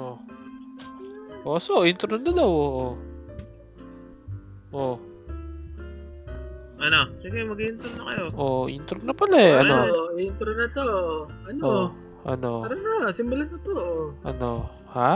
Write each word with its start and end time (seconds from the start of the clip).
Ano? 0.00 0.16
Oh, 1.44 1.60
so, 1.60 1.84
intro 1.84 2.16
na 2.16 2.32
daw. 2.32 2.48
Oh. 2.48 2.92
Oh, 4.72 4.96
Ano? 6.80 7.12
Sige, 7.20 7.44
mag-intro 7.44 7.92
na 8.00 8.08
kayo. 8.08 8.24
oh 8.32 8.64
intro 8.64 8.96
na 9.04 9.12
pala 9.12 9.36
eh. 9.36 9.60
Ano? 9.60 9.74
Ano? 9.84 10.16
Intro 10.16 10.48
na 10.56 10.66
to. 10.72 10.88
Ano? 11.52 11.64
Oh, 11.68 11.86
ano? 12.24 12.50
Tara 12.64 12.76
na, 12.80 13.12
simulan 13.12 13.52
na 13.52 13.58
to. 13.60 13.76
Ano? 14.24 14.50
Ha? 14.96 15.12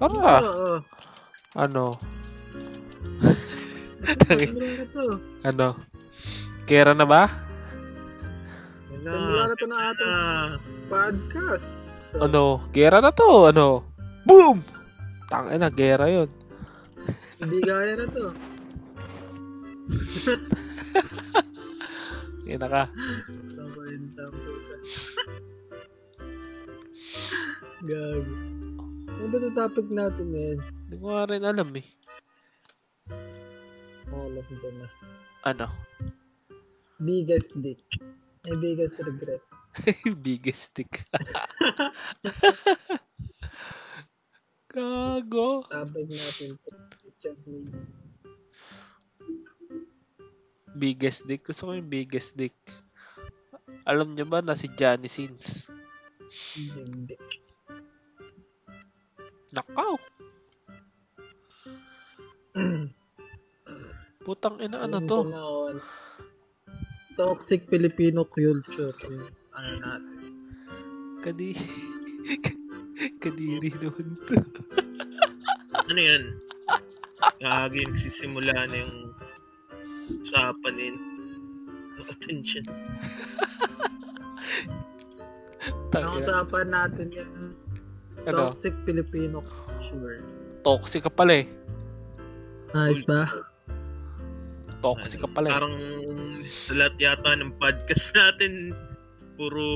Tara. 0.00 0.16
So, 0.40 0.80
Ano? 1.60 2.00
simulan 4.24 4.72
na 4.80 4.86
to. 4.88 5.04
Ano? 5.44 5.68
Kera 6.64 6.96
na 6.96 7.04
ba? 7.04 7.28
Wala. 8.88 9.08
Simulan 9.12 9.46
na 9.52 9.56
to 9.60 9.66
ng 9.68 9.82
ating 9.92 10.16
podcast. 10.88 11.76
Ano? 12.22 12.62
Gera 12.72 13.04
na 13.04 13.12
to. 13.12 13.50
Ano? 13.50 13.84
Boom! 14.26 14.62
Tangin 15.28 15.60
na, 15.60 15.70
gera 15.70 16.08
yun. 16.08 16.28
Hindi 17.42 17.58
gaya 17.62 17.96
na 17.98 18.06
to. 18.08 18.26
Ka. 22.46 22.88
Yun, 22.90 24.02
tama 24.16 24.38
yun. 24.46 24.70
Gago. 27.86 28.34
Ano 29.16 29.26
ba 29.32 29.36
ito 29.40 29.50
topic 29.54 29.86
natin 29.88 30.26
ngayon? 30.32 30.58
Hindi 30.60 30.94
ko 30.98 31.04
nga 31.08 31.24
rin 31.30 31.44
alam 31.44 31.68
eh. 31.76 31.86
Alam 34.10 34.44
ko 34.44 34.68
na. 34.76 34.86
Ano? 35.46 35.66
Biggest 37.00 37.52
dick. 37.60 37.80
May 38.46 38.56
biggest 38.56 39.00
regret. 39.02 39.42
Biggest 40.24 40.72
stick. 40.72 41.04
Gago. 44.76 45.64
Topic 45.64 46.06
natin 46.12 46.60
to. 46.60 46.72
Biggest 50.76 51.24
dick. 51.24 51.48
Gusto 51.48 51.72
ko 51.72 51.72
yung 51.72 51.88
biggest 51.88 52.36
dick. 52.36 52.52
Alam 53.88 54.12
niyo 54.12 54.28
ba 54.28 54.44
na 54.44 54.52
si 54.52 54.68
Johnny 54.76 55.08
Sins? 55.08 55.64
Hindi. 56.60 57.16
Nakaw. 59.56 59.96
Putang 64.26 64.60
ina 64.60 64.84
ano 64.84 64.98
to? 65.06 65.18
Toxic 67.16 67.64
Filipino 67.72 68.28
culture. 68.28 68.92
Ano 69.56 69.68
natin? 69.80 70.16
Kadi... 71.20 71.48
Kadiri 73.20 73.70
naman 73.82 74.06
to. 74.24 74.34
Ano 75.86 76.00
yan? 76.00 76.24
Gagi, 77.40 77.84
nagsisimula 77.84 78.54
na 78.68 78.76
yung 78.76 78.96
usapan 80.22 80.74
din. 80.76 80.96
Attention. 82.06 82.64
Ang 85.96 86.14
usapan 86.16 86.66
natin 86.70 87.06
yung 87.12 87.34
Ano? 88.26 88.50
toxic 88.50 88.74
Filipino 88.82 89.38
culture. 89.44 90.18
Toxic 90.66 91.06
ka 91.06 91.12
pala 91.12 91.42
eh. 91.42 91.46
Nice 92.74 93.06
ba? 93.06 93.30
Toxic 94.82 95.22
ka 95.22 95.28
pala 95.30 95.46
eh. 95.46 95.54
Parang 95.54 95.74
sa 96.46 96.72
lahat 96.74 96.94
yata 96.98 97.38
ng 97.38 97.54
podcast 97.62 98.10
natin, 98.18 98.74
puro 99.36 99.66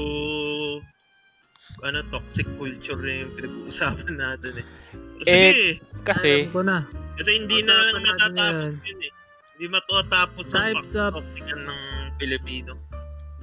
ano, 1.81 2.03
toxic 2.11 2.45
culture 2.59 2.99
na 2.99 3.25
yung 3.25 3.33
pinag-uusapan 3.35 4.13
natin 4.13 4.53
eh. 4.61 4.67
Pero 4.93 5.25
Eh, 5.25 5.33
sige, 5.33 5.69
Kasi, 6.03 6.31
ko 6.51 6.61
na. 6.61 6.85
kasi 7.17 7.31
hindi 7.39 7.61
na 7.63 7.75
matatapos 7.95 8.77
yun 8.83 9.01
eh. 9.01 9.13
Hindi 9.55 9.67
matatapos 9.71 10.47
ang 10.51 10.77
Types 10.77 10.93
of 10.95 11.13
toxican 11.15 11.61
ng 11.65 11.81
Pilipino. 12.17 12.73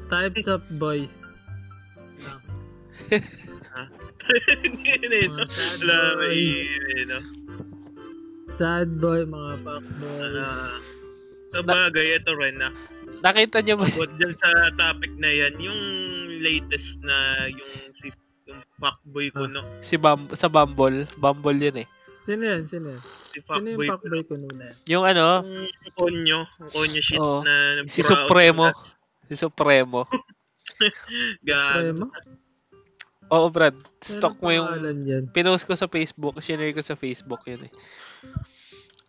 types 0.07 0.45
of 0.45 0.61
boys. 0.77 1.33
Wala, 5.79 5.97
boy. 6.15 6.27
may, 6.27 7.05
no? 7.05 7.19
Sad 8.57 8.97
boy, 8.97 9.23
mga 9.23 9.53
fuckboy. 9.61 10.29
Ah, 10.41 10.77
sa 11.47 11.59
bagay, 11.61 12.17
ito 12.17 12.31
rin 12.33 12.57
na. 12.57 12.69
Nakita 13.21 13.61
niyo 13.61 13.75
ba? 13.79 13.85
About 13.89 14.13
dyan 14.15 14.33
sa 14.35 14.49
topic 14.75 15.11
na 15.17 15.29
yan, 15.29 15.53
yung 15.57 15.79
latest 16.41 17.01
na 17.01 17.17
yung 17.49 17.91
si 17.93 18.09
yung 18.47 18.61
fuckboy 18.79 19.27
ko, 19.35 19.43
no? 19.43 19.59
Si 19.83 19.99
Bum 19.99 20.31
sa 20.31 20.47
Bumble. 20.47 21.03
Bumble 21.19 21.59
yun 21.59 21.83
eh. 21.83 21.87
Sino 22.23 22.43
yan? 22.43 22.63
Sino 22.63 22.95
yan? 22.95 23.01
Si 23.35 23.39
Sino 23.43 23.67
yung 23.67 23.83
fuckboy 23.83 24.21
ko. 24.23 24.33
nuna? 24.35 24.71
Yung 24.87 25.03
ano, 25.03 25.43
Yung 25.43 25.95
konyo, 25.95 26.39
yung 26.43 26.71
konyo 26.71 27.01
shit 27.03 27.19
Oo. 27.19 27.43
na 27.43 27.83
Si 27.87 28.03
Supremo. 28.03 28.71
si 29.27 29.35
Supremo. 29.35 30.07
Supremo? 31.43 32.07
Oo, 33.27 33.51
Brad. 33.51 33.75
Stock 33.99 34.39
mo 34.39 34.55
yung 34.55 34.67
pinost 35.35 35.67
ko 35.67 35.75
sa 35.75 35.91
Facebook, 35.91 36.39
shinare 36.39 36.71
ko 36.71 36.79
sa 36.79 36.95
Facebook 36.95 37.43
yun 37.43 37.67
eh. 37.67 37.71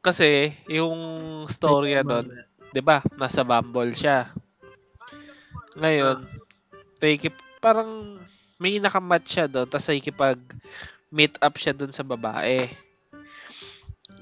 Kasi, 0.03 0.55
yung 0.67 0.99
storya 1.47 2.03
Mamaya. 2.03 2.48
'Di 2.73 2.81
ba? 2.85 3.01
Nasa 3.17 3.45
Bumble 3.45 3.95
siya. 3.97 4.33
Ngayon, 5.79 6.27
take 6.99 7.31
parang 7.63 8.19
may 8.59 8.83
nakamatch 8.83 9.29
siya 9.39 9.47
doon, 9.47 9.67
tapos 9.71 9.87
nakikipag 9.87 10.39
meet 11.15 11.35
up 11.39 11.55
siya 11.55 11.73
doon 11.73 11.95
sa 11.95 12.03
babae. 12.03 12.67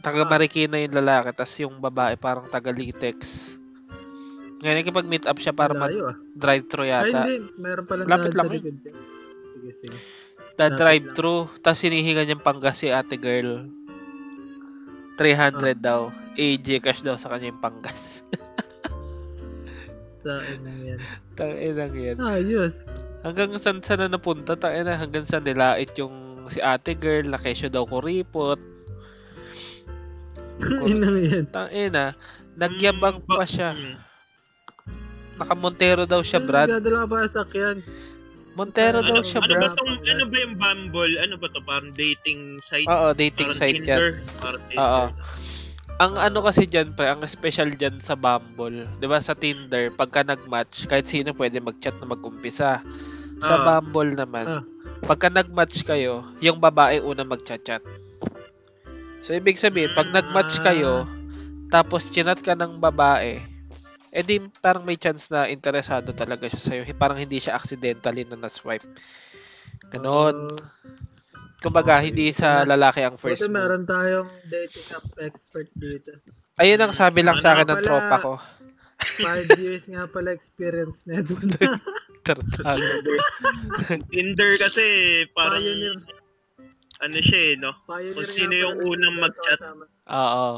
Taga 0.04 0.22
Ah. 0.22 0.28
Marikina 0.28 0.76
yung 0.76 0.94
lalaki, 0.94 1.32
tapos 1.32 1.56
yung 1.58 1.80
babae 1.80 2.20
parang 2.20 2.46
taga 2.52 2.70
Litex. 2.70 3.52
Ngayon, 4.60 4.76
nakikipag 4.76 5.08
meet 5.08 5.24
up 5.24 5.38
siya 5.40 5.56
para 5.56 5.72
Malayo 5.72 6.12
ah. 6.12 6.16
Ay, 6.16 6.60
yata. 6.92 7.24
hindi. 7.24 7.36
Meron 7.56 7.84
palang 7.88 8.06
Lapit 8.08 8.32
lang 8.36 8.46
sa 8.48 8.52
likod. 8.52 8.76
Sige, 9.56 9.70
sige. 9.72 9.98
Da 10.56 10.68
Lapit 10.68 10.78
drive-thru, 10.80 11.36
tapos 11.64 11.80
hinihinga 11.84 12.22
niyang 12.24 12.44
panggas 12.44 12.76
si 12.80 12.88
ate 12.92 13.16
girl. 13.16 13.68
300 15.16 15.80
daw. 15.80 16.12
AJ 16.36 16.84
cash 16.84 17.00
daw 17.00 17.16
sa 17.16 17.32
kanya 17.32 17.48
yung 17.48 17.64
panggas. 17.64 18.15
Saan 20.26 20.58
na 20.60 20.72
yan? 20.74 20.98
Tangina 21.32 21.86
yan. 21.86 22.16
Ayos. 22.18 22.82
Hanggang 23.22 23.54
saan 23.56 23.78
saan 23.80 24.02
na 24.02 24.10
napunta? 24.10 24.52
Tangina, 24.54 24.94
hanggang 24.94 25.22
saan 25.22 25.42
nilait 25.42 25.94
yung 25.94 26.14
si 26.48 26.58
ate 26.58 26.92
girl, 26.92 27.22
na 27.24 27.38
kesyo 27.38 27.66
daw 27.68 27.82
kuripot. 27.84 28.58
Inang 30.84 31.18
yan. 31.20 31.46
Tangina, 31.46 32.10
nagyabang 32.54 33.20
Mm, 33.20 33.26
pa 33.28 33.36
ba- 33.36 33.46
siya. 33.46 33.70
Naka-Montero 35.36 36.04
daw 36.04 36.20
siya, 36.20 36.40
Brad. 36.40 36.66
Nagdadala 36.66 37.04
pa 37.04 37.22
sa 37.24 37.44
sakyan. 37.44 37.84
Montero 38.56 39.04
daw 39.04 39.20
Ano, 39.20 39.22
siya, 39.22 39.38
ano 39.38 39.52
ba 39.52 39.56
Brad. 39.60 39.76
tong, 39.76 39.92
ano 40.00 40.24
ba 40.24 40.36
yung 40.40 40.54
Bumble? 40.56 41.14
Ano 41.20 41.34
ba 41.36 41.46
to? 41.46 41.60
Parang 41.60 41.92
dating 41.92 42.40
site? 42.58 42.88
Oo, 42.88 43.12
dating 43.12 43.52
Parang 43.52 43.60
site 43.60 43.78
yan. 43.78 44.00
Tinder? 44.00 44.10
Parang 44.40 44.62
Tinder. 44.64 44.80
Oo. 44.82 45.04
Ang 45.96 46.20
ano 46.20 46.44
kasi 46.44 46.68
dyan, 46.68 46.92
pre, 46.92 47.08
ang 47.08 47.24
special 47.24 47.72
dyan 47.72 47.96
sa 48.04 48.12
Bumble, 48.12 48.84
di 49.00 49.08
ba 49.08 49.16
sa 49.16 49.32
Tinder, 49.32 49.88
pagka 49.96 50.20
nag-match, 50.20 50.84
kahit 50.84 51.08
sino 51.08 51.32
pwede 51.32 51.56
mag-chat 51.56 51.96
na 52.04 52.12
mag-umpisa. 52.12 52.84
Sa 53.40 53.54
Ah. 53.56 53.80
Bumble 53.80 54.12
naman, 54.12 54.44
Ah. 54.44 54.62
pagka 55.08 55.32
nag-match 55.32 55.88
kayo, 55.88 56.20
yung 56.44 56.60
babae 56.60 57.00
una 57.00 57.24
mag-chat-chat. 57.24 57.80
So, 59.24 59.32
ibig 59.32 59.56
sabihin, 59.56 59.96
pag 59.96 60.12
nag-match 60.12 60.60
kayo, 60.60 61.08
tapos 61.72 62.12
chinat 62.12 62.44
ka 62.44 62.52
ng 62.52 62.76
babae, 62.76 63.40
edi 64.12 64.40
parang 64.60 64.84
may 64.84 65.00
chance 65.00 65.32
na 65.32 65.48
interesado 65.48 66.12
talaga 66.12 66.44
siya 66.48 66.60
sa'yo. 66.60 66.82
Parang 66.96 67.20
hindi 67.20 67.40
siya 67.40 67.56
accidentally 67.56 68.28
na 68.28 68.36
na-swipe. 68.36 68.84
Ganon. 69.92 70.56
Kumbaga, 71.58 71.98
hindi 71.98 72.30
sa 72.30 72.62
lalaki 72.62 73.00
ang 73.00 73.16
First 73.16 73.40
Buti 73.40 73.48
move. 73.48 73.56
meron 73.56 73.84
tayong 73.84 74.28
dating 74.46 74.86
app 74.92 75.06
expert 75.18 75.68
dito. 75.72 76.12
Ayun 76.56 76.78
ang 76.78 76.92
sabi 76.92 77.20
lang 77.20 77.36
sa 77.36 77.52
Ano 77.52 77.54
akin 77.54 77.66
ng 77.66 77.78
pala? 77.78 77.86
tropa 77.86 78.16
ko. 78.18 78.32
Five 79.18 79.48
years 79.60 79.84
nga 79.86 80.04
pala 80.06 80.30
experience 80.30 81.04
na 81.04 81.20
ito 81.20 81.36
na. 81.36 81.76
Tartago. 82.22 82.80
Tinder 84.12 84.52
kasi 84.56 84.84
parang 85.30 85.60
Pioneer. 85.60 85.96
ano 86.98 87.18
siya 87.18 87.40
eh, 87.46 87.54
no? 87.56 87.72
Pioneer 87.82 88.14
Kung 88.16 88.28
sino 88.30 88.54
yung 88.54 88.74
ng 88.74 88.84
unang 88.86 89.16
mag-chat. 89.18 89.60
Oo. 90.06 90.48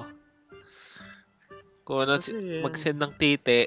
Kung 1.83 1.99
ano, 2.01 2.19
si- 2.19 2.31
Kasi, 2.31 2.61
mag-send 2.61 2.99
ng 2.99 3.13
titi. 3.15 3.65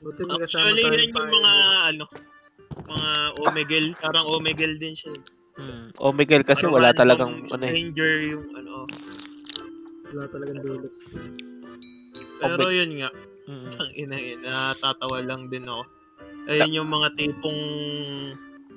Buti 0.00 0.22
Actually, 0.26 0.82
yan 0.82 1.14
yung 1.14 1.14
mga 1.30 1.52
ano, 1.86 2.04
mga 2.88 3.10
Omegle, 3.40 3.88
parang 3.98 4.26
Omegle 4.28 4.76
din 4.76 4.94
siya. 4.96 5.12
Hmm. 5.52 5.92
O 6.00 6.16
Miguel 6.16 6.48
kasi 6.48 6.64
Parang 6.64 6.76
wala 6.80 6.90
talagang 6.96 7.32
ano 7.44 7.64
eh. 7.68 7.68
stranger 7.68 8.12
yung 8.24 8.46
ano. 8.56 8.88
Wala 10.08 10.24
talagang 10.32 10.58
dulot. 10.64 10.92
Pero 12.40 12.66
yun 12.72 12.92
nga, 12.98 13.10
Mm. 13.42 13.66
ang 13.82 13.90
ina 13.98 14.16
natatawa 14.38 15.18
lang 15.18 15.50
din 15.50 15.66
ako. 15.66 15.82
Ayun 16.46 16.78
yung 16.78 16.90
mga 16.90 17.08
tipong 17.18 17.60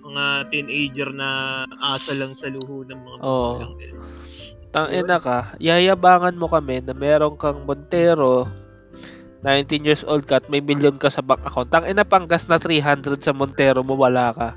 mga 0.02 0.26
teenager 0.50 1.10
na 1.14 1.62
asa 1.82 2.18
lang 2.18 2.34
sa 2.34 2.50
luho 2.50 2.82
ng 2.82 2.98
mga 2.98 3.18
magulang 3.22 3.74
nila. 3.78 3.94
Tangina 4.74 5.18
ka, 5.22 5.54
yayabangan 5.58 6.34
mo 6.34 6.50
kami 6.50 6.82
na 6.82 6.98
meron 6.98 7.38
kang 7.38 7.62
Montero, 7.62 8.50
19 9.46 9.86
years 9.86 10.02
old 10.10 10.26
ka 10.26 10.42
at 10.42 10.50
may 10.50 10.58
million 10.58 10.98
ka 10.98 11.14
sa 11.14 11.22
bank 11.22 11.46
account. 11.46 11.70
Tangina 11.70 12.02
panggas 12.02 12.50
na 12.50 12.58
300 12.58 13.22
sa 13.22 13.30
Montero 13.30 13.86
mo, 13.86 13.94
wala 13.94 14.34
ka. 14.34 14.50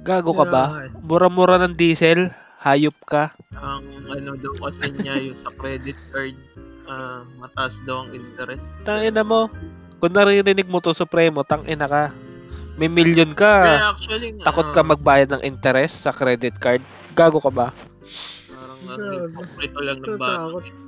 Gago 0.00 0.32
ka 0.32 0.48
ba? 0.48 0.88
Mura-mura 1.04 1.60
ng 1.60 1.76
diesel, 1.76 2.32
hayop 2.64 2.96
ka. 3.04 3.36
Ang 3.52 3.84
ano 4.08 4.32
daw 4.40 4.54
kasi 4.56 4.88
niya 4.96 5.20
yung 5.20 5.36
sa 5.36 5.52
credit 5.52 6.00
card, 6.08 6.32
ah, 6.88 7.28
mataas 7.36 7.84
daw 7.84 8.08
ang 8.08 8.16
interest. 8.16 8.64
Tangina 8.88 9.20
mo, 9.20 9.52
kung 10.00 10.16
naririnig 10.16 10.64
mo 10.64 10.80
to 10.80 10.96
Supremo, 10.96 11.44
tangina 11.44 11.84
ka. 11.84 12.08
May 12.80 12.88
million 12.88 13.36
ka, 13.36 13.68
Kaya 13.68 13.92
actually, 13.92 14.32
takot 14.40 14.72
ka 14.72 14.80
ah, 14.80 14.88
magbayad 14.96 15.28
ng 15.34 15.42
interest 15.44 16.08
sa 16.08 16.14
credit 16.16 16.56
card. 16.56 16.80
Gago 17.12 17.44
ka 17.44 17.52
ba? 17.52 17.68
Parang 18.48 18.80
ito 19.60 19.80
lang 19.84 19.98
ng 20.00 20.16
bata. 20.16 20.87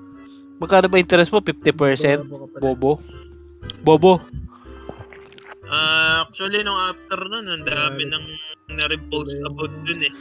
Magkano 0.61 0.93
ba 0.93 1.01
interest 1.01 1.33
mo? 1.33 1.41
50%? 1.41 2.29
Bobo. 2.29 2.47
Bobo. 2.61 2.93
Bobo. 3.81 4.13
Ah, 5.71 6.27
actually, 6.27 6.61
nung 6.61 6.77
after 6.77 7.17
nun, 7.25 7.47
ang 7.49 7.65
dami 7.65 8.05
nang 8.05 8.27
na-repost 8.69 9.41
about 9.47 9.73
dun 9.87 10.05
eh. 10.05 10.15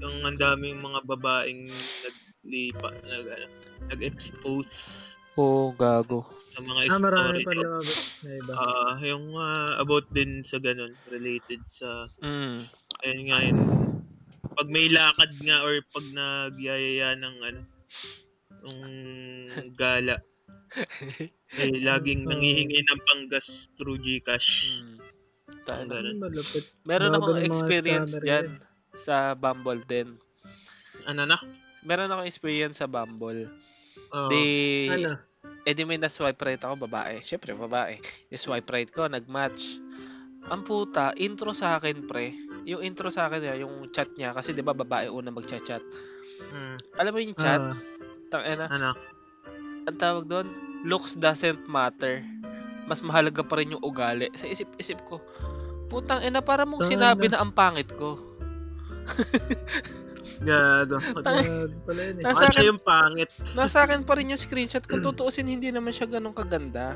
Yung 0.00 0.24
ang 0.24 0.38
daming 0.38 0.78
mga 0.80 1.04
babaeng 1.04 1.68
naglipa, 1.68 2.88
nag, 3.04 3.26
ano, 3.28 3.46
nag-expose 3.92 5.14
Oo, 5.36 5.74
gago. 5.74 6.24
sa 6.54 6.62
mga 6.64 6.80
Ah, 6.88 6.98
marami 6.98 7.38
pa 7.44 7.52
lumabas 7.54 8.02
na 8.24 8.30
iba. 8.34 8.52
Ah, 8.54 8.94
yung 9.04 9.34
ah, 9.36 9.76
about 9.78 10.06
din 10.10 10.40
sa 10.42 10.56
ganun, 10.58 10.94
related 11.10 11.60
sa, 11.66 12.08
Mm. 12.22 12.64
ayun 13.04 13.22
nga 13.28 13.38
yun, 13.44 13.58
pag 14.54 14.68
may 14.70 14.88
lakad 14.90 15.30
nga 15.42 15.60
or 15.60 15.78
pag 15.92 16.06
nagyayaya 16.08 17.14
ng 17.14 17.36
ano, 17.42 17.60
yung 18.62 18.80
gala, 19.80 20.16
eh, 21.58 21.78
laging 21.80 22.28
Oh. 22.28 22.30
nangihingi 22.30 22.80
ng 22.84 23.00
panggas 23.06 23.72
through 23.74 23.96
Gcash. 23.98 24.68
Mm. 24.68 24.96
Ang 25.68 25.88
ganun. 25.88 26.14
Ano, 26.14 26.22
malupit. 26.28 26.64
Meron 26.84 27.12
Bago 27.12 27.32
akong 27.32 27.40
experience 27.40 28.12
dyan 28.18 28.48
yan. 28.48 28.96
sa 28.96 29.32
Bumble 29.32 29.80
din. 29.84 30.16
Ano 31.04 31.24
na? 31.24 31.40
Meron 31.84 32.08
akong 32.08 32.28
experience 32.28 32.80
sa 32.80 32.88
Bumble. 32.88 33.48
Ah, 34.10 34.28
Di, 34.28 34.44
Ano? 34.88 35.16
eh 35.64 35.72
di 35.72 35.84
may 35.84 35.96
na-swipe 35.96 36.40
right 36.40 36.60
ako, 36.60 36.84
babae. 36.84 37.20
Siyempre, 37.20 37.52
babae. 37.52 37.96
I-swipe 38.28 38.68
right 38.68 38.88
ko, 38.88 39.08
nag-match. 39.08 39.80
Ang 40.48 40.64
puta, 40.64 41.12
intro 41.16 41.52
sa 41.52 41.76
akin, 41.76 42.04
pre. 42.04 42.32
Yung 42.64 42.80
intro 42.80 43.08
sa 43.08 43.28
akin, 43.28 43.40
eh, 43.44 43.60
yung 43.60 43.88
chat 43.90 44.08
niya. 44.16 44.32
Kasi 44.32 44.52
di 44.52 44.60
ba 44.60 44.72
babae 44.72 45.08
una 45.08 45.28
magchat-chat. 45.28 45.80
mm, 46.48 46.76
Alam 46.96 47.12
mo 47.12 47.20
yung 47.20 47.36
chat? 47.36 47.60
Ah, 48.28 48.44
Tangina. 48.44 48.64
ano? 48.68 48.90
Ang 49.88 49.96
tawag 49.96 50.24
doon, 50.28 50.46
looks 50.84 51.16
doesn't 51.16 51.64
matter. 51.64 52.20
Mas 52.84 53.00
mahalaga 53.00 53.40
pa 53.40 53.56
rin 53.56 53.72
yung 53.72 53.80
ugali. 53.80 54.28
Sa 54.34 54.44
isip-isip 54.44 55.00
ko, 55.08 55.20
putang 55.88 56.20
ina, 56.20 56.40
para 56.40 56.64
mong 56.64 56.84
Tama 56.84 56.92
sinabi 56.92 57.26
na. 57.28 57.40
ang 57.40 57.52
pangit 57.52 57.88
ko. 57.96 58.20
Gago. 60.38 61.02
Grabe 61.18 61.74
pala 61.82 62.00
yun 62.04 62.16
eh. 62.20 62.24
Nasa 62.24 62.46
akin- 62.46 62.68
yung 62.68 62.80
pangit. 62.80 63.30
Nasa 63.58 63.82
akin 63.82 64.04
pa 64.04 64.14
rin 64.14 64.30
yung 64.30 64.40
screenshot. 64.40 64.84
Kung 64.84 65.02
tutuusin, 65.06 65.48
hindi 65.48 65.72
naman 65.72 65.90
siya 65.90 66.06
ganun 66.06 66.36
kaganda. 66.36 66.94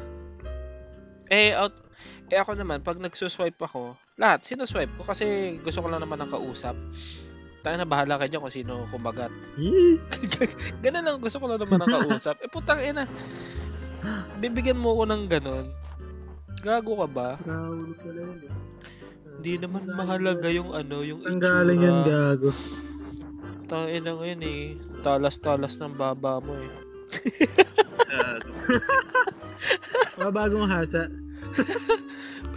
Eh, 1.32 1.56
out, 1.56 1.72
eh 2.28 2.36
ako 2.36 2.54
naman, 2.54 2.84
pag 2.84 3.00
nagsuswipe 3.00 3.56
ako, 3.56 3.96
lahat, 4.20 4.44
sinuswipe 4.44 4.92
ko 5.00 5.08
kasi 5.08 5.56
gusto 5.64 5.80
ko 5.80 5.88
lang 5.88 6.04
naman 6.04 6.20
ng 6.20 6.28
kausap. 6.28 6.76
Tayo 7.62 7.78
na 7.78 7.86
bahala 7.86 8.18
ka 8.18 8.26
dyan 8.26 8.42
kung 8.42 8.50
sino 8.50 8.82
kumagat. 8.90 9.30
Yee! 9.54 10.02
Ganun 10.84 11.06
lang, 11.06 11.22
gusto 11.22 11.38
ko 11.38 11.46
lang 11.46 11.62
naman 11.62 11.78
ng 11.78 12.10
kausap. 12.10 12.42
Eh, 12.42 12.50
putang 12.50 12.82
ina. 12.82 13.06
Bibigyan 14.42 14.82
mo 14.82 14.98
ko 14.98 15.06
ng 15.06 15.30
ganun. 15.30 15.70
Gago 16.62 16.98
ka 16.98 17.08
ba? 17.10 17.28
Grabe 17.38 17.94
pala 18.02 18.20
yun 18.22 18.38
eh. 18.50 18.52
Hindi 19.38 19.52
naman 19.62 19.82
mahalaga 19.94 20.50
yung 20.50 20.74
ano, 20.74 21.06
yung 21.06 21.22
Ang 21.22 21.38
galing 21.38 21.82
yan, 21.82 22.02
gago. 22.02 22.50
Tangin 23.70 24.02
na 24.06 24.18
ngayon 24.18 24.42
eh. 24.42 24.62
Talas-talas 25.06 25.78
ng 25.78 25.94
baba 25.94 26.42
mo 26.42 26.54
eh. 26.54 26.70
Gago. 28.10 28.50
Mga 30.18 30.32
bagong 30.34 30.66
hasa. 30.70 31.06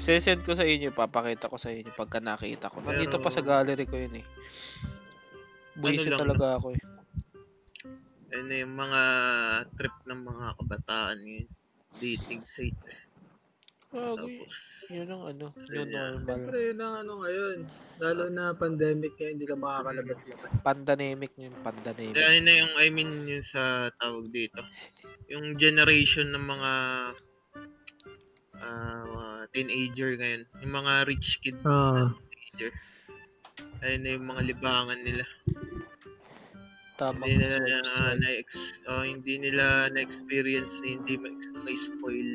Sesend 0.01 0.45
ko 0.45 0.53
sa 0.53 0.65
inyo, 0.65 0.93
papakita 0.93 1.49
ko 1.49 1.57
sa 1.57 1.73
inyo 1.73 1.89
pagka 1.93 2.21
nakita 2.21 2.69
ko. 2.69 2.81
Nandito 2.85 3.17
pa 3.17 3.33
sa 3.33 3.41
gallery 3.41 3.89
ko 3.89 3.97
yun 3.97 4.21
eh. 4.21 4.25
Buwisit 5.75 6.07
Ano 6.07 6.15
lang, 6.15 6.21
talaga 6.23 6.45
ako 6.59 6.67
eh. 6.71 6.81
Ano 8.35 8.51
yung 8.51 8.75
mga 8.75 9.01
trip 9.75 9.95
ng 10.07 10.21
mga 10.23 10.45
kabataan 10.59 11.17
ngayon. 11.23 11.49
Dating 11.95 12.43
site. 12.43 12.75
Eh. 12.87 12.99
Tapos, 13.95 14.51
Yun 14.91 15.07
ang 15.07 15.23
ano, 15.23 15.45
yun 15.71 15.87
normal. 15.87 16.39
Pero 16.51 16.57
yun 16.59 16.79
ang 16.83 16.95
ano 16.99 17.13
ngayon. 17.23 17.57
Lalo 18.03 18.23
na 18.27 18.51
pandemic 18.51 19.15
ngayon, 19.15 19.33
hindi 19.39 19.47
ka 19.47 19.55
makakalabas-labas. 19.55 20.51
Pandemic 20.59 21.31
yun, 21.39 21.55
pandemic. 21.63 22.11
ano 22.11 22.37
na 22.43 22.53
yung, 22.59 22.73
I 22.75 22.87
mean, 22.91 23.23
yung 23.23 23.39
sa 23.39 23.87
tawag 23.95 24.27
dito. 24.35 24.59
Yung 25.31 25.55
generation 25.55 26.27
ng 26.35 26.43
mga 26.43 26.71
ah, 28.59 29.03
mga 29.07 29.31
teenager 29.55 30.09
ngayon. 30.19 30.41
Yung 30.59 30.73
mga 30.75 30.93
rich 31.07 31.39
kid 31.39 31.55
Ah. 31.63 32.11
teenager. 32.27 32.75
Ayun 33.81 34.01
na 34.01 34.09
yung 34.11 34.25
mga 34.25 34.41
libangan 34.45 34.99
nila. 35.01 35.25
Tamang 36.95 37.27
Hindi 37.27 37.43
nila 37.43 37.57
na, 37.59 37.77
swipe. 37.83 38.19
na 38.21 38.29
oh, 38.89 39.03
hindi 39.03 39.33
nila 39.35 39.65
na-experience, 39.91 40.79
hindi 40.79 41.19
ma- 41.19 41.35
ma-spoil 41.61 42.29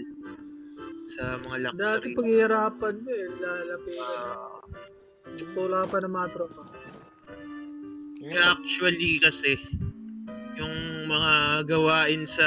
sa 1.09 1.41
mga 1.41 1.73
Dati 1.73 1.81
luxury. 2.07 2.13
paghihirapan 2.15 2.95
mo 2.99 3.11
eh. 3.11 3.27
Lalapitan. 3.35 4.05
Ah, 4.05 4.61
Tula 5.55 5.87
pa 5.87 5.97
ng 5.99 6.13
mga 6.13 6.29
tropa. 6.31 6.63
Actually 8.31 9.17
kasi 9.19 9.57
yung 10.55 10.77
mga 11.07 11.33
gawain 11.67 12.23
sa 12.23 12.47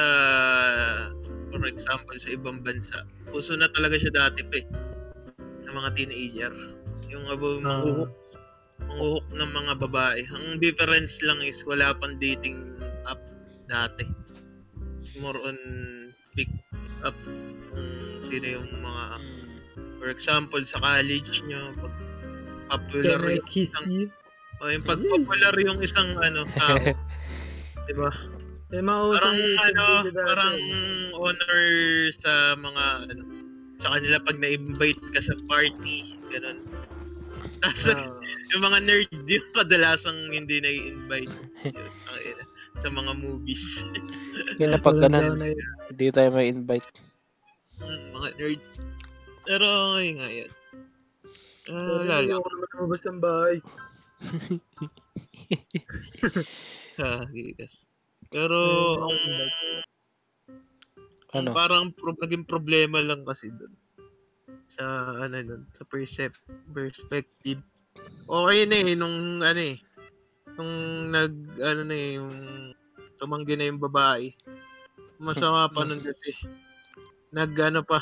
for 1.49 1.65
example 1.65 2.13
sa 2.13 2.29
ibang 2.29 2.61
bansa 2.61 3.01
uso 3.27 3.57
na 3.57 3.65
talaga 3.67 3.97
siya 3.97 4.13
dati 4.13 4.45
pa 4.45 4.61
eh 4.61 4.65
ng 5.65 5.73
mga 5.73 5.89
teenager 5.97 6.53
yung 7.09 7.25
abo 7.25 7.57
Ah. 7.59 8.05
Manghuhok 8.81 9.25
ng 9.33 9.51
mga 9.53 9.73
babae. 9.83 10.21
Ang 10.33 10.57
difference 10.57 11.21
lang 11.21 11.39
is 11.41 11.61
wala 11.65 11.93
pang 11.97 12.17
dating 12.17 12.73
app 13.05 13.19
dati. 13.67 14.05
It's 15.01 15.13
more 15.19 15.37
on 15.37 15.57
pick 16.33 16.49
up 17.05 17.15
kung 17.69 17.85
sino 18.25 18.47
yung 18.61 18.69
mga 18.81 19.03
Mm. 19.73 19.97
for 20.01 20.09
example 20.09 20.61
sa 20.65 20.81
college 20.81 21.45
nyo 21.45 21.73
pag 21.77 21.93
popular 22.73 23.21
yung 23.21 23.45
isang- 23.53 24.09
o 24.61 24.69
yung 24.69 24.85
pag 24.85 25.01
popular 25.01 25.53
yung 25.61 25.79
isang 25.81 26.17
ano 26.17 26.45
tao. 26.57 26.77
Diba? 27.89 28.09
Eh, 28.73 28.81
parang 28.81 29.37
ano, 29.37 29.85
parang 30.09 30.57
honor 31.13 31.61
sa 32.09 32.57
mga 32.57 32.83
ano, 33.13 33.23
sa 33.77 33.99
kanila 33.99 34.17
pag 34.23 34.39
na-invite 34.41 35.03
ka 35.13 35.21
sa 35.21 35.35
party, 35.45 36.17
ganun. 36.31 36.57
Tapos 37.59 37.83
Ah. 37.87 38.11
yung 38.49 38.63
mga 38.63 38.79
nerd 38.81 39.09
yung 39.25 39.47
kadalasang 39.51 40.19
hindi 40.29 40.59
yun, 40.59 41.35
ang 41.63 42.21
ina, 42.21 42.43
sa 42.75 42.89
mga 42.89 43.11
movies. 43.15 43.83
Yun 44.59 44.69
na 44.69 44.79
pag 44.79 44.97
ganun, 44.97 45.35
na- 45.35 45.53
hindi 45.87 46.05
tayo 46.09 46.29
may 46.29 46.49
invite. 46.49 46.85
Mm, 47.77 48.11
mga 48.11 48.29
nerd. 48.35 48.61
Pero 49.43 49.65
okay 49.91 50.09
nga 50.13 50.29
yan. 50.31 50.51
Pero 51.65 51.79
Uh, 51.95 52.03
lalo. 52.03 52.27
ayoko 52.27 52.47
naman 52.49 52.69
lumabas 52.73 53.01
ng 53.03 53.19
bahay. 53.19 53.57
Ha, 56.95 57.23
gigas. 57.29 57.73
Pero 58.27 58.57
ang 58.99 59.19
Ano? 61.33 61.49
parang 61.51 61.89
pro- 61.89 62.13
naging 62.15 62.45
problema 62.45 62.99
lang 62.99 63.23
kasi 63.23 63.49
doon 63.49 63.73
sa 64.67 64.83
ano 65.19 65.37
nun, 65.37 65.63
sa 65.71 65.83
percep 65.83 66.33
perspective. 66.69 67.61
Okay 68.25 68.65
na 68.65 68.75
eh 68.81 68.95
nung 68.95 69.17
ano 69.39 69.61
eh 69.61 69.77
nung 70.53 70.73
nag 71.09 71.33
ano 71.59 71.81
na 71.83 71.95
eh 71.95 72.17
yung 72.17 72.33
tumanggi 73.15 73.55
na 73.55 73.69
yung 73.69 73.79
babae. 73.79 74.33
Masama 75.17 75.69
pa 75.69 75.83
nun 75.83 75.99
kasi 75.99 76.33
nag 77.31 77.53
ano 77.55 77.81
pa 77.81 78.01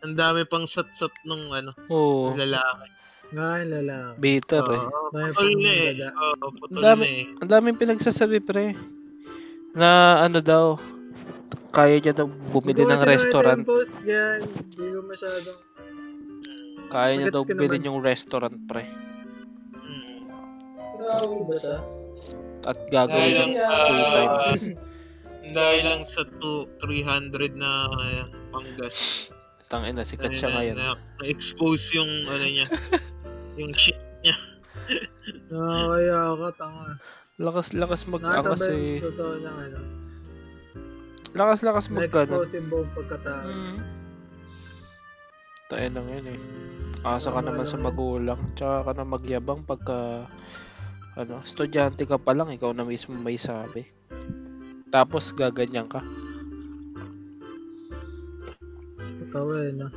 ang 0.00 0.14
dami 0.14 0.44
pang 0.44 0.68
sat-sat 0.68 1.12
nung 1.24 1.48
ano 1.50 1.72
Oo, 1.88 2.36
lalaki. 2.36 2.92
Nga, 3.32 3.48
yung 3.64 3.72
lalaki. 3.72 4.14
bitter 4.20 4.64
eh. 4.68 4.82
Oo, 4.84 5.08
May 5.10 5.32
putol 5.32 5.50
na 5.56 5.72
eh. 5.72 5.92
Oo, 6.12 6.46
putol 6.52 6.76
Ang 6.76 6.84
dami- 6.84 7.08
eh. 7.08 7.22
Ang 7.40 7.50
daming 7.50 7.78
pinagsasabi 7.80 8.38
pre. 8.38 8.76
Na 9.72 10.20
ano 10.20 10.38
daw, 10.38 10.76
kaya 11.72 11.98
niya 11.98 12.14
daw 12.14 12.28
bumili 12.52 12.84
ng 12.84 13.02
restaurant. 13.02 13.64
yung 13.64 13.66
post 13.66 13.96
yan. 14.04 14.44
Hindi 14.44 14.86
ko 14.92 15.00
masyadong... 15.02 15.58
Kaya 16.94 17.18
niya 17.18 17.34
daw 17.34 17.42
bilhin 17.42 17.90
yung 17.90 17.98
restaurant 17.98 18.54
pre. 18.70 18.86
Grabe 20.94 21.42
ba 21.42 21.56
siya? 21.58 21.78
At 22.64 22.78
gagawin 22.88 23.34
ng 23.34 23.52
lang 23.52 23.54
sa- 23.58 23.86
3 23.90 24.14
times. 24.14 24.62
Dahil 25.58 25.82
lang 25.84 26.02
sa 26.08 26.22
two, 26.40 26.64
300 26.80 27.60
na 27.60 27.84
uh, 27.90 28.24
panggas. 28.48 29.28
Tangina, 29.68 30.06
sikat 30.06 30.32
siya 30.32 30.48
na, 30.48 30.56
ngayon. 30.56 30.76
na, 30.80 30.96
na-expose 31.20 31.92
yung 31.98 32.12
ano 32.30 32.46
niya. 32.48 32.66
yung 33.60 33.74
shit. 33.76 33.98
Nakakaya 35.52 36.32
ka, 36.32 36.48
tanga. 36.56 36.88
Lakas, 37.36 37.74
lakas 37.76 38.06
mag-angas 38.08 38.64
eh. 38.70 39.02
totoo 39.02 39.36
niya, 39.42 39.52
ano. 39.52 39.78
Lakas, 41.34 41.60
lakas 41.60 41.84
mag-ganon. 41.92 42.40
Na-expose 42.40 42.52
yung 42.56 42.68
buong 42.72 42.90
pagkatao. 42.96 43.44
Mm. 43.44 43.93
Tayo 45.74 45.90
lang 45.90 46.06
yun 46.06 46.30
eh. 46.30 46.38
Asa 47.02 47.34
ka 47.34 47.42
naman 47.42 47.66
sa 47.66 47.82
magulang. 47.82 48.38
Tsaka 48.54 48.86
ka 48.86 48.92
na 48.94 49.02
magyabang 49.02 49.66
pagka 49.66 50.22
ano, 51.18 51.42
estudyante 51.42 52.06
ka 52.06 52.14
pa 52.14 52.30
lang, 52.30 52.54
ikaw 52.54 52.70
na 52.70 52.86
mismo 52.86 53.18
may 53.18 53.34
sabi. 53.34 53.82
Tapos 54.94 55.34
gaganyan 55.34 55.90
ka. 55.90 55.98
Totoo 59.18 59.50
eh, 59.66 59.74
no? 59.74 59.90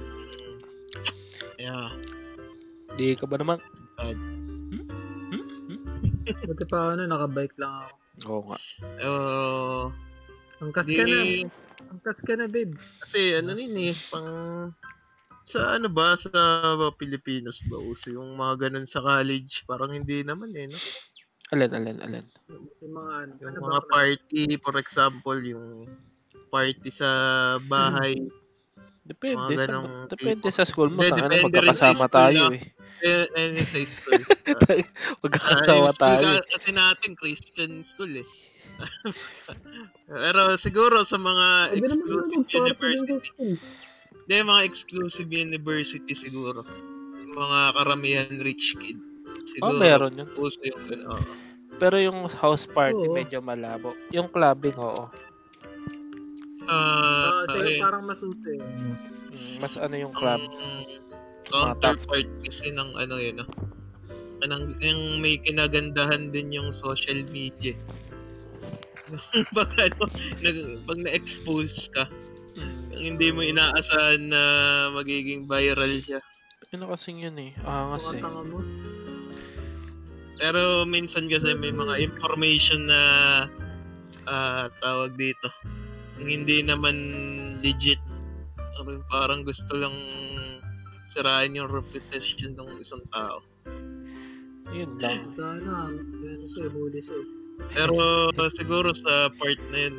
Yeah. 1.62 1.94
Di 2.98 3.14
ka 3.14 3.30
ba 3.30 3.38
naman? 3.38 3.62
Buti 6.50 6.66
pa 6.66 6.98
na, 6.98 7.06
nakabike 7.06 7.54
lang 7.62 7.86
ako. 7.86 7.94
Oo 8.26 8.42
nga. 8.50 8.58
Uh, 9.06 9.86
Angkas 10.58 10.90
ka 10.90 11.06
na. 11.06 11.22
di, 11.22 11.46
Angkas 11.94 12.18
ka 12.26 12.34
na, 12.34 12.50
babe. 12.50 12.74
kasi 12.98 13.38
ano 13.38 13.54
rin 13.54 13.78
eh, 13.78 13.94
pang 14.10 14.74
sa 15.48 15.80
ano 15.80 15.88
ba, 15.88 16.20
sa 16.20 16.30
Pilipinas 17.00 17.64
ba, 17.72 17.80
uso 17.80 18.12
yung 18.12 18.36
mga 18.36 18.68
ganun 18.68 18.84
sa 18.84 19.00
college, 19.00 19.64
parang 19.64 19.96
hindi 19.96 20.20
naman 20.28 20.52
eh, 20.52 20.68
no? 20.68 20.78
Alin, 21.56 21.72
alin, 21.72 21.98
alin. 22.04 22.26
Yung 22.84 22.94
mga 22.94 23.12
ano. 23.24 23.32
Yung 23.40 23.50
ano 23.56 23.60
mga 23.64 23.82
ba, 23.82 23.88
party, 23.88 24.44
for 24.60 24.76
example, 24.76 25.40
yung 25.40 25.88
party 26.52 26.90
sa 26.92 27.10
bahay, 27.72 28.20
Depende 29.08 29.40
Mga 29.40 29.56
sa 29.56 29.68
ganong 29.72 29.92
depende 30.12 30.48
sa 30.52 30.64
school 30.68 30.92
mo, 30.92 31.00
Hindi, 31.00 31.16
tanga 31.16 31.32
na 31.32 31.36
depende 31.40 31.60
rin 31.64 31.72
sa 31.72 31.96
magkakasama 31.96 32.04
school 32.04 32.12
tayo 32.12 32.42
na. 32.44 32.52
eh. 32.52 32.62
eh, 33.08 33.26
eh, 33.56 33.64
sa 33.64 33.80
school. 33.88 34.22
Magkakasama 35.24 35.88
Ah, 35.88 35.96
school 35.96 35.96
tayo. 35.96 36.28
ka- 36.28 36.48
kasi 36.52 36.70
natin, 36.76 37.10
Christian 37.16 37.72
school 37.88 38.14
eh. 38.20 38.28
Pero 40.12 40.42
siguro 40.60 41.08
sa 41.08 41.16
mga 41.16 41.48
exclusive 41.80 42.44
university. 42.52 43.56
Hindi, 44.28 44.44
mga 44.44 44.64
exclusive 44.68 45.32
university 45.32 46.12
siguro. 46.12 46.68
Mga 47.26 47.60
karamihan 47.74 48.36
rich 48.44 48.76
kid. 48.76 49.00
Oh, 49.00 49.72
Siguro, 49.72 49.80
meron 49.80 50.14
yun. 50.14 50.28
Uso 50.36 50.60
yung 50.62 50.84
gano'n. 50.86 51.08
oo. 51.16 51.34
Pero 51.78 51.96
yung 51.96 52.28
house 52.28 52.66
party 52.66 53.08
Oo. 53.08 53.16
medyo 53.16 53.40
malabo. 53.40 53.96
Yung 54.12 54.28
clubbing, 54.28 54.76
oo. 54.76 55.08
Ah, 56.68 57.42
Ah, 57.42 57.44
sige, 57.48 57.78
eh, 57.78 57.80
parang 57.80 58.04
masusi. 58.04 58.60
Mm, 58.60 59.64
Mas 59.64 59.80
ano 59.80 59.96
yung 59.96 60.12
club. 60.12 60.44
ang 60.44 60.84
counterpart 61.48 62.28
kasi 62.44 62.68
ng 62.70 62.92
ano 62.94 63.16
yun, 63.16 63.40
ah. 63.40 63.50
Anong, 64.44 64.76
yung 64.84 65.18
may 65.18 65.40
kinagandahan 65.40 66.30
din 66.30 66.52
yung 66.52 66.70
social 66.70 67.24
media. 67.32 67.74
pag 69.56 69.72
ano, 69.80 70.04
nag, 70.44 70.58
pag 70.84 71.00
na-expose 71.00 71.88
ka, 71.90 72.04
hindi 73.00 73.28
mo 73.32 73.42
inaasahan 73.46 74.22
na 74.28 74.44
magiging 74.94 75.46
viral 75.46 75.94
siya. 76.04 76.20
Ano 76.76 76.92
kasing 76.92 77.24
yun 77.24 77.38
eh. 77.40 77.52
Eh. 77.56 78.22
tanga 78.22 78.44
mo. 78.44 78.60
Pero 80.38 80.86
minsan 80.86 81.26
kasi 81.32 81.58
may 81.58 81.74
mga 81.74 81.98
information 82.04 82.86
na 82.86 83.02
ah, 84.30 84.70
tawag 84.84 85.18
dito. 85.18 85.50
Yung 86.22 86.30
hindi 86.30 86.62
naman 86.62 86.96
legit. 87.64 88.02
Parang- 89.10 89.42
gusto 89.42 89.74
lang 89.74 89.96
sirain 91.10 91.56
yung 91.58 91.72
reputation 91.72 92.54
ng 92.54 92.78
isang 92.78 93.02
tao. 93.10 93.42
Yun 94.76 95.00
lang. 95.02 95.34
Sana, 95.34 95.90
siya, 96.46 96.68
huli 96.70 97.00
siya. 97.02 97.18
Pero 97.74 98.30
siguro 98.54 98.94
sa 98.94 99.32
part 99.34 99.62
na 99.74 99.90
yun, 99.90 99.96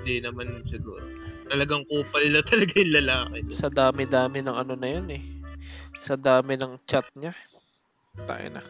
hindi 0.00 0.16
naman 0.24 0.48
siguro. 0.64 1.02
Talagang 1.46 1.82
kupal 1.86 2.24
na 2.30 2.42
talaga 2.50 2.72
yung 2.76 2.94
lalaki. 3.02 3.38
Sa 3.54 3.70
dami-dami 3.70 4.42
ng 4.42 4.56
ano 4.56 4.74
na 4.74 4.88
yun 4.88 5.06
eh. 5.10 5.22
Sa 6.02 6.18
dami 6.18 6.58
ng 6.58 6.76
chat 6.84 7.06
niya. 7.14 7.32
Tayo 8.26 8.46
na. 8.48 8.62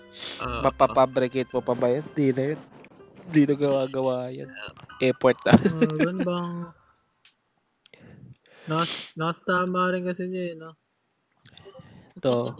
Ah, 0.42 0.66
Mapapabricate 0.66 1.50
mo 1.54 1.62
pa 1.62 1.74
ba 1.78 1.88
yan? 1.88 2.04
Di 2.12 2.34
na 2.34 2.42
yun. 2.54 2.60
Di 3.30 3.42
na 3.46 3.54
gawa-gawa 3.54 4.30
yan. 4.34 4.50
Effort 5.00 5.38
na. 5.46 5.54
Uh, 5.54 5.90
ganun 5.94 6.20
bang... 6.22 6.54
Nas, 8.66 9.14
nas 9.14 9.38
tama 9.46 9.94
rin 9.94 10.02
kasi 10.02 10.26
niya 10.26 10.44
eh, 10.50 10.54
no? 10.58 10.74
Ito. 12.18 12.58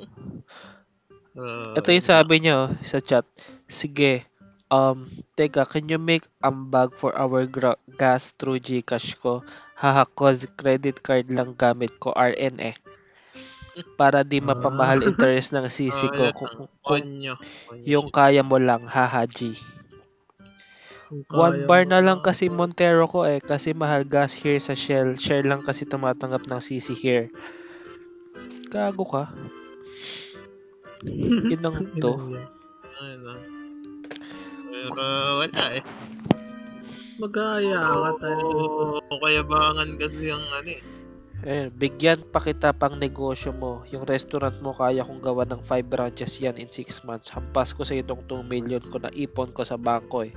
ah, 1.34 1.74
Ito 1.74 1.88
yung 1.90 2.06
sabi 2.06 2.34
niya 2.38 2.70
oh, 2.70 2.70
sa 2.86 3.02
chat. 3.02 3.26
Sige. 3.66 4.22
Um, 4.70 5.06
teka, 5.38 5.66
can 5.66 5.86
you 5.86 5.98
make 5.98 6.26
ambag 6.42 6.94
for 6.94 7.14
our 7.14 7.46
gra- 7.46 7.78
gas 7.98 8.34
through 8.38 8.62
Gcash 8.62 9.18
ko? 9.18 9.42
Haha, 9.76 10.08
cause 10.08 10.48
credit 10.56 11.04
card 11.04 11.28
lang 11.28 11.52
gamit 11.52 11.92
ko, 12.00 12.16
RN 12.16 12.56
eh. 12.64 12.76
Para 14.00 14.24
di 14.24 14.40
mapamahal 14.40 15.04
interest 15.04 15.52
ng 15.52 15.68
sisi 15.68 16.08
ah, 16.08 16.12
ko 16.16 16.24
kung, 16.32 16.64
kung 16.80 17.04
yung 17.84 18.08
kaya 18.08 18.40
mo 18.40 18.56
lang, 18.56 18.88
haha 18.88 19.28
G. 19.28 19.52
One 21.28 21.68
bar 21.68 21.84
na 21.84 22.00
lang 22.00 22.24
kasi 22.24 22.48
Montero 22.48 23.06
ko 23.06 23.28
eh, 23.28 23.38
kasi 23.38 23.76
mahal 23.76 24.08
gas 24.08 24.32
here 24.32 24.58
sa 24.58 24.72
Shell. 24.72 25.20
Share 25.20 25.44
lang 25.44 25.60
kasi 25.62 25.84
tumatanggap 25.84 26.48
ng 26.48 26.58
CC 26.58 26.96
here. 26.96 27.28
Gago 28.72 29.04
ka. 29.04 29.30
Yun 31.52 31.62
ang 31.62 31.76
to. 32.00 32.16
Ah. 32.96 33.38
Pero 34.72 35.04
wala 35.44 35.64
eh. 35.76 35.84
Mag-aaya 37.16 37.80
ka 37.80 38.12
tayo. 38.20 38.44
Oo, 38.52 39.14
kayabangan 39.24 39.96
kasi 39.96 40.28
ang 40.28 40.44
ano 40.52 40.70
eh. 40.70 40.82
Eh, 41.46 41.68
bigyan 41.68 42.24
pa 42.32 42.40
kita 42.40 42.72
pang 42.72 42.96
negosyo 42.96 43.52
mo. 43.52 43.84
Yung 43.92 44.08
restaurant 44.08 44.56
mo 44.64 44.72
kaya 44.72 45.04
kong 45.04 45.20
gawa 45.20 45.44
ng 45.44 45.60
5 45.60 45.84
branches 45.84 46.40
yan 46.40 46.56
in 46.56 46.72
6 46.72 47.04
months. 47.04 47.28
Hampas 47.28 47.76
ko 47.76 47.84
sa 47.84 47.92
itong 47.92 48.24
2 48.24 48.40
million 48.48 48.80
ko 48.80 48.96
na 48.96 49.12
ipon 49.12 49.52
ko 49.52 49.60
sa 49.60 49.76
bangko 49.76 50.24
eh. 50.24 50.32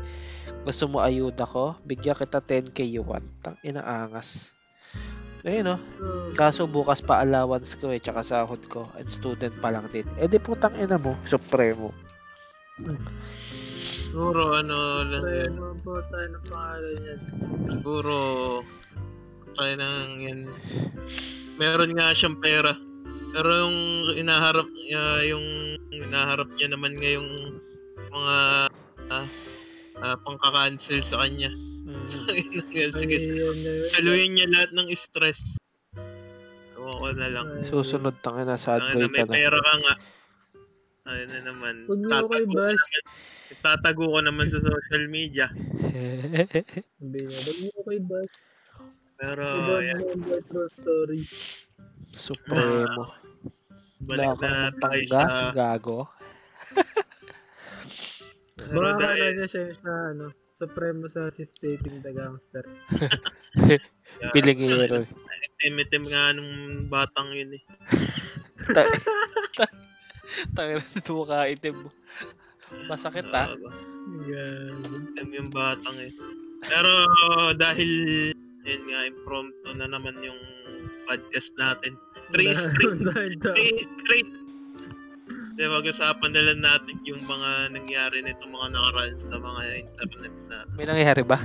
Gusto 0.67 0.91
mo 0.91 0.99
ayuda 0.99 1.47
ko? 1.47 1.79
Bigyan 1.87 2.19
kita 2.19 2.43
10k 2.43 2.83
yuan. 2.83 3.23
Tang 3.39 3.55
inaangas. 3.63 4.51
Ayun 5.47 5.71
no. 5.71 5.77
Kaso 6.35 6.67
bukas 6.67 6.99
pa 6.99 7.23
allowance 7.23 7.79
ko 7.79 7.95
eh, 7.95 8.03
tsaka 8.03 8.19
sahod 8.19 8.59
ko. 8.67 8.83
At 8.99 9.07
student 9.07 9.55
pa 9.63 9.71
lang 9.71 9.87
din. 9.95 10.05
Eh 10.19 10.27
di 10.27 10.35
putang 10.35 10.75
ina 10.75 10.99
mo, 10.99 11.15
supremo. 11.23 11.95
Siguro 14.09 14.57
ano 14.57 14.77
lang 15.05 15.23
yun. 15.29 15.53
ano 15.53 15.77
po 15.85 16.01
tayo 16.09 16.27
ng 16.33 16.45
pangalan 16.49 16.97
yan? 17.05 17.19
Siguro 17.69 18.15
tayo 19.53 19.73
nang 19.77 20.17
yan. 20.17 20.39
Meron 21.61 21.93
nga 21.93 22.09
siyang 22.17 22.41
pera. 22.41 22.73
Pero 23.29 23.49
yung 23.69 23.77
inaharap 24.17 24.65
niya, 24.73 25.03
yung 25.29 25.45
inaharap 25.93 26.49
niya 26.57 26.73
naman 26.73 26.97
ngayong 26.97 27.29
mga 28.09 28.37
ah, 29.13 29.27
ah, 30.01 30.17
pangka-cancel 30.25 31.05
sa 31.05 31.21
kanya. 31.21 31.53
Mm. 31.85 32.05
Sige, 32.97 33.17
na 33.29 33.37
yun. 33.37 33.57
saluhin 33.93 34.31
niya 34.33 34.49
lahat 34.49 34.69
ng 34.73 34.89
stress. 34.97 35.61
Ewan 36.73 36.97
ko 36.97 37.07
na 37.13 37.29
lang. 37.29 37.47
Ay, 37.61 37.69
Susunod 37.69 38.17
tang 38.25 38.41
ina 38.41 38.57
sad 38.57 38.81
Ang 38.81 38.93
boy 38.97 39.01
na 39.05 39.09
may 39.13 39.25
na. 39.25 39.33
pera 39.37 39.57
ka 39.61 39.73
nga. 39.85 39.93
Ayun 41.09 41.29
na 41.29 41.39
naman. 41.45 41.75
Huwag 41.85 42.01
ko 42.29 42.35
i-bash. 42.37 42.81
naman, 42.81 43.05
tatago 43.61 44.13
ko 44.13 44.19
naman 44.21 44.45
sa 44.45 44.61
social 44.61 45.05
media. 45.09 45.49
Sabi 47.01 47.17
niya, 47.25 47.39
ba't 47.41 47.57
mo 47.59 47.81
kay 47.89 47.99
Bash? 48.05 48.35
Pero, 49.19 49.43
ayan, 49.83 49.99
mo 49.99 50.15
ang 50.15 50.45
true 50.47 50.69
story. 50.71 51.21
supremo. 52.15 53.11
balik 53.99 54.31
Wala 54.31 54.39
ka 54.39 54.47
na 54.47 54.71
tayo 54.79 55.01
sa... 55.11 55.51
gago. 55.51 56.07
Pero 58.55 58.85
Baka 58.95 59.01
dahil, 59.01 59.35
niya 59.35 59.47
siya 59.49 59.73
sa 59.75 59.91
ano, 60.13 60.31
supremo 60.55 61.07
sa 61.07 61.27
si 61.31 61.43
Stating 61.43 61.99
the 62.03 62.11
Gangster. 62.11 62.63
ah, 64.23 64.31
Pilingero. 64.31 65.03
itim-itim 65.59 66.03
nga 66.07 66.31
nung 66.35 66.85
batang 66.87 67.31
yun 67.33 67.55
eh. 67.55 67.63
Tangina 70.55 70.83
nito 70.95 71.11
mukha 71.17 71.49
itim 71.51 71.75
mo. 71.83 71.89
Masakit 72.89 73.27
ah. 73.33 73.49
Gago. 73.53 73.69
yung 75.29 75.49
batang 75.49 75.97
eh. 75.99 76.11
Pero 76.65 76.91
dahil 77.55 77.89
yun 78.65 78.81
nga, 78.91 78.99
impromptu 79.07 79.69
na 79.79 79.87
naman 79.87 80.13
yung 80.21 80.37
podcast 81.07 81.55
natin. 81.57 81.97
Three 82.29 82.53
straight, 82.53 83.01
three 83.55 83.79
straight, 83.81 84.29
Di 85.59 85.67
pag-usapan 85.67 86.31
na 86.31 86.39
lang 86.39 86.63
natin 86.63 86.95
yung 87.03 87.19
mga 87.27 87.75
nangyari 87.75 88.23
nito 88.23 88.47
mga 88.47 88.71
nakaraan 88.71 89.19
sa 89.19 89.35
mga 89.35 89.61
internet 89.83 90.33
na 90.47 90.63
May 90.79 90.87
nangyayari 90.87 91.19
ba? 91.27 91.35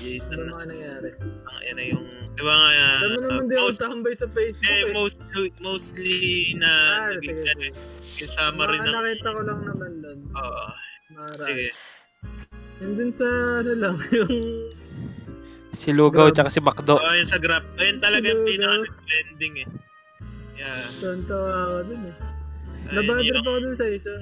Jason 0.00 0.32
Ano 0.32 0.48
na 0.48 0.52
mga 0.56 0.66
nangyari? 0.72 1.08
ang 1.20 1.60
yan 1.60 1.76
na 1.76 1.84
yung 1.92 2.06
di 2.32 2.40
ba 2.40 2.54
nga 2.56 2.68
Alam 3.04 3.12
mo 3.12 3.20
naman 3.20 3.44
di 3.52 3.54
ako 3.60 3.68
most, 3.68 3.80
tambay 3.84 4.14
sa 4.16 4.26
Facebook 4.32 4.64
eh, 4.64 4.80
eh. 4.80 4.92
mostly, 4.96 5.46
mostly 5.60 6.16
na 6.56 6.72
Ah, 6.72 7.12
naging 7.20 7.76
sige, 8.14 8.22
ano, 8.22 8.22
sige. 8.22 8.22
yung 8.22 8.32
summary 8.32 8.76
Mga 8.76 8.84
ng 8.84 8.94
nakita 8.94 9.28
ko 9.28 9.40
lang 9.42 9.60
naman 9.62 9.92
doon. 9.98 10.18
Oo. 10.32 10.64
Mara. 11.12 11.44
sige. 11.46 11.68
Yung 12.78 12.92
dun 12.94 13.10
sa 13.10 13.26
ano 13.58 13.72
lang, 13.74 13.96
yung 14.18 14.34
Si 15.72 15.90
Lugaw 15.90 16.28
Grab. 16.28 16.36
tsaka 16.36 16.50
si 16.50 16.60
Macdo. 16.60 16.94
Oo, 16.94 17.12
yun 17.12 17.24
sa 17.24 17.36
graph. 17.36 17.64
Ayun 17.74 17.98
talaga 17.98 18.22
yung 18.24 18.44
Sino, 18.44 18.46
pinaka-trending 18.46 19.54
eh. 19.58 19.68
Yeah. 20.54 20.86
tonto 21.00 21.34
ako 21.34 21.76
dun 21.84 22.02
eh. 22.06 22.16
Nabother 22.92 23.24
yung- 23.24 23.42
pa 23.42 23.50
ako 23.50 23.58
dun 23.62 23.74
sa 23.74 23.86
isa. 23.88 24.12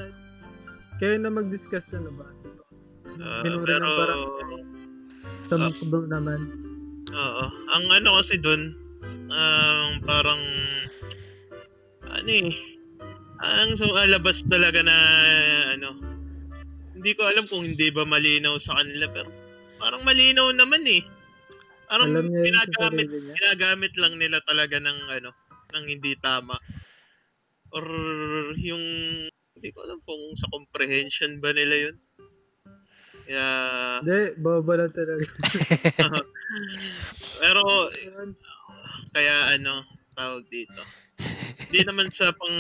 Kayo 0.97 1.17
na 1.17 1.29
mag-discuss 1.29 1.91
na 1.91 2.07
nabother 2.07 2.33
pa. 2.55 2.65
Ah, 3.19 3.43
Binura 3.43 3.67
pero, 3.67 3.85
ng 3.85 3.97
parang 3.99 4.23
sa 5.43 5.55
Ah. 5.55 5.69
mukbang 5.69 6.07
naman. 6.09 6.41
oo. 7.11 7.45
Ang 7.69 7.85
ano 7.91 8.09
kasi 8.17 8.35
dun, 8.37 8.73
ang 9.29 10.01
parang, 10.01 10.41
ano 12.07 12.31
eh, 12.31 12.55
ang 13.41 13.73
sumalabas 13.77 14.45
talaga 14.47 14.85
na, 14.85 14.97
ano, 15.77 15.97
hindi 16.97 17.11
ko 17.17 17.25
alam 17.25 17.49
kung 17.49 17.65
hindi 17.65 17.89
ba 17.89 18.05
malinaw 18.05 18.61
sa 18.61 18.77
kanila, 18.81 19.09
pero 19.09 19.29
parang 19.81 20.05
malinaw 20.05 20.53
naman 20.53 20.85
eh. 20.85 21.01
Parang 21.89 22.13
Alam 22.13 22.31
ginagamit, 22.31 23.09
ginagamit 23.11 23.93
lang 23.97 24.15
nila 24.21 24.39
talaga 24.45 24.77
ng, 24.79 24.99
ano, 25.09 25.31
ng 25.73 25.85
hindi 25.89 26.13
tama. 26.21 26.55
Or 27.73 27.85
yung, 28.61 28.85
hindi 29.57 29.69
ko 29.73 29.79
alam 29.89 29.99
kung 30.05 30.21
sa 30.37 30.47
comprehension 30.53 31.41
ba 31.41 31.51
nila 31.57 31.91
yun. 31.91 31.97
Kaya, 33.27 33.47
Hindi, 34.03 34.21
boba 34.43 34.73
lang 34.75 34.93
talaga. 34.93 35.23
pero 37.41 37.63
kaya 39.15 39.55
ano 39.55 39.87
tawag 40.19 40.45
dito 40.51 40.83
hindi 41.69 41.81
naman 41.87 42.09
sa 42.11 42.33
pang 42.35 42.59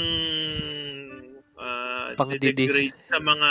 uh, 1.58 2.14
Pang 2.16 2.32
degrade 2.34 2.94
sa 3.08 3.18
mga 3.20 3.50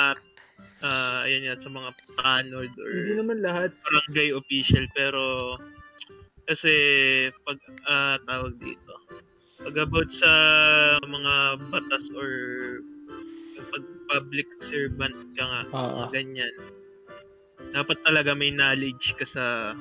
ah 0.80 1.28
ayan 1.28 1.52
yan, 1.52 1.60
sa 1.60 1.68
mga 1.68 1.90
tanod 2.20 2.72
or 2.80 2.92
Hindi 2.92 3.14
naman 3.20 3.44
lahat. 3.44 3.72
barangay 3.84 4.32
official 4.32 4.88
pero 4.96 5.56
kasi 6.48 6.74
pag 7.46 7.60
ah, 7.86 8.18
tawag 8.26 8.56
dito 8.58 8.94
pag 9.60 9.76
about 9.76 10.08
sa 10.08 10.32
mga 11.04 11.60
batas 11.68 12.08
or 12.16 12.32
pag 13.70 13.84
public 14.08 14.48
servant 14.64 15.14
ka 15.36 15.44
nga 15.44 15.62
Oo. 15.76 16.08
ganyan. 16.16 16.50
Dapat 17.76 18.00
talaga 18.08 18.32
may 18.34 18.56
knowledge 18.56 19.14
ka 19.20 19.28
sa 19.28 19.76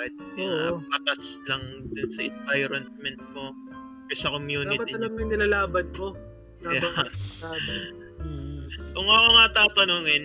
kahit 0.00 0.16
uh, 0.40 0.80
batas 0.88 1.44
lang 1.44 1.84
din 1.92 2.08
sa 2.08 2.24
environment 2.24 3.20
mo 3.36 3.52
sa 4.14 4.32
community. 4.32 4.76
Dapat 4.76 4.96
alam 4.96 5.10
mo 5.12 5.18
yung 5.20 5.32
nilalaban. 5.32 5.86
Yeah. 6.60 6.82
Dapat, 6.82 7.08
dapat. 7.40 7.92
Mm. 8.20 8.60
Kung 8.92 9.08
ako 9.08 9.28
nga 9.32 9.46
tatanungin, 9.56 10.24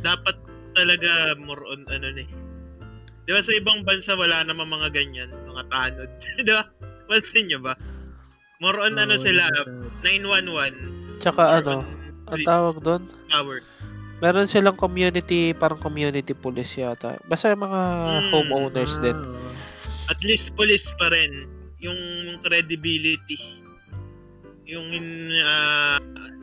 dapat 0.00 0.36
talaga 0.74 1.10
more 1.38 1.62
on 1.66 1.86
ano 1.88 2.08
ni. 2.12 2.24
Di 3.24 3.30
ba 3.30 3.40
sa 3.40 3.52
ibang 3.54 3.84
bansa 3.84 4.16
wala 4.16 4.42
namang 4.42 4.70
mga 4.70 4.90
ganyan, 4.90 5.30
mga 5.46 5.62
tanod. 5.70 6.10
Di 6.46 6.50
ba? 6.50 6.66
Pansin 7.06 7.46
nyo 7.46 7.58
ba? 7.62 7.74
More 8.58 8.80
on 8.80 8.98
ano 8.98 9.14
Oo, 9.14 9.22
sila, 9.22 9.46
dapat. 9.50 9.66
911. 10.04 11.20
Tsaka 11.22 11.62
ano, 11.62 11.84
ang 12.26 12.42
tawag 12.44 12.76
doon, 12.80 13.02
Power. 13.28 13.60
meron 14.18 14.46
silang 14.46 14.76
community, 14.76 15.52
parang 15.52 15.78
community 15.78 16.32
police 16.32 16.76
yata. 16.76 17.16
Basta 17.24 17.52
mga 17.52 17.80
Hmm. 17.86 18.30
homeowners 18.30 18.98
Ah, 18.98 19.02
din. 19.04 19.16
at 20.08 20.20
least 20.22 20.52
police 20.54 20.90
pa 20.98 21.08
rin 21.08 21.46
yung 21.80 22.00
credibility 22.44 23.40
yung 24.68 24.88
ah, 25.42 25.98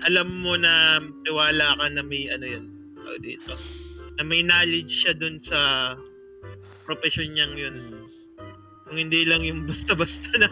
alam 0.06 0.28
mo 0.44 0.58
na 0.60 1.00
tiwala 1.24 1.78
ka 1.80 1.86
na 1.94 2.02
may 2.04 2.28
ano 2.30 2.46
yun 2.46 2.66
dito 3.24 3.56
na 4.20 4.24
may 4.28 4.44
knowledge 4.44 4.92
siya 4.92 5.14
dun 5.16 5.40
sa 5.40 5.94
profession 6.84 7.32
niyang 7.32 7.56
yun 7.56 7.78
kung 8.88 8.98
hindi 8.98 9.24
lang 9.24 9.46
yung 9.48 9.64
basta-basta 9.70 10.30
na 10.42 10.50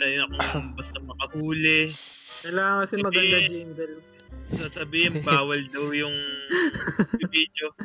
tayo 0.00 0.26
na 0.32 0.46
kung 0.54 0.72
basta 0.74 0.98
makahuli 1.02 1.92
Kailangan 2.40 2.88
kasi 2.88 2.94
Hindi. 2.96 3.04
maganda 3.04 3.38
jingle. 3.52 3.96
sasabihin 4.64 5.14
bawal 5.28 5.60
daw 5.68 5.92
yung 5.92 6.16
video 7.28 7.68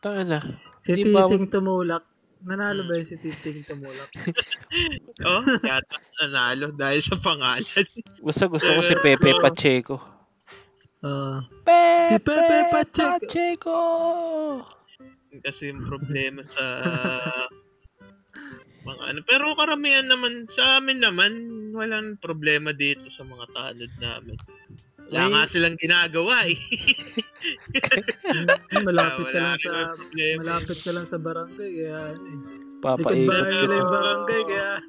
Tanga 0.00 0.22
na. 0.24 0.38
Si 0.80 0.96
Titing 0.96 1.50
Tumulak. 1.52 2.04
Nanalo 2.46 2.86
ba 2.86 2.94
yun 2.94 3.06
si 3.06 3.18
Titing 3.18 3.66
Tumulak? 3.66 4.10
oh 5.26 5.42
yata 5.66 5.98
nanalo 6.22 6.70
dahil 6.70 7.02
sa 7.02 7.18
pangalan 7.18 7.86
Basta 8.22 8.46
gusto 8.46 8.70
ko 8.70 8.80
si 8.86 8.94
Pepe 9.02 9.34
Oo. 9.34 9.42
Pacheco. 9.42 9.96
Ah. 11.02 11.42
Pepe, 11.66 12.06
Si 12.06 12.16
Pepe 12.22 12.58
Pacheco. 12.70 13.18
Pacheco! 13.18 13.80
kasi 15.44 15.68
yung 15.68 15.84
problema 15.84 16.40
sa 16.48 16.64
mga 18.86 19.02
ano. 19.12 19.20
Pero 19.26 19.52
karamihan 19.58 20.06
naman, 20.06 20.46
sa 20.46 20.78
amin 20.78 21.02
naman, 21.02 21.32
walang 21.74 22.16
problema 22.22 22.70
dito 22.70 23.10
sa 23.10 23.26
mga 23.26 23.44
tanod 23.52 23.92
namin. 23.98 24.38
Wala 25.06 25.22
nga 25.30 25.42
silang 25.46 25.78
ginagawa 25.78 26.50
eh. 26.50 26.58
Malapit 28.86 29.26
ka 29.30 29.38
lang 29.38 29.58
sa 29.62 29.94
malapit 30.42 30.78
ka 30.82 30.90
lang 30.90 31.06
sa 31.06 31.18
barangay 31.22 31.70
kaya 31.78 32.10
ano 32.10 32.26
eh. 32.26 32.38
Nila 33.14 33.74
yung 33.78 33.92
barangay 33.94 34.40
kaya. 34.50 34.70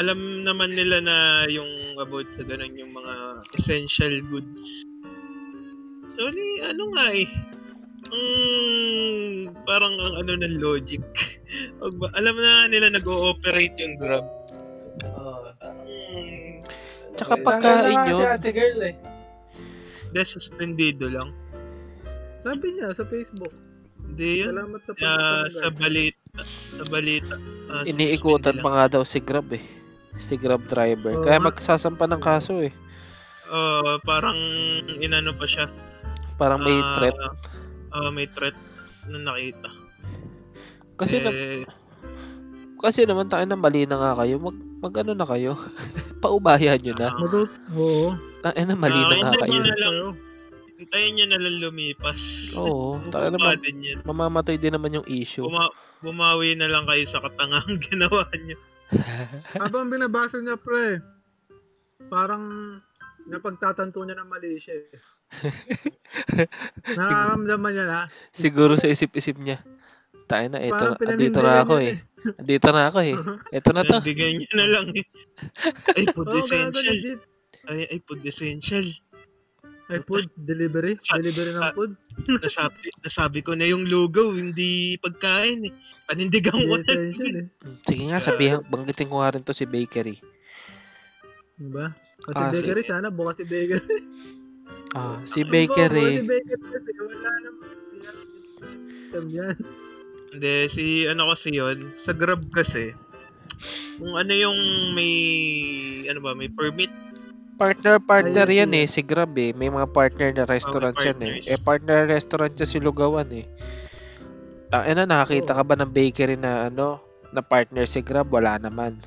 Alam 0.00 0.42
naman 0.42 0.74
nila 0.74 0.98
na 1.02 1.46
yung 1.50 1.98
about 1.98 2.26
sa 2.30 2.42
ganun 2.42 2.74
yung 2.74 2.94
mga 2.94 3.14
essential 3.54 4.14
goods. 4.30 4.86
So, 6.14 6.30
ni, 6.30 6.46
ano 6.62 6.82
nga 6.94 7.06
eh. 7.14 7.28
Mm, 8.14 9.50
parang 9.66 9.94
ang 9.98 10.14
ano 10.22 10.32
ng 10.38 10.62
logic. 10.62 11.02
Alam 12.18 12.36
na 12.38 12.70
nila 12.70 12.94
nag-ooperate 12.94 13.74
yung 13.82 13.98
Grab. 13.98 14.26
Mm, 15.02 15.43
Tsaka 17.14 17.34
eh, 17.34 17.42
pagkain 17.42 17.98
yun. 18.04 18.18
si 18.18 18.24
ate 18.24 18.50
girl 18.50 18.80
eh. 18.82 18.94
Hindi, 20.04 20.20
suspendido 20.24 21.06
lang. 21.08 21.30
Sabi 22.38 22.74
niya 22.74 22.92
sa 22.92 23.02
Facebook. 23.04 23.54
Hindi 24.04 24.42
yun. 24.42 24.52
Salamat 24.52 24.80
sa 24.82 24.92
pagkakas. 24.92 25.52
sa 25.54 25.68
balita. 25.70 26.40
Sa 26.70 26.84
balita. 26.86 27.34
ah, 27.68 27.82
Iniikutan 27.84 28.58
pa 28.58 28.68
nga 28.70 28.98
daw 28.98 29.02
si 29.02 29.18
Grab 29.18 29.48
eh. 29.50 29.62
Si 30.16 30.34
Grab 30.34 30.62
driver. 30.64 31.14
Oo 31.14 31.24
Kaya 31.24 31.38
magsasampa 31.40 32.06
ng 32.06 32.22
kaso 32.22 32.60
eh. 32.60 32.74
Oo, 33.46 33.98
parang 34.02 34.36
inano 34.98 35.34
pa 35.34 35.46
siya. 35.46 35.66
Parang 36.34 36.58
may 36.58 36.74
Ah, 36.74 36.94
threat. 36.98 37.16
Oo, 37.94 38.08
may 38.10 38.26
threat 38.26 38.54
na 39.06 39.18
nakita. 39.20 39.70
Kasi 40.94 41.18
eh, 41.18 41.62
kasi 42.76 43.02
naman 43.02 43.26
tayo 43.26 43.42
na 43.42 43.56
mali 43.56 43.82
na 43.82 43.96
nga 43.96 44.22
kayo. 44.22 44.38
Mag, 44.38 44.54
mag 44.78 44.94
ano 44.96 45.12
na 45.12 45.24
kayo. 45.24 45.56
Paubayan 46.24 46.80
nyo 46.80 46.94
na. 46.96 47.08
Matut 47.12 47.52
oo. 47.76 48.16
Tayo 48.40 48.62
na 48.64 48.74
mali 48.74 48.96
na 48.96 49.14
nga 49.20 49.32
kayo. 49.44 49.60
na 49.60 49.76
lang. 49.76 50.16
hintayin 50.74 51.12
niya 51.14 51.26
na 51.28 51.38
lang 51.38 51.56
lumipas. 51.60 52.50
Oo. 52.56 52.96
Tayo 53.12 53.28
na 53.28 53.36
Bumaba 53.36 53.52
ma- 53.52 53.60
din 53.60 53.78
yan. 53.84 53.98
mamamatay 54.08 54.56
din 54.56 54.72
naman 54.72 54.96
yung 54.96 55.06
issue. 55.06 55.44
Buma- 55.44 55.72
bumawi 56.00 56.56
na 56.56 56.68
lang 56.68 56.88
kayo 56.88 57.04
sa 57.04 57.20
katangang 57.20 57.76
ginawa 57.92 58.24
niyo. 58.40 58.56
Habang 59.60 59.92
binabasa 59.92 60.40
niya 60.40 60.56
pre, 60.56 61.00
parang 62.08 62.44
napagtatanto 63.24 64.00
niya 64.00 64.16
ng 64.20 64.28
mali 64.28 64.56
siya 64.56 64.76
eh. 64.76 65.00
Nakaramdaman 66.88 67.72
niya 67.72 67.84
na. 67.84 68.00
Siguro 68.32 68.76
sa 68.76 68.88
isip-isip 68.88 69.36
niya. 69.36 69.60
Tayo 70.24 70.48
na, 70.48 70.60
Parang 70.68 70.96
andito 70.96 71.36
pinanindigan 71.36 71.44
na 71.44 71.62
ako 71.64 71.74
niya 71.80 71.92
eh. 71.92 72.13
Andito 72.24 72.68
na 72.72 72.88
ako 72.88 72.98
eh. 73.04 73.14
Eto 73.52 73.70
na 73.76 73.82
to. 73.84 74.00
Nandigan 74.00 74.32
niya 74.40 74.52
na 74.56 74.66
lang 74.70 74.86
eh. 74.96 75.04
Ay, 75.96 76.04
food 76.08 76.28
Oo, 76.28 76.40
gago 76.40 76.72
essential. 76.72 77.18
Ay, 77.68 77.80
ay, 77.88 77.98
food 78.04 78.22
essential. 78.24 78.86
Ay, 79.92 80.00
food, 80.08 80.24
delivery, 80.40 80.96
delivery 80.96 81.52
ng 81.52 81.64
food. 81.76 81.92
Nasabi, 82.40 82.88
nasabi 83.04 83.38
ko 83.44 83.52
na 83.52 83.68
yung 83.68 83.84
lugaw, 83.84 84.32
hindi 84.32 84.96
pagkain 85.00 85.68
eh. 85.68 85.72
Panindigan 86.08 86.56
ko 86.56 86.80
na. 86.80 86.92
eh. 86.96 87.12
Sige 87.84 88.02
nga, 88.08 88.20
sabihan, 88.20 88.64
banggitin 88.64 89.12
ko 89.12 89.20
nga 89.20 89.36
rin 89.36 89.44
to 89.44 89.52
si 89.52 89.68
Bakery. 89.68 90.16
Diba? 91.60 91.92
Kasi 92.24 92.40
Ah, 92.40 92.50
bakery, 92.50 92.82
sana 92.82 93.12
bukas 93.12 93.36
si 93.38 93.44
bakery. 93.44 93.84
Ah, 94.96 95.20
si 95.28 95.44
Bukas 95.44 95.52
si 95.52 95.52
Bakery. 95.52 96.08
bakery 96.24 96.56
kasi 96.64 96.90
wala 96.98 97.30
naman. 97.44 97.68
Yan. 99.30 99.56
Hindi, 100.34 100.66
si 100.66 100.84
ano 101.06 101.30
kasi 101.30 101.54
yon 101.54 101.94
sa 101.94 102.10
Grab 102.10 102.42
kasi, 102.50 102.90
kung 104.02 104.18
ano 104.18 104.34
yung 104.34 104.58
may, 104.98 105.12
ano 106.10 106.18
ba, 106.18 106.34
may 106.34 106.50
permit, 106.50 106.90
Partner-partner 107.54 108.50
Ay, 108.50 108.66
yan 108.66 108.74
eh, 108.74 108.86
si 108.90 108.98
Grab 108.98 109.30
eh. 109.38 109.54
May 109.54 109.70
mga 109.70 109.86
partner 109.94 110.34
na 110.34 110.42
restaurant 110.42 110.98
yan 110.98 111.22
eh. 111.22 111.38
Eh, 111.38 111.58
partner 111.62 112.10
restaurant 112.10 112.50
yan 112.50 112.66
si 112.66 112.82
Lugawan 112.82 113.30
eh. 113.30 113.46
Tangina, 114.74 115.06
nakakita 115.06 115.54
Oo. 115.54 115.58
ka 115.62 115.64
ba 115.64 115.78
ng 115.78 115.94
bakery 115.94 116.34
na 116.34 116.66
ano, 116.66 116.98
na 117.30 117.46
partner 117.46 117.86
si 117.86 118.02
Grab? 118.02 118.26
Wala 118.34 118.58
naman. 118.58 118.98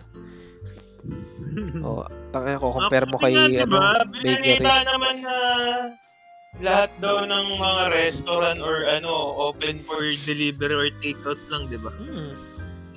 O, 1.83 2.05
tangina 2.29 2.61
ko, 2.61 2.69
compare 2.69 3.09
mo 3.09 3.17
kay 3.17 3.33
ano, 3.33 3.65
diba, 3.65 3.81
bakery. 4.13 4.61
binanita 4.61 4.73
naman 4.85 5.15
na 5.25 5.35
lahat 6.61 6.89
daw 6.97 7.21
ng 7.21 7.47
mga 7.61 7.83
restaurant 7.93 8.59
or 8.61 8.89
ano, 8.89 9.35
open 9.37 9.81
for 9.85 10.01
delivery 10.25 10.73
or 10.73 10.89
takeout 11.01 11.39
lang, 11.53 11.69
di 11.69 11.77
ba? 11.77 11.93
Hmm. 11.93 12.33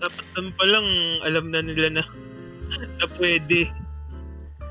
Dapat 0.01 0.27
naman 0.33 0.53
pa 0.57 0.65
lang 0.65 0.87
alam 1.29 1.45
na 1.53 1.61
nila 1.61 2.01
na 2.01 2.05
na 2.99 3.07
pwede. 3.21 3.69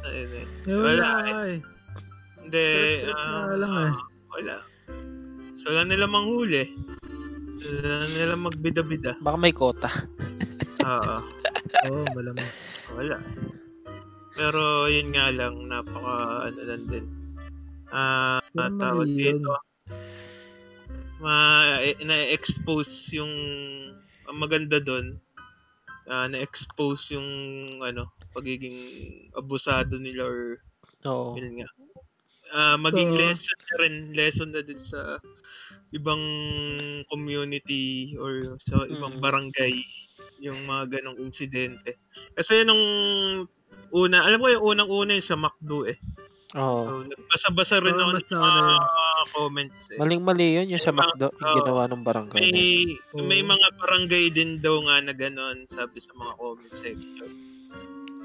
Ayun 0.10 0.32
eh. 0.34 0.48
Yun 0.66 0.82
Wala 0.82 1.10
na 1.22 1.34
eh. 1.54 1.60
Hindi, 2.42 2.66
na 3.06 3.14
ah, 3.14 3.54
lang 3.54 3.74
eh. 3.78 3.94
wala. 4.34 4.56
So, 5.54 5.70
lang 5.70 5.94
nila 5.94 6.10
manghuli. 6.10 6.66
Wala 7.62 8.10
nila 8.10 8.34
magbida-bida. 8.40 9.22
Baka 9.22 9.38
may 9.38 9.54
kota. 9.54 9.92
Oo. 10.82 11.18
Oo, 11.94 12.04
malamang. 12.18 12.50
Wala. 12.98 13.22
Pero 14.34 14.88
yun 14.88 15.14
nga 15.14 15.30
lang, 15.30 15.68
napaka 15.68 16.48
ano 16.50 16.62
lang 16.64 16.84
din. 16.90 17.19
Ah, 17.90 18.40
Pero 18.54 18.70
tawag 18.78 19.10
dito. 19.18 19.52
Ma 21.20 21.36
eh, 21.84 22.00
na-expose 22.06 23.18
yung 23.20 23.34
ang 24.30 24.38
maganda 24.40 24.80
doon. 24.80 25.18
ah, 26.10 26.26
na-expose 26.26 27.14
yung 27.14 27.30
ano, 27.86 28.10
pagiging 28.34 28.78
abusado 29.38 30.02
nila 30.02 30.26
or 30.26 30.58
Oo. 31.06 31.38
yun 31.38 31.62
nga. 31.62 31.70
Ah, 32.54 32.78
maging 32.82 33.14
Oo. 33.14 33.20
lesson 33.20 33.58
na 33.62 33.76
rin, 33.86 33.96
lesson 34.18 34.50
na 34.54 34.62
din 34.66 34.80
sa 34.82 35.22
ibang 35.94 36.22
community 37.14 38.18
or 38.18 38.58
sa 38.66 38.86
ibang 38.90 39.18
Mm. 39.18 39.22
barangay 39.22 39.74
yung 40.42 40.66
mga 40.66 40.98
ganong 40.98 41.20
insidente. 41.22 41.98
Kasi 42.34 42.66
nung 42.66 42.82
una, 43.94 44.26
alam 44.26 44.42
ko 44.42 44.48
yung 44.50 44.66
unang-una 44.78 45.14
yung 45.18 45.26
sa 45.26 45.38
McDo 45.38 45.86
eh. 45.86 45.98
Oo. 46.52 46.82
So, 46.82 47.06
nagbasa-basa 47.06 47.76
rin 47.78 47.94
Oo, 47.94 48.10
ako 48.10 48.12
ng 48.16 48.26
mga 48.26 49.06
comments 49.30 49.82
eh. 49.94 49.98
Maling-mali 49.98 50.48
yun 50.56 50.68
yung 50.68 50.82
sa 50.82 50.90
May 50.90 50.98
mga- 50.98 51.10
McDo, 51.12 51.28
yung 51.32 51.54
ginawa 51.62 51.84
ng 51.86 52.02
barangay. 52.02 52.40
May, 52.42 52.52
na 53.14 53.22
may 53.22 53.42
mga 53.44 53.68
barangay 53.78 54.26
din 54.32 54.52
daw 54.58 54.76
nga 54.82 54.98
na 55.00 55.14
gano'n, 55.14 55.58
sabi 55.68 55.98
sa 56.00 56.10
mga 56.12 56.34
comment 56.36 56.74
section. 56.74 57.32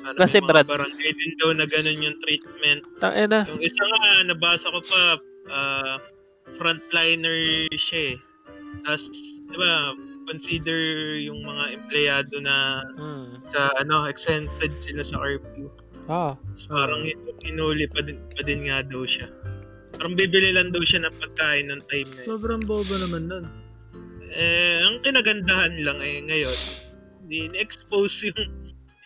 Ano, 0.05 0.17
Kasi, 0.17 0.41
Brad- 0.41 0.65
barangay 0.65 1.11
din 1.13 1.33
daw 1.37 1.53
na 1.53 1.65
gano'n 1.65 1.99
yung 1.99 2.17
treatment. 2.19 2.81
Tangina. 2.97 3.45
Yung 3.45 3.61
isa 3.61 3.83
nga, 3.83 4.01
nabasa 4.25 4.69
ko 4.69 4.81
pa, 4.81 5.03
ah, 5.51 5.97
frontliner 6.57 7.37
siya 7.75 8.13
eh. 8.13 8.17
Tapos, 8.83 9.13
di 9.45 9.57
ba, 9.57 9.93
consider 10.25 10.81
yung 11.19 11.41
mga 11.41 11.65
empleyado 11.75 12.41
na 12.41 12.81
Hmm. 12.97 13.37
sa 13.45 13.69
ano, 13.77 14.05
exempted 14.05 14.73
sila 14.75 15.01
sa 15.01 15.21
curfew. 15.21 15.69
Ah. 16.05 16.37
So, 16.55 16.69
parang 16.71 17.03
hin- 17.03 17.21
hinuli 17.41 17.87
pa 17.87 18.01
din, 18.01 18.21
pa 18.31 18.43
din 18.43 18.67
nga 18.67 18.81
daw 18.81 19.03
siya. 19.03 19.29
Parang 19.95 20.13
bibili 20.13 20.51
lang 20.51 20.69
daw 20.69 20.83
siya 20.83 21.03
ng 21.03 21.15
pagkain 21.17 21.69
ng 21.69 21.81
time 21.87 22.09
na 22.11 22.21
yun. 22.21 22.29
Sobrang 22.29 22.63
bobo 22.63 22.95
naman 22.95 23.25
nun. 23.25 23.47
Eh, 24.29 24.83
ang 24.83 24.99
kinagandahan 25.01 25.79
lang 25.79 25.99
eh 25.99 26.19
ngayon, 26.21 26.59
di 27.25 27.47
expose 27.55 28.27
yung 28.27 28.43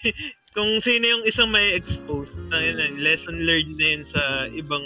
kung 0.56 0.80
sino 0.80 1.04
yung 1.06 1.22
isang 1.22 1.46
may 1.46 1.70
expose 1.70 2.40
na 2.48 2.58
yun, 2.58 2.78
eh, 2.78 2.90
lesson 2.98 3.36
learned 3.38 3.76
na 3.76 3.86
yun 3.88 4.02
sa 4.02 4.20
ibang 4.50 4.82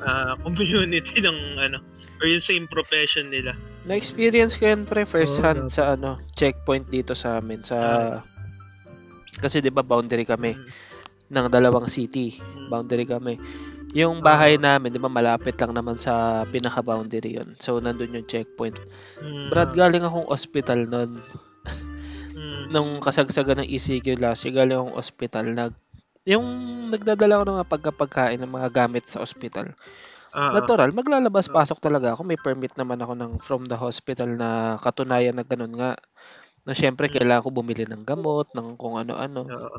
ah, 0.00 0.38
community 0.46 1.18
ng 1.18 1.36
ano 1.58 1.82
or 2.16 2.26
yung 2.26 2.40
same 2.40 2.64
profession 2.64 3.28
nila. 3.28 3.52
Na-experience 3.84 4.54
ko 4.54 4.70
yan 4.70 4.86
pre 4.86 5.02
first 5.02 5.36
hand 5.36 5.66
dapat. 5.66 5.74
sa 5.74 5.82
ano, 5.92 6.16
checkpoint 6.32 6.88
dito 6.88 7.12
sa 7.12 7.36
amin 7.36 7.60
sa 7.60 7.76
Ah. 7.76 8.20
kasi 9.34 9.58
'di 9.58 9.68
ba 9.68 9.82
boundary 9.82 10.22
kami 10.22 10.54
Mm. 10.54 10.70
Ng 11.30 11.46
dalawang 11.48 11.88
city. 11.88 12.36
Boundary 12.68 13.04
kami. 13.08 13.40
Yung 13.94 14.20
bahay 14.26 14.58
Ah. 14.58 14.74
namin, 14.74 14.90
'di 14.90 14.98
ba 14.98 15.06
malapit 15.06 15.54
lang 15.62 15.70
naman 15.70 15.96
sa 16.02 16.42
pinaka-boundary 16.50 17.38
'yon. 17.38 17.54
So 17.62 17.78
nandun 17.78 18.10
yung 18.10 18.26
checkpoint. 18.26 18.74
Mm. 19.22 19.48
Brad, 19.54 19.70
galing 19.72 20.02
akong 20.02 20.26
ospital 20.26 20.84
noon. 20.90 21.22
Mm. 22.34 22.74
Nung 22.74 22.90
kasagsagan 22.98 23.62
ng 23.62 23.70
ECQ 23.70 24.18
last 24.18 24.42
year, 24.42 24.58
galing 24.58 24.74
akong 24.74 24.98
ospital. 24.98 25.46
Nag, 25.54 25.72
yung 26.26 26.44
nagdadala 26.90 27.40
ko 27.40 27.44
ng 27.46 27.56
mga 27.62 27.70
pagkapagkain 27.70 28.40
ng 28.42 28.50
mga 28.50 28.68
gamit 28.74 29.06
sa 29.06 29.22
ospital. 29.22 29.70
Ah. 30.34 30.50
Natural, 30.50 30.90
maglalabas-pasok 30.90 31.78
talaga 31.78 32.18
ako. 32.18 32.26
May 32.26 32.40
permit 32.40 32.74
naman 32.74 32.98
ako 32.98 33.14
ng 33.14 33.32
from 33.38 33.62
the 33.70 33.78
hospital 33.78 34.26
na 34.34 34.74
katunayan 34.82 35.38
na 35.38 35.46
ganun 35.46 35.74
nga. 35.78 35.94
Na 36.66 36.74
syempre, 36.74 37.06
kailangan 37.12 37.46
ko 37.46 37.50
bumili 37.54 37.86
ng 37.86 38.02
gamot, 38.02 38.50
ng 38.56 38.74
kung 38.80 38.98
ano-ano. 38.98 39.46
Oo. 39.46 39.78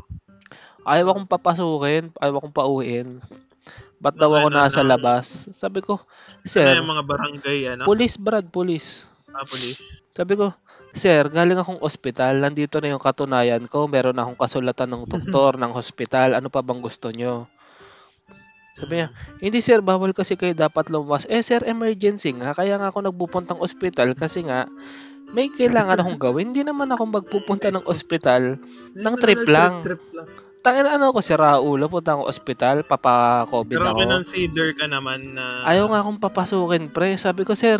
Ayaw 0.85 1.11
akong 1.11 1.29
papasukin, 1.29 2.13
ayaw 2.21 2.37
akong 2.37 2.53
pauwiin. 2.53 3.19
Ba't 3.97 4.15
daw 4.15 4.29
Ng 4.29 4.37
ako 4.37 4.47
ano, 4.53 4.57
nasa 4.61 4.81
ng- 4.85 4.91
labas? 4.93 5.25
Sabi 5.49 5.81
ko, 5.81 5.97
Ano 5.97 6.45
Sir, 6.45 6.77
yung 6.77 6.91
mga 6.93 7.03
barangay, 7.09 7.59
ano? 7.73 7.83
police 7.89 8.21
Brad, 8.21 8.53
police. 8.53 9.09
Ah, 9.33 9.43
police. 9.43 9.81
Sabi 10.13 10.37
ko, 10.37 10.53
Sir, 10.93 11.27
galing 11.27 11.57
akong 11.57 11.81
ospital, 11.81 12.39
nandito 12.39 12.77
na 12.79 12.93
yung 12.93 13.01
katunayan 13.01 13.65
ko, 13.67 13.89
meron 13.89 14.15
na 14.15 14.23
akong 14.23 14.39
kasulatan 14.39 14.93
ng 14.93 15.03
doktor 15.09 15.57
ng 15.59 15.73
hospital, 15.73 16.37
ano 16.37 16.47
pa 16.47 16.61
bang 16.61 16.79
gusto 16.79 17.09
nyo? 17.09 17.49
Sabi 18.75 18.99
niya, 18.99 19.07
hindi 19.39 19.63
sir, 19.63 19.79
bawal 19.79 20.11
kasi 20.11 20.35
kayo 20.35 20.51
dapat 20.51 20.91
lumabas. 20.91 21.23
Eh 21.31 21.39
sir, 21.39 21.63
emergency 21.63 22.35
nga, 22.35 22.51
kaya 22.51 22.75
nga 22.75 22.91
ako 22.91 23.07
nagpupuntang 23.07 23.59
ospital 23.59 24.11
kasi 24.13 24.43
nga, 24.43 24.67
may 25.31 25.47
kailangan 25.49 25.99
akong 25.99 26.19
gawin. 26.21 26.51
Hindi 26.51 26.67
naman 26.67 26.91
ako 26.91 27.03
magpupunta 27.07 27.71
ng 27.71 27.87
ospital. 27.87 28.59
Nang 28.93 29.15
Hindi 29.15 29.23
trip 29.23 29.43
lang. 29.47 29.81
Trip 29.81 30.03
lang. 30.13 30.27
Tangin 30.65 30.89
ano 30.89 31.13
ako, 31.13 31.21
si 31.21 31.37
Raulo, 31.37 31.85
punta 31.85 32.17
akong 32.17 32.25
ospital, 32.25 32.81
papa-COVID 32.81 33.77
Pero 33.77 33.93
ako. 33.93 34.01
consider 34.01 34.73
ka 34.73 34.89
naman 34.89 35.37
na... 35.37 35.61
Ayaw 35.61 35.93
nga 35.93 36.01
akong 36.01 36.17
papasukin, 36.17 36.89
pre. 36.89 37.13
Sabi 37.21 37.45
ko, 37.45 37.53
sir, 37.53 37.77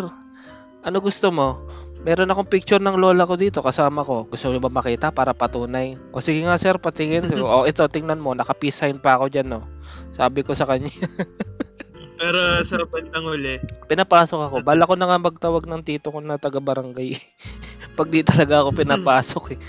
ano 0.86 0.98
gusto 1.02 1.34
mo? 1.34 1.66
Meron 2.06 2.30
akong 2.30 2.46
picture 2.46 2.78
ng 2.78 3.02
lola 3.02 3.26
ko 3.26 3.34
dito, 3.42 3.66
kasama 3.66 4.06
ko. 4.06 4.30
Gusto 4.30 4.54
mo 4.54 4.62
ba 4.62 4.70
makita 4.70 5.10
para 5.10 5.34
patunay? 5.34 5.98
O 6.14 6.22
sige 6.22 6.46
nga, 6.46 6.62
sir, 6.62 6.78
patingin. 6.78 7.26
Ko, 7.34 7.50
o 7.50 7.66
ito, 7.66 7.82
tingnan 7.90 8.22
mo, 8.22 8.38
naka-peace 8.38 8.86
sign 8.86 9.02
pa 9.02 9.18
ako 9.18 9.34
dyan, 9.34 9.58
no? 9.58 9.66
Sabi 10.14 10.46
ko 10.46 10.54
sa 10.54 10.70
kanya. 10.70 10.94
Pero 12.22 12.40
sa 12.70 12.80
bandang 12.86 13.26
huli, 13.28 13.60
pinapasok 13.90 14.40
ako. 14.46 14.56
Bala 14.62 14.86
ko 14.86 14.94
na 14.94 15.10
nga 15.10 15.20
magtawag 15.20 15.66
ng 15.66 15.82
tito 15.82 16.14
ko 16.14 16.22
na 16.22 16.38
taga-barangay. 16.38 17.18
Pag 17.98 18.12
di 18.12 18.22
talaga 18.22 18.62
ako 18.62 18.70
pinapasok, 18.86 19.44
eh. 19.56 19.60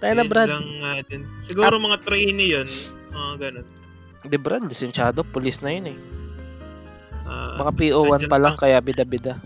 Ah, 0.00 0.08
Tayo 0.08 0.14
na, 0.16 0.24
Brad. 0.24 0.48
lang 0.48 0.68
natin. 0.80 1.20
Siguro 1.44 1.76
mga 1.76 2.00
trainee 2.08 2.56
yun. 2.56 2.68
Mga 3.12 3.34
ganun. 3.36 3.66
Di, 4.24 4.36
Brad, 4.40 4.64
lisensyado, 4.64 5.20
pulis 5.24 5.60
na 5.60 5.76
yun, 5.76 5.92
eh. 5.92 5.98
Ah, 7.28 7.60
Mga 7.60 7.72
PO1 7.76 8.22
pa 8.26 8.40
lang, 8.40 8.56
kaya 8.56 8.80
bida-bida. 8.80 9.36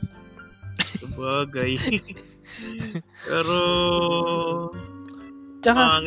Sabagay. 1.02 1.78
Pero... 3.28 3.58
Tsaka. 5.58 6.06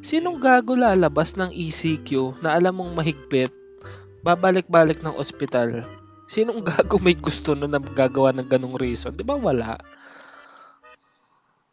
Sinong 0.00 0.40
gago 0.40 0.72
lalabas 0.72 1.36
ng 1.36 1.52
ECQ 1.52 2.40
na 2.40 2.56
alam 2.56 2.80
mong 2.80 2.96
mahigpit, 2.96 3.52
babalik-balik 4.24 5.04
ng 5.04 5.14
ospital? 5.14 5.84
Sinong 6.30 6.62
gago 6.62 6.96
may 7.02 7.18
gusto 7.18 7.52
na 7.54 7.66
gagawa 7.78 8.30
ng 8.34 8.46
ganong 8.46 8.78
reason? 8.78 9.12
Di 9.12 9.26
ba 9.26 9.34
wala? 9.36 9.76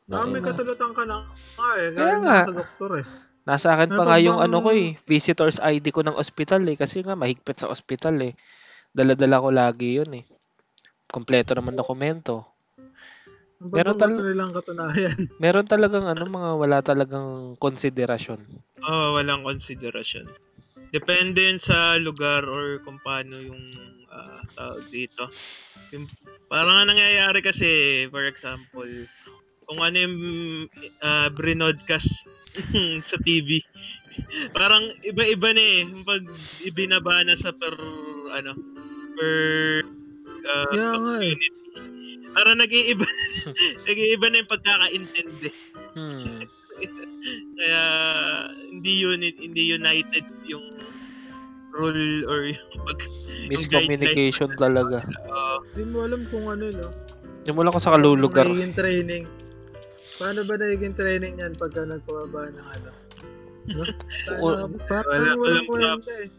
Ah, 0.08 0.24
may 0.26 0.40
Ayun 0.40 0.44
na. 0.44 0.48
kasulatan 0.50 0.92
ka 0.96 1.04
na 1.04 1.18
nga 1.58 1.72
eh. 1.82 1.89
Kaya 1.91 2.15
nga. 2.22 2.38
Sa 2.46 2.54
doktor 2.54 2.91
eh. 3.02 3.06
Nasa 3.48 3.67
akin 3.74 3.96
pa 3.96 4.04
Ano 4.04 4.12
nga 4.12 4.20
yung 4.20 4.39
ano 4.43 4.60
ko 4.60 4.76
eh, 4.76 5.00
visitor's 5.08 5.58
ID 5.63 5.96
ko 5.96 6.04
ng 6.04 6.20
ospital 6.20 6.67
eh, 6.67 6.76
kasi 6.76 7.00
nga 7.00 7.15
mahigpit 7.15 7.63
sa 7.63 7.72
ospital 7.72 8.20
eh. 8.20 8.36
Dala-dala 8.91 9.39
ko 9.39 9.50
lagi 9.50 9.98
yun 9.98 10.12
eh. 10.20 10.26
Kompleto 11.08 11.56
naman 11.56 11.80
dokumento. 11.80 12.43
Ang 13.63 13.72
Meron 13.72 13.96
Meron 13.96 14.02
tal- 14.04 14.20
nilang 14.22 14.52
katunayan. 14.54 15.17
Meron 15.43 15.67
talagang 15.67 16.06
ano, 16.06 16.28
mga 16.28 16.52
wala 16.60 16.78
talagang 16.84 17.56
konsiderasyon. 17.58 18.41
Oo, 18.84 19.06
walang 19.15 19.48
konsiderasyon. 19.48 20.28
Depende 20.91 21.48
yun 21.48 21.60
sa 21.60 21.96
lugar 22.00 22.43
or 22.48 22.80
kung 22.84 23.00
paano 23.02 23.39
yung 23.39 23.63
ah, 24.12 24.43
tawag 24.56 24.86
dito. 24.91 25.28
Yung, 25.96 26.08
parang 26.52 26.84
nangyayari 26.84 27.39
kasi, 27.39 28.04
for 28.12 28.28
example, 28.28 28.88
kung 29.68 29.80
ano 29.84 29.98
yung 30.00 30.18
uh, 31.04 31.28
brinodcast 31.36 32.26
sa 33.10 33.18
TV. 33.22 33.62
parang 34.56 34.82
iba-iba 35.06 35.54
na 35.54 35.62
eh. 35.62 35.80
Yung 35.86 36.02
Pag 36.02 36.24
ibinaba 36.64 37.22
na 37.22 37.38
sa 37.38 37.54
per, 37.54 37.76
ano, 38.34 38.52
per 39.14 39.32
ah, 40.48 40.66
Kaya 40.72 40.90
nga 40.98 41.14
eh. 41.22 41.36
community. 41.36 41.48
Parang 42.34 42.58
nag-iiba, 42.58 43.06
nag-iiba 43.88 44.26
na 44.30 44.38
yung 44.42 44.52
pagkakaintindi. 44.52 45.50
Hmm. 45.94 46.42
Kaya 47.58 47.84
hindi 48.70 48.92
unit, 49.02 49.36
hindi 49.42 49.74
united 49.74 50.26
yung 50.46 50.66
rule 51.74 52.26
or 52.26 52.50
yung 52.50 52.70
pag 52.86 53.00
Miscommunication 53.48 54.50
talaga. 54.56 55.02
uh, 55.30 55.62
Hindi 55.72 55.84
mo 55.94 55.98
alam 56.04 56.22
kung 56.28 56.46
ano, 56.50 56.66
no? 56.68 56.90
Hindi 57.42 57.52
mo 57.54 57.62
lang 57.64 57.72
kung 57.72 57.86
sa 57.86 57.96
kalulugar. 57.96 58.44
Nagiging 58.50 58.76
training. 58.76 59.24
Paano 60.18 60.42
ba 60.44 60.56
nagiging 60.56 60.94
training 60.94 61.38
yan 61.38 61.54
pagka 61.54 61.86
nagpababa 61.86 62.50
ng 62.50 62.68
ano? 62.68 62.90
No? 63.68 63.84
O- 64.40 64.56
Tayo, 64.56 64.80
parang 64.88 65.38
Wala- 65.38 65.38
walang 65.38 65.68
walang 65.68 66.00
kwenta 66.00 66.14
eh. 66.18 66.30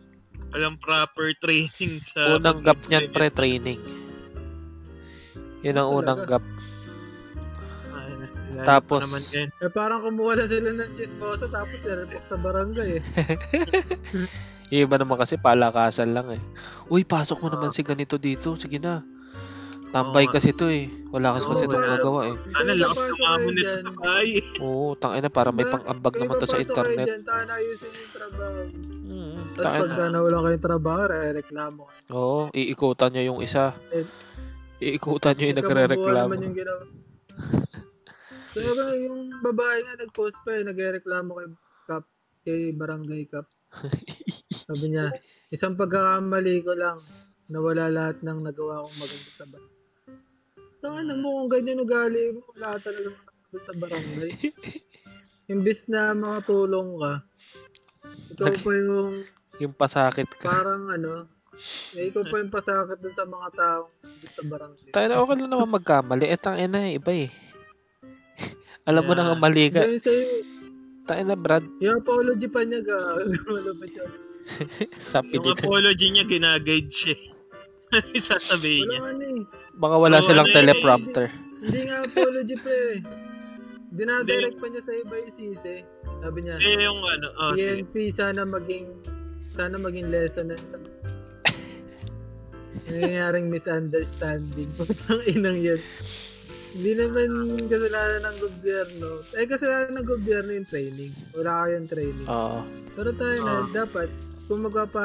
walang 0.49 0.77
proper 0.79 1.29
training 1.39 1.93
sa 2.11 2.37
Unang 2.37 2.61
gap 2.63 2.79
niyan 2.89 3.07
pre 3.09 3.29
training. 3.29 3.79
Yun 5.61 5.77
ang 5.77 5.91
unang 5.93 6.23
gap. 6.25 6.43
Tapos 8.59 8.65
Tapos- 8.65 9.03
naman 9.05 9.23
yan. 9.31 9.49
Eh 9.55 9.71
parang 9.71 10.03
kumuha 10.03 10.35
na 10.35 10.47
sila 10.47 10.73
ng 10.73 10.91
chismosa 10.93 11.47
tapos 11.47 11.79
nirepok 11.81 12.25
sa 12.25 12.35
barangay 12.35 12.99
eh. 12.99 13.03
Yung 14.71 14.85
iba 14.85 14.99
naman 14.99 15.17
kasi 15.17 15.39
palakasan 15.39 16.11
lang 16.11 16.29
eh. 16.29 16.43
Uy, 16.89 17.01
pasok 17.01 17.41
mo 17.41 17.49
naman 17.49 17.71
si 17.71 17.81
ganito 17.81 18.19
dito. 18.19 18.53
Sige 18.53 18.77
na. 18.77 19.01
Tambay 19.89 20.25
Oo 20.25 20.33
kasi 20.33 20.51
to 20.53 20.69
eh. 20.69 20.87
Wala 21.09 21.33
kasi 21.33 21.45
Oo, 21.45 21.53
kasi 21.53 21.65
itong 21.65 21.81
magagawa 21.81 22.21
eh. 22.29 22.35
Ano 22.37 22.45
Kung 22.69 22.79
lakas 22.79 22.97
papasok 22.99 23.17
ng 23.17 23.25
kayo 23.25 23.49
nito 23.49 23.59
dyan, 23.59 23.81
sa 23.81 23.93
bahay. 23.97 24.29
Oo, 24.61 24.87
tangina 24.95 25.29
para 25.29 25.49
may 25.49 25.65
Ba- 25.65 25.73
pang-ambag 25.75 26.15
naman 26.15 26.35
to 26.35 26.45
sa 26.45 26.49
papasok 26.49 26.59
kayo 26.59 26.67
internet. 26.69 27.07
Dyan, 27.09 27.23
tahan 27.25 27.49
ayusin 27.49 27.91
yung 27.91 28.13
trabaho. 28.13 28.61
Mm, 29.09 29.33
Tapos 29.49 29.65
tangina. 29.65 29.83
pagka 29.89 30.05
nawala 30.11 30.39
kayong 30.45 30.65
trabaho, 30.65 31.03
re-reklamo. 31.09 31.83
Oo, 32.11 32.41
iikutan 32.53 33.11
niya 33.11 33.25
yung 33.27 33.41
isa. 33.41 33.65
Eh, 33.91 34.05
Iikutan 34.79 35.33
niya 35.35 35.47
yung 35.49 35.57
mabuo 35.57 35.65
nagre-reklamo. 35.65 36.29
naman 36.29 36.45
yung 36.45 36.57
ginawa. 36.57 36.85
Kaya 38.55 38.71
ba 38.75 38.85
yung 38.95 39.21
babae 39.41 39.79
nga 39.83 39.95
nag-post 39.97 40.39
pa 40.43 40.51
eh, 40.53 40.63
nagre-reklamo 40.63 41.31
kay 41.33 41.49
Kap, 41.85 42.05
kay 42.43 42.61
Barangay 42.73 43.25
Kap. 43.25 43.47
Sabi 44.69 44.85
niya, 44.89 45.09
isang 45.49 45.75
pagkakamali 45.75 46.61
ko 46.61 46.77
lang, 46.77 47.01
nawala 47.49 47.89
lahat 47.89 48.21
ng 48.21 48.45
nagawa 48.45 48.85
kong 48.85 48.99
maganda 48.99 49.31
sa 49.33 49.45
barangay. 49.47 49.78
Tangan 50.79 51.19
mo 51.19 51.29
kung 51.37 51.51
ganyan 51.51 51.83
ugali 51.83 52.31
mo, 52.31 52.47
wala 52.55 52.79
talaga 52.79 53.11
sa 53.51 53.73
barangay. 53.75 54.31
Imbis 55.53 55.89
na 55.89 56.13
makatulong 56.13 57.01
ka, 57.01 57.13
ikaw 58.31 58.53
pa 58.55 58.71
yung 58.71 59.13
Yung 59.59 59.75
pasakit 59.75 60.29
ka. 60.29 60.47
parang 60.47 60.87
ano, 60.87 61.27
eh, 61.93 62.07
ikaw 62.07 62.23
pa 62.23 62.39
yung 62.39 62.53
pasakit 62.53 63.01
dun 63.01 63.11
sa 63.11 63.25
mga 63.25 63.49
taong 63.53 63.91
dun 63.99 64.31
sa 64.31 64.43
barangay. 64.45 64.91
Tayo 64.93 65.07
na 65.09 65.19
okay 65.19 65.35
lang 65.35 65.51
naman 65.51 65.71
magkamali. 65.73 66.25
Eh, 66.27 66.37
tangina 66.37 66.79
na 66.79 66.93
iba 66.93 67.11
eh. 67.11 67.31
Alam 68.89 69.03
mo 69.03 69.13
Yeah. 69.13 69.19
na 69.19 69.27
nga 69.27 69.37
mali 69.37 69.65
ka. 69.69 69.83
Ganyan 69.83 69.99
sa'yo, 69.99 70.27
Tayo 71.03 71.23
na 71.25 71.35
Brad. 71.35 71.65
yung 71.81 71.97
apology 71.99 72.47
pa 72.47 72.61
niya 72.63 72.85
ga, 72.85 72.99
wala 73.49 73.73
ba 73.73 73.87
siya? 73.89 74.05
Sabi 75.01 75.33
Yung 75.35 75.49
dito. 75.49 75.65
apology 75.65 76.07
niya, 76.07 76.25
ginaguide 76.25 76.93
siya. 76.93 77.17
Ano 77.91 78.07
yung 78.07 78.21
sasabihin 78.23 78.85
Wala 78.87 79.11
niya? 79.15 79.29
eh. 79.33 79.43
Baka 79.75 79.95
wala 79.97 80.17
Oo, 80.17 80.25
silang 80.25 80.45
ano 80.45 80.53
eh. 80.53 80.57
teleprompter. 80.57 81.27
Hindi 81.59 81.81
nga 81.85 81.97
apology 82.03 82.57
pa 82.57 82.71
eh. 82.71 82.97
Dinadirect 83.89 84.57
pa 84.57 84.67
niya 84.69 84.83
sa 84.83 84.93
iba 84.95 85.15
yung 85.17 85.33
sisi. 85.33 85.75
Sabi 86.21 86.39
niya, 86.41 86.55
Eh, 86.59 86.85
yung 86.85 87.01
ano, 87.01 87.27
oh, 87.35 87.53
sige. 87.53 87.83
PNP 87.83 87.95
sana 88.11 88.45
maging 88.45 88.87
sana 89.49 89.77
maging 89.77 90.13
lesson 90.13 90.47
na 90.47 90.61
sa 90.61 90.77
nangyayaring 92.87 93.49
misunderstanding. 93.49 94.69
Putang 94.79 95.25
inang 95.27 95.57
yan. 95.57 95.81
Hindi 96.69 96.93
naman 96.95 97.31
kasalanan 97.65 98.29
ng 98.29 98.39
gobyerno. 98.39 99.09
Eh, 99.33 99.49
kasalanan 99.49 99.97
ng 99.99 100.07
gobyerno 100.07 100.51
yung 100.53 100.69
training. 100.69 101.13
Wala 101.33 101.65
kayong 101.65 101.89
training. 101.89 102.29
Oo. 102.29 102.61
Pero 102.93 103.11
tayo 103.15 103.39
na, 103.41 103.55
Ah. 103.55 103.67
dapat, 103.75 104.09
kung 104.45 104.61
magpapa, 104.63 105.05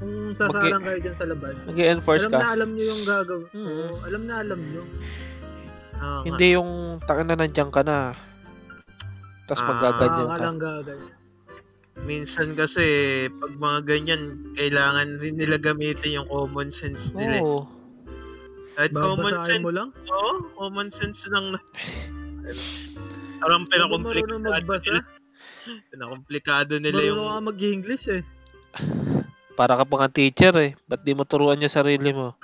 kung 0.00 0.32
sasalang 0.32 0.80
kayo 0.80 0.98
dyan 0.98 1.12
sa 1.14 1.28
labas, 1.28 1.68
Mag-enforce 1.68 2.24
alam 2.24 2.32
na 2.32 2.40
ka. 2.40 2.48
alam 2.56 2.68
nyo 2.72 2.84
yung 2.86 3.02
gagawin. 3.04 3.46
Mm. 3.52 3.66
Oo, 3.68 3.94
alam 4.02 4.22
na 4.24 4.34
alam 4.40 4.60
nyo. 4.64 4.82
Nga. 5.92 6.10
Hindi 6.24 6.46
yung 6.56 6.70
taka 6.98 7.20
na 7.20 7.36
nandiyan 7.36 7.68
ka 7.68 7.84
na. 7.84 8.16
Tapos 9.44 9.60
Ah, 9.60 9.68
magaganyan 9.68 10.24
Ah, 10.24 10.32
ka. 10.32 10.42
lang 10.42 10.56
gagawin. 10.58 11.12
Minsan 12.00 12.56
kasi, 12.56 12.84
pag 13.28 13.52
mga 13.54 13.78
ganyan, 13.84 14.22
kailangan 14.56 15.20
rin 15.20 15.36
nila 15.36 15.60
gamitin 15.60 16.16
yung 16.16 16.28
common 16.28 16.72
sense 16.72 17.12
nila. 17.12 17.36
eh. 17.36 17.44
Oo. 17.44 17.68
At 18.80 18.88
common 18.90 19.36
sense, 19.44 19.60
mo 19.60 19.68
lang? 19.68 19.92
oo, 20.08 20.32
common 20.56 20.88
sense 20.88 21.28
lang. 21.28 21.60
Parang 23.40 23.64
pinakomplikado 23.70 24.40
nila. 24.40 25.04
Pinakomplikado 25.92 26.72
nila 26.80 27.00
yung... 27.04 27.20
Marunong 27.20 27.36
ka 27.36 27.48
mag-English 27.52 28.06
eh. 28.08 28.22
Para 29.58 29.74
ka 29.78 29.84
pa 29.84 29.94
nga 30.04 30.10
teacher 30.12 30.54
eh. 30.60 30.72
Ba't 30.86 31.02
di 31.02 31.12
mo 31.12 31.24
turuan 31.26 31.60
yung 31.60 31.72
sarili 31.72 32.10
mo? 32.14 32.34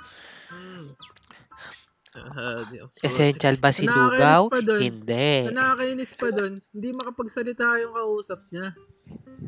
Di- 2.17 2.81
Essential 3.05 3.61
ba 3.61 3.69
si 3.69 3.85
Lugaw? 3.85 4.49
Hindi. 4.49 5.53
Nakakainis 5.53 6.11
pa 6.17 6.27
doon, 6.33 6.57
hindi 6.73 6.89
makapagsalita 6.93 7.77
yung 7.85 7.93
kausap 7.93 8.39
niya. 8.49 8.73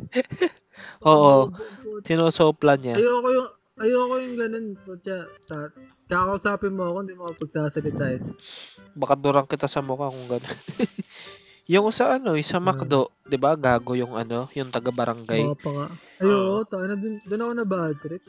Oo. 1.09 1.49
Oh, 1.49 1.99
Sinusopla 2.05 2.77
niya. 2.77 2.95
Ayoko 3.01 3.29
yung 3.33 3.49
ayoko 3.81 4.15
yung 4.21 4.35
ganun. 4.37 4.65
Putya, 4.77 5.25
ta- 5.49 5.73
kakausapin 6.07 6.77
mo 6.77 6.93
ako, 6.93 6.97
hindi 7.03 7.13
mo 7.17 7.21
makapagsasalita 7.27 8.05
eh. 8.15 8.21
Baka 8.93 9.13
durang 9.17 9.49
kita 9.49 9.65
sa 9.65 9.81
mukha 9.81 10.13
kung 10.13 10.27
gano'n. 10.29 10.57
yung 11.69 11.87
sa 11.89 12.17
ano, 12.17 12.33
yung 12.33 12.43
sa 12.43 12.57
McDo, 12.57 13.13
'di 13.23 13.37
ba? 13.37 13.53
Gago 13.53 13.93
yung 13.93 14.13
ano, 14.13 14.49
yung 14.51 14.67
taga 14.67 14.89
barangay. 14.89 15.45
Baka 15.45 15.61
pa 15.61 15.69
nga. 15.71 15.87
Ay, 16.17 16.27
oo, 16.27 16.65
tayo 16.65 16.85
na 16.85 16.95
dun, 16.95 17.13
dun 17.23 17.39
ako 17.39 17.53
na 17.53 17.65
bad 17.65 17.95
trip. 17.99 18.23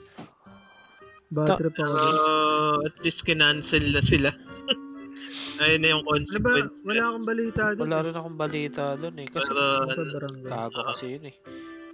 Bad 1.30 1.46
Ta- 1.46 1.56
trip 1.56 1.74
ako. 1.74 1.94
Ah, 1.96 2.76
at 2.82 2.96
least 3.00 3.24
kinancel 3.24 3.84
na 3.86 4.02
sila. 4.02 4.28
Ayun 5.60 5.80
na 5.80 5.88
yung 5.90 6.02
Ano 6.02 6.08
ba? 6.08 6.12
consequence. 6.14 6.72
Wala 6.82 7.02
akong 7.06 7.26
balita 7.26 7.62
dun. 7.70 7.82
Wala 7.82 7.96
eh. 7.96 8.04
rin 8.04 8.16
akong 8.16 8.38
balita 8.38 8.84
doon 8.96 9.16
eh. 9.16 9.28
Kasi 9.28 9.50
Pero, 9.50 9.62
Sa 9.90 10.02
barangay. 10.06 10.48
gago 10.48 10.80
kasi 10.86 11.04
yun 11.10 11.24
eh. 11.26 11.36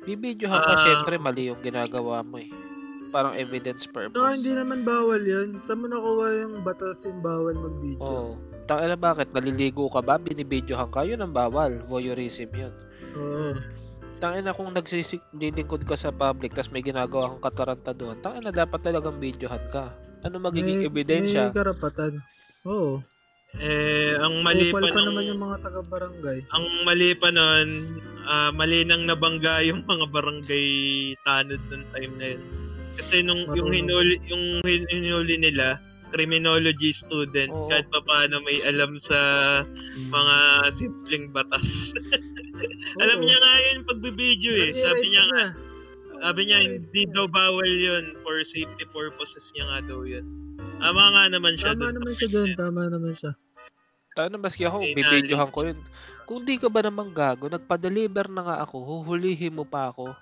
Bibidyohan 0.02 0.60
ka, 0.60 0.72
Ah. 0.72 0.82
syempre 0.82 1.14
mali 1.16 1.50
yung 1.50 1.58
ginagawa 1.60 2.22
mo 2.22 2.38
eh. 2.38 2.46
Parang 3.08 3.34
evidence 3.34 3.86
purpose. 3.86 4.14
hindi 4.14 4.50
naman 4.50 4.82
bawal 4.82 5.18
yun. 5.18 5.58
Saan 5.60 5.78
mo 5.78 5.86
nakuha 5.86 6.26
yung 6.42 6.62
batas 6.62 7.02
yung 7.02 7.18
bawal 7.20 7.54
mag-video? 7.54 7.98
Oo. 8.00 8.32
Tangina 8.66 8.94
bakit? 8.94 9.30
Naliligo 9.30 9.86
ka 9.86 10.00
ba? 10.00 10.18
Binibidyohan 10.18 10.90
ka? 10.90 11.02
Yun 11.02 11.22
ang 11.22 11.30
bawal. 11.30 11.86
Voyeurism 11.86 12.50
yun. 12.50 12.74
Oo. 13.14 13.54
Tangina 14.16 14.50
kung 14.50 14.72
nagsisilingkod 14.72 15.84
ka 15.84 15.94
sa 15.94 16.10
public 16.10 16.50
tapos 16.50 16.72
may 16.72 16.80
ginagawa 16.80 17.30
kang 17.30 17.44
kataranta 17.46 17.92
doon, 17.92 18.18
tangina 18.18 18.50
dapat 18.50 18.80
talagang 18.80 19.16
videohan 19.16 19.62
ka. 19.68 19.92
Ano 20.20 20.40
magiging 20.40 20.82
May- 20.82 20.88
ebidensya? 20.88 21.48
May 21.48 21.54
karapatan. 21.54 22.12
Oo. 22.64 22.98
Eh, 23.56 24.18
ang 24.18 24.42
mali 24.42 24.68
pa 24.68 24.82
nung, 24.82 24.92
naman 25.06 25.24
yung 25.24 25.40
mga 25.40 25.56
taga-barangay. 25.62 26.38
ang 26.50 26.66
mali 26.82 27.14
pa 27.14 27.30
nun, 27.30 27.68
ah, 28.26 28.50
mali 28.50 28.82
nang 28.82 29.06
nabangga 29.06 29.62
yung 29.68 29.86
mga 29.86 30.10
barangay 30.10 30.66
tanod 31.22 31.62
nung 31.70 31.86
time 31.94 32.12
na 32.18 32.26
yun. 32.34 32.42
Kasi 32.96 33.20
nung 33.22 33.44
yung 33.52 33.70
Marunong. 33.70 33.76
hinuli, 33.76 34.14
yung 34.26 34.44
hin- 34.60 34.88
hinuli 34.90 35.36
nila, 35.38 35.76
criminology 36.14 36.94
student, 36.94 37.50
Oo. 37.50 37.68
kahit 37.70 37.86
pa 37.90 38.00
paano 38.02 38.38
may 38.46 38.62
alam 38.62 38.98
sa 39.00 39.18
mga 39.96 40.36
simpleng 40.74 41.30
batas. 41.34 41.92
alam 43.02 43.18
niya 43.20 43.38
nga 43.38 43.54
yun 43.70 43.78
pagbibideo 43.84 44.54
eh. 44.54 44.72
Sabi 44.76 45.04
niya 45.10 45.24
nga, 45.26 45.42
na. 45.42 45.54
sabi 46.26 46.40
niya 46.48 46.58
hindi 46.62 47.02
daw 47.10 47.26
bawal 47.28 47.68
yun 47.68 48.04
for 48.22 48.40
safety 48.46 48.84
purposes 48.94 49.50
niya 49.54 49.64
nga 49.66 49.80
daw 49.90 50.00
yun. 50.06 50.24
Tama 50.76 51.02
nga 51.12 51.24
naman 51.32 51.54
siya 51.56 51.72
Tama 51.76 51.92
naman 51.92 52.12
siya 52.16 52.28
doon. 52.32 52.48
Tama 52.56 52.82
naman 52.88 53.12
siya. 53.16 53.32
Tangina 54.16 54.40
maski 54.40 54.64
ako, 54.64 54.80
bibidyohan 54.96 55.50
ko 55.52 55.60
yun. 55.68 55.78
Kung 56.24 56.40
di 56.42 56.56
ka 56.56 56.72
ba 56.72 56.80
naman 56.80 57.12
gago, 57.12 57.52
nagpa-deliver 57.52 58.32
na 58.32 58.42
nga 58.42 58.56
ako, 58.64 58.80
huhulihin 58.82 59.52
mo 59.52 59.68
pa 59.68 59.92
ako. 59.92 60.16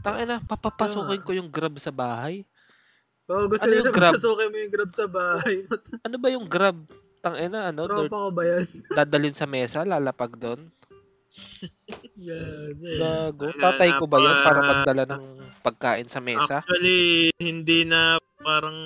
Tangina, 0.00 0.38
papapasukin 0.46 1.26
ko 1.26 1.34
yung 1.34 1.50
grab 1.50 1.74
sa 1.82 1.90
bahay. 1.90 2.46
Oo, 3.26 3.50
gusto 3.50 3.66
Ano 3.66 3.72
nila 3.74 3.90
yung 3.90 3.96
grab? 3.98 4.14
pasukin 4.14 4.48
mo 4.50 4.56
yung 4.62 4.72
grab 4.72 4.90
sa 4.94 5.06
bahay. 5.10 5.56
Ano 6.06 6.16
ba 6.22 6.28
yung 6.30 6.46
grab? 6.46 6.78
Tangina, 7.18 7.74
ano? 7.74 7.90
Tropa 7.90 8.30
ko 8.30 8.30
ba 8.30 8.42
yan? 8.46 8.64
dadalin 8.98 9.34
sa 9.34 9.50
mesa, 9.50 9.82
lalapag 9.82 10.38
doon. 10.38 10.70
Yan. 12.16 12.70
yan. 12.78 12.98
Gago. 13.02 13.50
Tatay 13.58 13.90
na 13.92 13.98
ko 13.98 14.04
ba 14.06 14.18
yun 14.22 14.36
pa. 14.40 14.44
para 14.46 14.60
magdala 14.62 15.02
ng 15.10 15.24
pagkain 15.60 16.08
sa 16.08 16.22
mesa? 16.22 16.62
Actually, 16.62 17.34
hindi 17.42 17.82
na 17.82 18.16
parang 18.40 18.78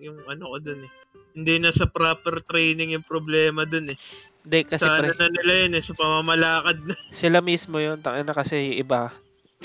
yung 0.00 0.16
ano 0.24 0.56
ko 0.56 0.58
dun 0.64 0.80
eh. 0.80 0.92
Hindi 1.36 1.62
na 1.62 1.70
sa 1.70 1.86
proper 1.86 2.42
training 2.48 2.96
yung 2.96 3.06
problema 3.06 3.68
dun 3.68 3.92
eh. 3.92 3.98
Hindi, 4.40 4.60
kasi 4.64 4.88
sa 4.88 4.98
pre, 4.98 5.12
ano 5.12 5.20
na 5.20 5.28
nila 5.28 5.52
yun 5.68 5.72
eh, 5.76 5.84
sa 5.84 5.92
pamamalakad 5.92 6.78
na. 6.88 6.94
sila 7.12 7.44
mismo 7.44 7.76
yun. 7.76 8.00
Tangina 8.00 8.32
kasi 8.32 8.72
yung 8.72 8.78
iba, 8.88 9.12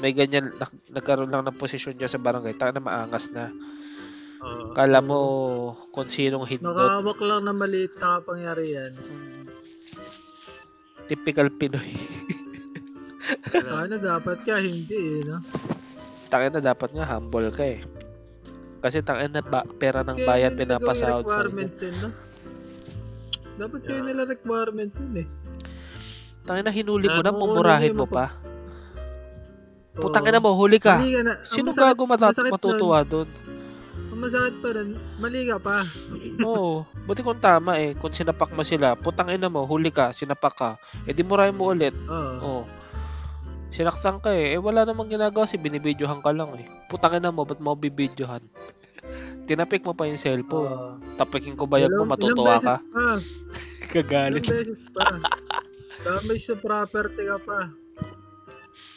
may 0.03 0.12
ganyan, 0.12 0.51
nak- 0.60 0.84
nagkaroon 0.91 1.31
lang 1.31 1.47
ng 1.47 1.55
posisyon 1.55 1.95
dyan 1.95 2.12
sa 2.12 2.19
barangay. 2.19 2.60
Tangina 2.60 2.84
maangas 2.84 3.31
na. 3.31 3.55
Kala 4.75 4.99
mo 5.01 5.19
kung 5.89 6.05
sinong 6.05 6.45
hindot. 6.45 6.75
Nakahawak 6.75 7.19
lang 7.23 7.41
na 7.47 7.53
maliit 7.55 7.93
na 7.97 8.19
kapangyarihan. 8.19 8.91
Typical 11.05 11.47
Pinoy. 11.53 11.95
Paano 13.53 13.95
dapat 13.97 14.38
ka? 14.45 14.62
Hindi 14.62 15.21
eh, 15.21 15.21
no? 15.25 15.41
Tangin 16.29 16.53
na 16.53 16.62
dapat 16.62 16.89
nga 16.93 17.05
humble 17.05 17.49
ka 17.53 17.63
eh. 17.65 17.81
Kasi 18.81 19.01
tangin 19.01 19.34
na 19.34 19.41
ba, 19.41 19.65
pera 19.65 20.05
ng 20.05 20.17
Kaya 20.17 20.27
bayan 20.27 20.53
pinapasahod 20.53 21.25
sa 21.25 21.41
requirements 21.41 21.77
yun, 21.81 21.95
no? 22.01 22.10
Dapat 23.55 23.79
kayo 23.88 24.01
Yeah. 24.03 24.08
nila 24.12 24.21
requirements 24.29 24.97
yun 25.01 25.25
eh. 25.25 25.27
Tangin 26.45 26.65
na 26.65 26.73
hinuli 26.73 27.10
mo 27.10 27.21
na, 27.25 27.34
mumurahin 27.34 27.97
mo 27.97 28.05
pa. 28.05 28.29
Oo. 29.97 30.05
Putangin 30.05 30.38
na 30.38 30.43
mo, 30.43 30.53
huli 30.53 30.77
ka. 30.77 31.01
Sino 31.49 31.73
masakit- 31.73 31.97
gago 31.97 32.05
matutuwa 32.05 33.01
doon? 33.01 33.25
Masakit 34.25 34.55
pa 34.65 34.69
rin, 34.73 34.97
mali 35.21 35.45
ka 35.45 35.61
pa. 35.61 35.85
Oo. 36.49 36.81
Buti 37.05 37.21
kung 37.21 37.38
tama 37.38 37.77
eh. 37.77 37.93
Kung 37.93 38.09
sinapak 38.09 38.49
mo 38.57 38.65
sila, 38.65 38.97
putang 38.97 39.29
ina 39.29 39.45
mo, 39.45 39.69
huli 39.69 39.93
ka, 39.93 40.09
sinapak 40.09 40.57
ka. 40.57 40.69
E 41.05 41.13
di 41.13 41.21
murahin 41.21 41.53
mo 41.53 41.69
ulit. 41.69 41.93
Oo. 42.09 42.33
Oo. 42.41 42.61
Sinaktan 43.69 44.17
ka 44.23 44.33
eh. 44.33 44.57
Eh 44.57 44.59
wala 44.59 44.88
namang 44.88 45.11
ginagawa 45.13 45.45
si 45.45 45.61
binibidyohan 45.61 46.25
ka 46.25 46.33
lang 46.33 46.49
eh. 46.57 46.65
Putang 46.89 47.13
ina 47.13 47.29
mo, 47.29 47.45
ba't 47.45 47.61
mo 47.61 47.77
bibidyohan? 47.77 48.41
Tinapik 49.47 49.85
mo 49.85 49.93
pa 49.93 50.09
yung 50.09 50.17
cellphone. 50.17 50.73
Oo. 50.73 50.89
Tapikin 51.21 51.53
ko 51.53 51.69
bayag 51.69 51.93
mo, 51.93 52.03
Ilang- 52.03 52.11
matutuwa 52.17 52.57
ka. 52.57 52.81
Pa. 52.81 53.21
Kagalit. 53.93 54.41
Ilang 54.41 54.49
beses 54.49 54.81
pa. 54.89 55.05
Damage 56.01 56.43
sa 56.49 56.55
property 56.57 57.23
ka 57.29 57.38
pa. 57.45 57.59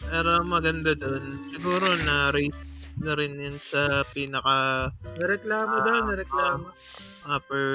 Pero 0.09 0.41
maganda 0.49 0.97
doon. 0.97 1.37
Siguro 1.53 1.85
na 2.09 2.33
raise 2.33 2.57
na 3.03 3.15
rin 3.19 3.39
yun 3.39 3.57
sa 3.61 4.03
pinaka 4.11 4.91
Nareklamo 5.19 5.77
daw, 5.83 5.99
nareklamo. 6.07 6.69
upper 7.29 7.67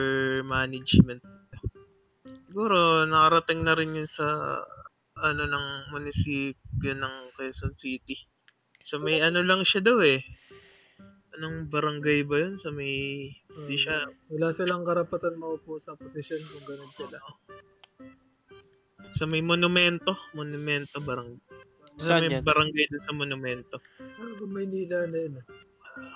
management. 0.43 1.21
Siguro 2.49 3.05
nakarating 3.05 3.61
na 3.65 3.73
rin 3.77 3.97
yun 3.97 4.09
sa 4.09 4.59
ano 5.17 5.43
ng 5.47 5.67
munisipyo 5.93 6.93
ng 6.97 7.15
Quezon 7.37 7.73
City. 7.77 8.17
Sa 8.83 8.99
may 8.99 9.23
ano 9.23 9.39
lang 9.45 9.63
siya 9.63 9.79
daw 9.81 10.01
eh. 10.03 10.19
Anong 11.33 11.71
barangay 11.71 12.27
ba 12.29 12.35
yun? 12.45 12.55
Sa 12.61 12.69
may 12.69 13.25
hindi 13.31 13.75
siya 13.77 14.05
Wala 14.29 14.49
silang 14.53 14.85
karapatan 14.85 15.37
maupo 15.37 15.77
sa 15.81 15.97
posisyon 15.97 16.41
kung 16.45 16.65
ganun 16.67 16.93
sila. 16.93 17.17
sa 19.13 19.29
may 19.29 19.45
monumento, 19.45 20.17
monumento 20.33 20.97
barang 20.97 21.37
sa 21.99 22.17
Saan 22.17 22.25
may 22.25 22.39
yan? 22.39 22.43
barangay 22.43 22.85
dun 22.89 23.03
sa 23.03 23.13
monumento. 23.13 23.75
Ano 24.19 24.43
Maynila 24.47 25.05
na 25.07 25.17
yun? 25.17 25.33
ah? 25.37 25.45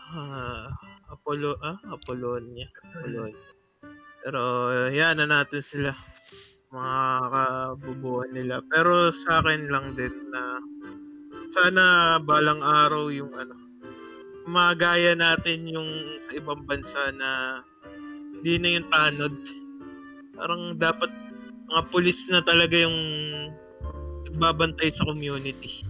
Ah, 0.09 0.65
Apollo, 1.13 1.61
ah, 1.61 1.77
Apollonia. 1.87 2.65
Apollonia. 2.97 3.37
Pero, 4.25 4.41
yan 4.89 5.21
na 5.21 5.29
natin 5.29 5.61
sila. 5.61 5.93
Mga 6.73 6.95
kabubuhan 7.31 8.31
nila. 8.33 8.59
Pero 8.67 9.13
sa 9.13 9.39
akin 9.39 9.69
lang 9.69 9.93
din 9.93 10.11
na 10.33 10.59
sana 11.47 11.83
balang 12.19 12.59
araw 12.59 13.07
yung 13.07 13.31
ano, 13.31 13.55
magaya 14.49 15.13
natin 15.13 15.63
yung 15.69 15.87
sa 16.27 16.31
ibang 16.35 16.65
bansa 16.65 17.13
na 17.15 17.61
hindi 18.35 18.57
na 18.59 18.69
yung 18.81 18.87
tanod. 18.89 19.35
Parang 20.35 20.75
dapat 20.75 21.11
mga 21.69 21.81
pulis 21.87 22.25
na 22.27 22.41
talaga 22.41 22.75
yung 22.75 22.97
nagbabantay 24.37 24.93
sa 24.93 25.09
community. 25.09 25.81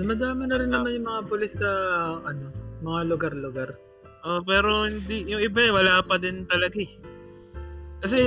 Dumadami 0.00 0.48
na 0.48 0.56
rin 0.56 0.72
naman 0.72 0.96
yung 0.96 1.08
mga 1.12 1.22
polis 1.28 1.60
sa 1.60 1.68
ano, 2.24 2.48
mga 2.80 3.00
lugar-lugar. 3.12 3.76
Oh, 4.24 4.40
pero 4.40 4.88
hindi 4.88 5.28
yung 5.28 5.44
iba 5.44 5.68
wala 5.68 6.00
pa 6.00 6.16
din 6.16 6.48
talaga 6.48 6.80
eh. 6.80 6.88
Kasi 8.00 8.20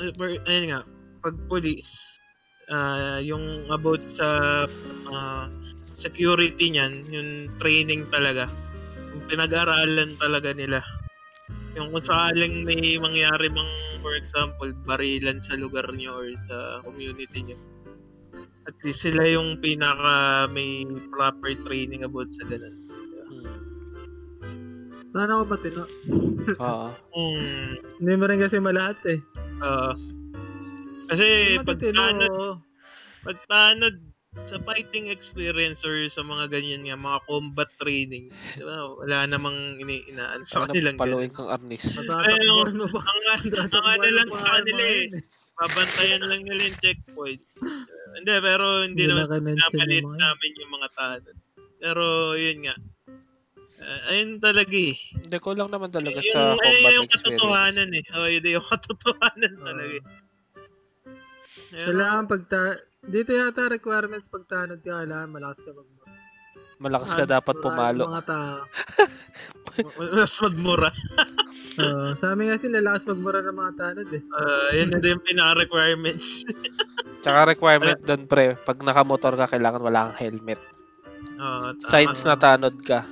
eh, 0.00 0.12
per- 0.16 0.40
ayun 0.48 0.72
nga, 0.72 0.80
pag 1.20 1.36
police 1.52 2.16
ah 2.72 3.20
yung 3.20 3.44
about 3.68 4.00
sa 4.00 4.64
ah, 5.12 5.52
security 5.92 6.72
niyan, 6.72 7.04
yung 7.12 7.52
training 7.60 8.08
talaga. 8.08 8.48
Yung 9.12 9.28
pinag-aralan 9.28 10.16
talaga 10.16 10.56
nila. 10.56 10.80
Yung 11.76 11.92
kung 11.92 12.08
sakaling 12.08 12.64
may 12.64 12.96
mangyari 12.96 13.52
mang 13.52 13.68
for 14.00 14.16
example, 14.16 14.72
barilan 14.88 15.38
sa 15.44 15.60
lugar 15.60 15.84
niyo 15.92 16.16
or 16.16 16.26
sa 16.48 16.80
community 16.82 17.52
niyo. 17.52 17.60
Least 18.82 19.06
sila 19.06 19.22
yung 19.30 19.62
pinaka 19.62 20.46
may 20.50 20.82
proper 21.14 21.54
training 21.66 22.02
about 22.02 22.26
sa 22.34 22.42
ganun. 22.50 22.74
Hmm. 23.30 23.46
Sana 25.14 25.38
ako 25.38 25.44
matino. 25.54 25.82
Oo. 26.66 26.88
Hmm. 27.14 27.78
Hindi 28.02 28.12
mo 28.18 28.24
rin 28.26 28.42
kasi 28.42 28.58
malahat 28.58 28.98
eh. 29.06 29.20
Oo. 29.62 29.92
kasi 31.12 31.60
pag 31.60 31.76
tanod, 31.76 32.32
oo. 32.32 32.56
pag 33.20 33.38
tanod 33.44 34.00
sa 34.48 34.56
fighting 34.64 35.12
experience 35.12 35.84
or 35.84 35.92
sa 36.08 36.24
mga 36.24 36.48
ganyan 36.48 36.88
nga, 36.88 36.96
mga 36.96 37.20
combat 37.28 37.68
training, 37.76 38.32
di 38.56 38.64
ba, 38.64 38.96
wala 38.96 39.28
namang 39.28 39.76
ini 39.76 40.08
inaan 40.08 40.48
sa 40.48 40.64
kanilang 40.64 40.96
paluin 40.96 41.28
kang 41.28 41.52
arnis. 41.52 41.84
Matatakbuhan 42.00 42.80
mo 42.80 42.88
pa. 42.88 43.00
Ang, 43.04 43.20
ang 43.28 43.68
ano 43.68 44.06
eh, 44.08 45.12
yun 45.12 45.20
eh. 45.20 45.22
babantayan 45.60 46.24
lang 46.24 46.42
nila 46.48 46.72
yung 46.72 46.78
checkpoint. 46.80 47.44
Uh, 47.60 48.01
hindi, 48.14 48.34
pero 48.38 48.64
hindi 48.80 49.02
Hindi 49.04 49.12
naman 49.12 49.56
napalit 49.56 50.02
yun. 50.02 50.16
namin 50.16 50.50
yung 50.56 50.72
mga 50.72 50.88
tanod. 50.92 51.24
Pero 51.78 52.04
yun 52.34 52.60
nga, 52.64 52.76
Uh, 53.82 54.14
ayun 54.14 54.38
talaga 54.38 54.70
eh. 54.70 54.94
Hindi 54.94 55.36
ko 55.42 55.58
lang 55.58 55.66
naman 55.66 55.90
talaga 55.90 56.22
Yung, 56.22 56.30
sa 56.30 56.54
ayun 56.54 56.54
combat 56.54 56.70
yung 56.70 57.02
experience. 57.02 57.14
katotohanan 57.34 57.90
eh. 57.90 58.04
Oh, 58.14 58.28
yun 58.30 58.46
yung 58.46 58.62
katotohanan 58.62 59.52
talaga 59.58 59.94
eh. 59.98 60.04
Pero- 61.66 61.86
Kailangan 61.90 62.24
pagta... 62.30 62.60
Dito 63.02 63.34
yata 63.34 63.66
requirements 63.66 64.30
pag 64.30 64.46
tanod 64.46 64.78
ka, 64.78 65.02
kailangan 65.02 65.34
malakas 65.34 65.66
ka 65.66 65.74
mag 65.74 65.88
Malakas 66.78 67.10
ka 67.10 67.24
dapat 67.26 67.56
pumalo. 67.58 68.06
Mga 68.06 68.22
tao. 68.22 68.58
mas 70.14 70.34
magmura. 70.38 70.90
Oo, 71.80 72.12
sa 72.12 72.36
amin 72.36 72.52
kasi 72.52 72.68
lalakas 72.68 73.08
magmura 73.08 73.40
ng 73.40 73.56
mga 73.56 73.72
tanod 73.80 74.08
eh. 74.12 74.22
Uh, 74.28 74.68
yun 74.76 74.88
din 74.92 75.16
yung 75.16 75.24
pinaka-requirements. 75.24 76.44
Tsaka 77.24 77.54
requirement 77.56 78.00
doon 78.02 78.28
pre, 78.28 78.58
pag 78.66 78.76
nakamotor 78.82 79.38
ka, 79.38 79.56
kailangan 79.56 79.80
wala 79.80 80.10
kang 80.10 80.18
helmet. 80.20 80.60
Oo, 81.40 81.72
tama. 81.80 81.88
Signs 81.88 82.20
na 82.28 82.36
tanod 82.36 82.76
ka. 82.84 83.08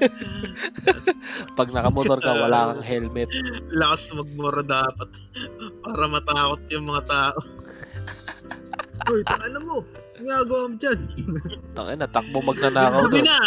pag 1.58 1.68
nakamotor 1.68 2.22
ka, 2.24 2.32
wala 2.32 2.72
kang 2.72 2.84
helmet. 2.86 3.28
Lakas 3.68 4.08
magmura 4.16 4.64
dapat. 4.64 5.10
Para 5.84 6.06
matakot 6.08 6.60
yung 6.72 6.88
mga 6.88 7.02
tao. 7.04 7.38
Uy, 9.12 9.20
ano 9.26 9.58
mo? 9.60 9.76
Ang 10.16 10.24
ginagawa 10.24 10.62
mo 10.68 10.76
dyan? 10.80 11.00
Tangin 11.76 11.98
na, 12.00 12.08
takbo 12.08 12.38
magnanakaw 12.40 13.04
doon. 13.08 13.24
na! 13.24 13.40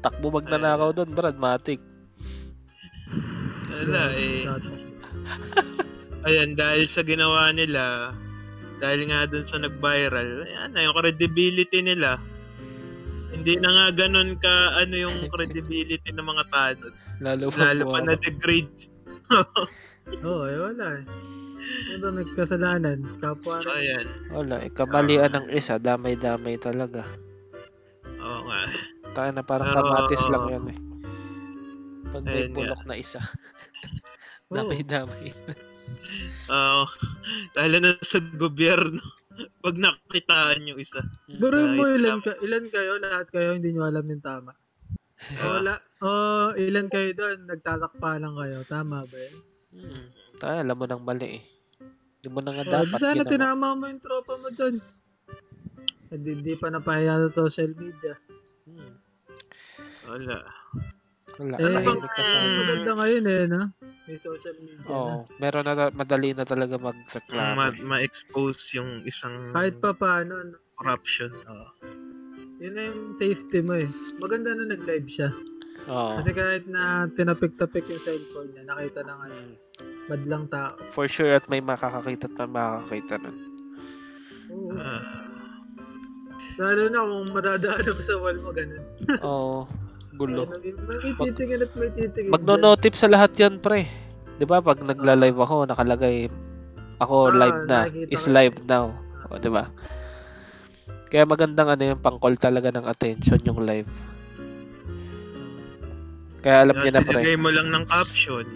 Takbo 0.00 0.26
magnanakaw 0.30 0.90
doon, 0.96 1.10
Brad, 1.12 1.36
matik. 1.36 1.91
Wala 3.82 4.04
eh. 4.14 4.46
Ayan, 6.22 6.54
dahil 6.54 6.86
sa 6.86 7.02
ginawa 7.02 7.50
nila, 7.50 8.14
dahil 8.78 9.10
nga 9.10 9.26
dun 9.26 9.42
sa 9.42 9.58
nag-viral, 9.58 10.46
ayan 10.46 10.70
na 10.70 10.86
yung 10.86 10.94
credibility 10.94 11.82
nila. 11.82 12.18
Hindi 13.34 13.58
na 13.58 13.70
nga 13.74 14.06
ganun 14.06 14.38
ka 14.38 14.78
ano 14.78 14.94
yung 14.94 15.26
credibility 15.26 16.10
ng 16.14 16.22
mga 16.22 16.44
tanod. 16.52 16.94
Lalo 17.22 17.44
pa 17.50 17.74
Lalo 17.74 17.82
pa 17.90 17.98
na 18.06 18.14
degrade. 18.14 18.90
Oo, 20.26 20.44
eh 20.46 20.58
wala 20.58 20.86
eh. 21.02 21.04
Ano 21.90 21.98
ba 22.02 22.08
may 22.10 22.26
kasalanan? 22.34 22.98
Kapwa 23.22 23.62
rin. 23.62 23.70
Ayan. 23.70 24.06
Wala, 24.34 24.54
eh, 24.66 24.70
kamalian 24.74 25.30
ng 25.30 25.48
isa, 25.54 25.78
damay-damay 25.78 26.58
talaga. 26.58 27.06
Oo 28.18 28.40
nga. 28.46 28.62
Tayo 29.14 29.30
na 29.30 29.42
parang 29.46 29.70
Pero, 29.70 29.78
kamatis 29.78 30.24
lang 30.30 30.44
yan 30.50 30.66
eh. 30.74 30.78
Pag 32.12 32.24
may 32.24 32.44
nga. 32.44 32.54
bulok 32.54 32.82
na 32.84 32.94
isa, 32.94 33.20
Oo. 34.50 34.54
damay-damay. 34.54 35.32
Oo. 36.48 36.84
lalo 37.56 37.76
na 37.78 37.90
sa 38.00 38.20
gobyerno. 38.36 39.00
Pag 39.58 39.80
nakitaan 39.80 40.68
yung 40.68 40.76
isa. 40.76 41.00
Pero 41.26 41.56
mo 41.72 41.88
ilan, 41.88 42.20
ka, 42.20 42.36
ilan 42.38 42.68
kayo, 42.68 43.00
lahat 43.00 43.32
kayo 43.32 43.56
hindi 43.56 43.72
nyo 43.72 43.88
alam 43.88 44.04
yung 44.04 44.20
tama. 44.20 44.52
Ah. 45.22 45.46
O, 45.46 45.62
la, 45.62 45.78
o 46.02 46.08
ilan 46.58 46.90
kayo 46.90 47.14
doon, 47.14 47.46
nagtatakpa 47.46 48.18
lang 48.18 48.34
kayo. 48.34 48.66
Tama 48.66 49.06
ba 49.06 49.16
yun? 49.16 49.36
Hmm. 49.70 50.06
Tayo, 50.34 50.66
alam 50.66 50.74
mo 50.74 50.82
nang 50.82 51.06
mali 51.06 51.38
eh. 51.38 51.42
Hindi 52.18 52.26
mo 52.26 52.42
na 52.42 52.50
nga 52.50 52.66
O, 52.66 52.66
di 52.66 52.74
dapat 52.74 52.98
sana 52.98 53.22
ginawa. 53.22 53.30
tinama 53.30 53.66
mo 53.72 53.86
yung 53.86 54.02
tropa 54.02 54.34
mo 54.34 54.50
doon. 54.50 54.82
Hindi, 56.10 56.30
hindi 56.36 56.54
pa 56.58 56.74
napahiya 56.74 57.22
sa 57.22 57.38
social 57.38 57.70
media. 57.72 58.18
Hmm. 58.66 58.98
Wala. 60.04 60.42
Wala, 61.34 61.56
Eh, 61.56 61.64
tahimik 61.70 62.12
ka 62.12 62.22
sa 62.22 62.38
maganda 62.44 62.90
ngayon 62.94 63.24
eh, 63.24 63.42
no? 63.46 63.62
May 64.02 64.18
social 64.18 64.52
media 64.58 64.76
na. 64.78 64.90
Oo, 64.90 65.14
meron 65.38 65.64
na 65.64 65.88
madali 65.88 66.30
na 66.30 66.44
talaga 66.44 66.76
Ma- 66.76 66.90
magreklamo. 66.90 67.80
ma-expose 67.82 68.76
yung 68.76 69.00
isang 69.02 69.32
Kahit 69.50 69.78
pa 69.78 69.92
paano, 69.92 70.34
no? 70.44 70.58
corruption. 70.74 71.30
Oo. 71.46 71.68
yun 72.58 72.74
na 72.74 72.86
yung 72.86 73.10
safety 73.10 73.58
mo 73.58 73.74
eh. 73.74 73.90
Maganda 74.18 74.52
na 74.52 74.68
nag-live 74.68 75.08
siya. 75.08 75.30
Oo. 75.84 76.14
Kasi 76.14 76.30
kahit 76.30 76.64
na 76.64 77.08
tinapik-tapik 77.08 77.82
yung 77.86 77.98
cellphone 77.98 78.52
niya, 78.52 78.62
nakita 78.64 79.02
na 79.02 79.16
nga 79.16 79.26
yung 79.28 79.50
madlang 80.06 80.44
tao. 80.46 80.78
For 80.92 81.06
sure 81.06 81.32
at 81.32 81.48
may 81.48 81.58
makakakita 81.58 82.28
at 82.28 82.38
may 82.38 82.50
makakakita 82.50 83.14
nun. 83.18 83.36
Oo. 84.48 84.70
Ah. 84.76 85.02
Lalo 86.54 86.82
na 86.86 87.00
kung 87.00 87.28
madadaan 87.32 87.86
mo 87.88 87.98
sa 87.98 88.14
wall 88.16 88.38
mo, 88.38 88.50
ganun. 88.52 88.84
Oo. 89.22 89.66
gulo. 90.16 90.48
Ay, 90.48 90.72
may 90.76 91.12
titingin 91.16 91.60
at 91.64 91.72
may 91.76 91.90
titingin. 91.92 92.30
Magno-notif 92.32 92.92
sa 92.96 93.08
lahat 93.08 93.32
yan, 93.36 93.58
pre. 93.58 93.88
'Di 94.36 94.44
ba 94.48 94.64
Pag 94.64 94.82
nagla-live 94.82 95.38
ako, 95.38 95.56
nakalagay 95.68 96.26
ako 96.98 97.16
Ah, 97.30 97.36
live 97.36 97.60
na. 97.68 97.78
Is 98.10 98.26
live 98.30 98.56
now. 98.68 98.94
O, 99.28 99.38
'di 99.38 99.50
ba? 99.50 99.68
Kaya 101.12 101.28
magandang 101.28 101.68
ano 101.68 101.82
yung 101.92 102.00
pang-call 102.00 102.40
talaga 102.40 102.72
ng 102.72 102.88
attention 102.88 103.40
yung 103.44 103.60
live. 103.68 103.88
Kaya 106.42 106.66
alam 106.66 106.74
niya 106.80 106.98
na, 106.98 107.00
pre. 107.04 107.20
Sinigay 107.20 107.36
mo 107.38 107.48
lang 107.52 107.68
ng 107.70 107.84
caption. 107.86 108.46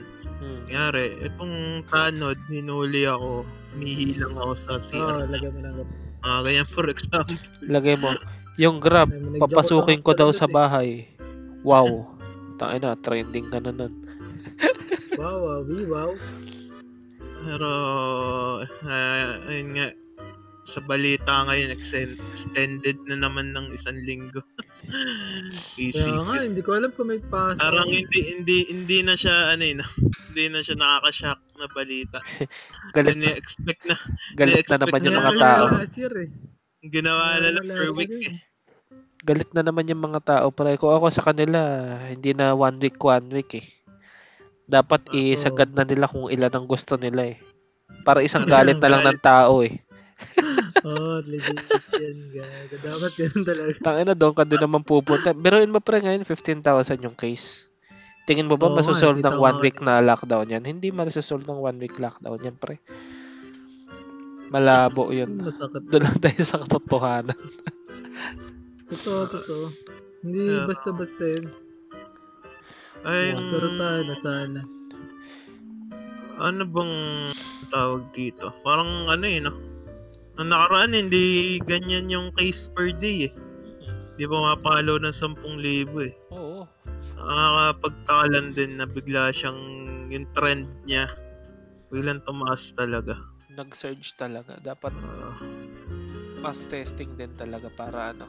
Hmm. 0.41 0.59
Nangyari, 0.67 1.07
itong 1.23 1.55
tanod, 1.87 2.39
hinuli 2.51 3.07
ako, 3.07 3.47
humihilang 3.77 4.35
ako 4.35 4.53
sa 4.59 4.73
Oo, 4.77 4.83
CR. 4.83 4.99
oh, 4.99 5.29
lagyan 5.31 5.53
mo 5.55 5.61
ng 5.63 5.75
ganun. 5.85 5.89
Ah, 6.27 6.41
ganyan 6.43 6.67
for 6.67 6.87
example. 6.91 7.39
Lagay 7.71 7.95
mo, 8.01 8.11
yung 8.59 8.83
grab, 8.83 9.13
papasukin 9.39 10.03
ko 10.03 10.17
daw 10.17 10.33
sa 10.35 10.49
eh. 10.49 10.53
bahay. 10.53 10.89
Wow. 11.67 12.07
Tangin 12.63 12.87
na, 12.87 12.95
trending 12.95 13.51
ka 13.51 13.59
na 13.59 13.75
nun. 13.75 13.93
Wow, 15.17 15.49
wow, 15.49 15.61
we, 15.65 15.81
wow. 15.89 16.13
Pero, 17.49 17.71
ah, 18.85 19.41
ayun 19.49 19.73
nga, 19.73 19.89
sa 20.67 20.85
balita 20.85 21.49
ngayon, 21.49 21.73
extend- 21.73 22.21
extended 22.35 23.01
na 23.09 23.25
naman 23.25 23.57
ng 23.57 23.73
isang 23.73 23.97
linggo. 24.05 24.45
Easy. 25.81 26.05
Kaya 26.05 26.21
nga, 26.21 26.45
hindi 26.45 26.61
ko 26.61 26.77
alam 26.77 26.93
kung 26.93 27.09
may 27.09 27.23
pasok. 27.23 27.65
Parang 27.65 27.89
hindi 27.89 28.21
hindi 28.29 28.69
hindi 28.69 28.99
na 29.01 29.17
siya 29.17 29.57
ano 29.57 29.65
eh, 29.65 29.73
no? 29.81 29.89
hindi 30.29 30.45
na 30.53 30.61
siya 30.61 30.77
nakaka-shock 30.77 31.41
na 31.57 31.67
balita. 31.73 32.19
Galit, 32.93 33.17
Hindi 33.17 33.31
expect 33.33 33.83
na 33.89 33.97
galit 34.37 34.69
na 34.69 34.77
naman 34.85 35.01
yung 35.01 35.17
mga 35.17 35.33
tao. 35.41 35.65
Eh. 35.81 36.29
ginawa 36.93 37.41
na 37.41 37.51
lang 37.57 37.65
per 37.73 37.91
week 37.97 38.13
eh. 38.21 38.37
Eh. 39.17 39.25
Galit 39.25 39.51
na 39.57 39.65
naman 39.65 39.89
yung 39.89 40.03
mga 40.05 40.21
tao. 40.21 40.53
Pre, 40.53 40.77
kung 40.77 40.93
ako 40.93 41.09
sa 41.09 41.25
kanila, 41.25 41.59
hindi 42.13 42.37
na 42.37 42.53
one 42.53 42.77
week, 42.77 43.01
one 43.01 43.29
week 43.33 43.65
eh. 43.65 43.67
Dapat 44.67 45.15
isagad 45.15 45.73
na 45.73 45.87
nila 45.87 46.11
kung 46.11 46.29
ilan 46.29 46.53
ang 46.53 46.67
gusto 46.69 47.01
nila 47.01 47.33
eh. 47.33 47.37
Para 48.05 48.21
isang 48.21 48.45
galit 48.53 48.77
na 48.83 48.91
lang 48.93 49.03
ng 49.07 49.21
tao 49.25 49.65
eh. 49.65 49.81
Oh, 50.87 51.19
legit 51.25 51.59
yan, 51.99 52.31
gaga. 52.31 52.77
Dapat 52.79 53.13
ganun 53.19 53.43
talaga. 53.43 53.69
Tangina 53.83 54.15
doon 54.15 54.35
ka 54.37 54.45
din 54.47 54.61
naman 54.63 54.87
pupunta. 54.87 55.35
Biruin 55.35 55.73
mo 55.73 55.83
pre 55.83 55.99
ngayon 55.99 56.23
15,000 56.23 56.63
yung 57.03 57.17
case. 57.17 57.67
Tingin 58.29 58.47
mo 58.47 58.55
ba 58.55 58.71
nga, 58.71 58.83
masusolve 58.83 59.19
ng 59.19 59.39
one 59.41 59.59
week 59.59 59.83
na 59.83 59.99
lockdown 59.99 60.47
yan? 60.47 60.63
Hindi 60.63 60.95
masusolve 60.95 61.43
ng 61.43 61.59
one 61.59 61.79
week 61.83 61.99
lockdown 61.99 62.39
yan 62.39 62.55
pre. 62.55 62.79
Malabo 64.55 65.11
yun. 65.11 65.43
Masakit. 65.43 65.91
Doon 65.91 66.03
lang 66.07 66.19
tayo 66.23 66.43
sa 66.47 66.63
katotohanan. 66.63 67.39
Totoo, 68.87 69.21
totoo. 69.27 69.65
Hindi 70.23 70.41
Yeah. 70.47 70.67
basta-basta 70.67 71.25
yun. 71.27 71.47
Ay, 73.03 73.35
Oo, 73.35 73.43
Pero 73.51 73.67
tayo 73.77 74.01
na 74.03 74.17
sana. 74.19 74.61
ano 76.37 76.63
bang 76.69 76.95
tawag 77.73 78.03
dito? 78.13 78.53
Parang 78.61 79.09
ano 79.09 79.25
eh, 79.25 79.41
no? 79.41 79.53
Nung 80.37 80.53
nakaraan, 80.53 80.93
hindi 80.93 81.57
ganyan 81.65 82.13
yung 82.13 82.29
case 82.37 82.69
per 82.77 82.93
day 82.93 83.31
eh. 83.31 83.33
Di 84.17 84.25
ba 84.29 84.53
mapalo 84.53 85.01
ng 85.01 85.13
10,000 85.13 85.89
eh. 86.05 86.13
Oo. 86.31 86.69
Nakakapagtakalan 87.17 88.53
din 88.53 88.77
na 88.77 88.85
bigla 88.85 89.33
siyang 89.33 89.57
yung 90.13 90.29
trend 90.37 90.69
niya. 90.85 91.09
Biglang 91.89 92.21
tumaas 92.29 92.77
talaga. 92.77 93.17
Nag-surge 93.57 94.13
talaga. 94.15 94.61
Dapat 94.61 94.93
Ah, 94.93 95.37
mass 96.45 96.69
testing 96.69 97.17
din 97.17 97.33
talaga 97.33 97.73
para 97.73 98.13
ano, 98.13 98.29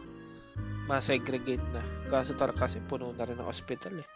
ma-segregate 0.88 1.64
na. 1.76 1.84
Kaso 2.08 2.34
talaga 2.39 2.66
kasi 2.66 2.80
puno 2.88 3.12
na 3.14 3.28
rin 3.28 3.38
ang 3.38 3.49
hospital 3.49 3.99
eh. 3.99 4.08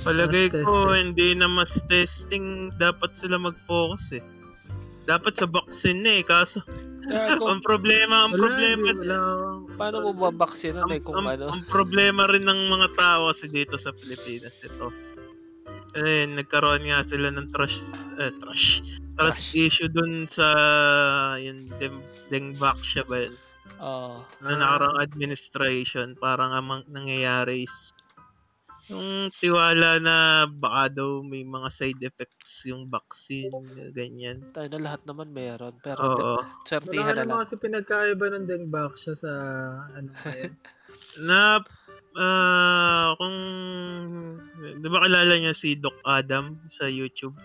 palagay 0.00 0.48
ko, 0.48 0.60
testing. 0.64 0.96
hindi 1.12 1.28
na 1.36 1.46
mas 1.48 1.72
testing 1.84 2.72
dapat 2.80 3.12
sila 3.20 3.36
mag-focus 3.36 4.20
eh. 4.20 4.24
Dapat 5.04 5.32
sa 5.36 5.46
vaccine 5.48 6.00
na 6.00 6.12
eh. 6.20 6.24
Kaso, 6.24 6.64
Gago, 7.10 7.50
ang 7.50 7.64
problema, 7.64 8.28
ang 8.28 8.32
Wala, 8.36 8.42
problema 8.46 8.86
wala 8.94 9.16
akong... 9.18 9.64
paano 9.74 9.96
mo 10.04 10.10
babaksinan 10.14 10.84
ang, 10.86 10.92
eh 10.94 11.00
kung 11.02 11.16
ang- 11.18 11.28
ano? 11.34 11.46
ang 11.50 11.62
problema 11.66 12.28
rin 12.30 12.46
ng 12.46 12.60
mga 12.70 12.88
tao 12.94 13.32
kasi 13.32 13.50
dito 13.50 13.74
sa 13.80 13.90
Pilipinas 13.90 14.62
ito. 14.62 14.92
Eh, 15.98 16.22
nagkaroon 16.30 16.86
nga 16.86 17.02
sila 17.02 17.34
ng 17.34 17.50
trust, 17.50 17.98
eh, 18.22 18.30
trust, 18.38 19.02
trust 19.18 19.42
issue 19.58 19.90
dun 19.90 20.30
sa, 20.30 20.46
yung 21.42 21.66
Dem, 21.82 21.98
Dengvac 22.30 22.78
siya 22.78 23.02
ba 23.02 23.26
yun? 23.26 23.34
Oo. 23.80 24.20
Na 24.44 24.56
nakarang 24.60 25.00
administration, 25.00 26.12
parang 26.20 26.52
amang 26.52 26.84
nangyayari 26.92 27.64
is, 27.64 27.92
yung 28.90 29.30
tiwala 29.38 30.02
na 30.02 30.44
baka 30.50 30.90
daw 30.98 31.22
may 31.22 31.46
mga 31.46 31.68
side 31.70 32.02
effects 32.02 32.66
yung 32.66 32.90
vaccine, 32.90 33.54
ganyan. 33.94 34.42
tayo 34.50 34.66
na 34.66 34.90
lahat 34.90 35.06
naman 35.06 35.30
meron. 35.30 35.78
Pero 35.78 36.02
Oo. 36.02 36.42
swertihan 36.66 37.14
Wala 37.14 37.14
na 37.14 37.22
lang. 37.22 37.28
naman 37.30 37.42
kasi 37.46 37.54
pinagkaiba 37.62 38.26
ng 38.34 38.46
dengbak 38.50 38.98
siya 38.98 39.14
sa 39.14 39.32
ano 39.94 40.10
ngayon. 40.10 40.52
na 41.26 41.62
ah 42.18 43.14
kung 43.14 43.36
di 44.82 44.88
ba 44.90 45.06
kilala 45.06 45.38
niya 45.38 45.54
si 45.54 45.78
Doc 45.78 45.94
Adam 46.02 46.58
sa 46.66 46.90
YouTube? 46.90 47.38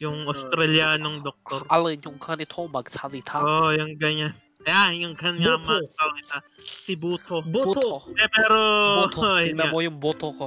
Yung 0.00 0.28
Australianong 0.28 1.24
doktor. 1.24 1.64
Alin 1.72 2.04
yung 2.04 2.20
kanito 2.20 2.68
magsalita? 2.68 3.40
Oo, 3.40 3.68
oh, 3.68 3.70
yung 3.72 3.96
ganyan. 3.96 4.32
Ayan, 4.64 5.08
yung 5.08 5.16
kanya 5.16 5.56
Buto. 5.56 5.80
masalita. 5.80 6.36
Si 6.84 6.92
Buto. 6.94 7.40
Boto! 7.42 8.04
Eh, 8.14 8.28
pero, 8.28 8.58
Boto. 9.06 9.20
ayun 9.40 9.56
Tingnan 9.56 9.72
mo 9.72 9.78
yung 9.80 9.98
boto 9.98 10.28
ko. 10.36 10.46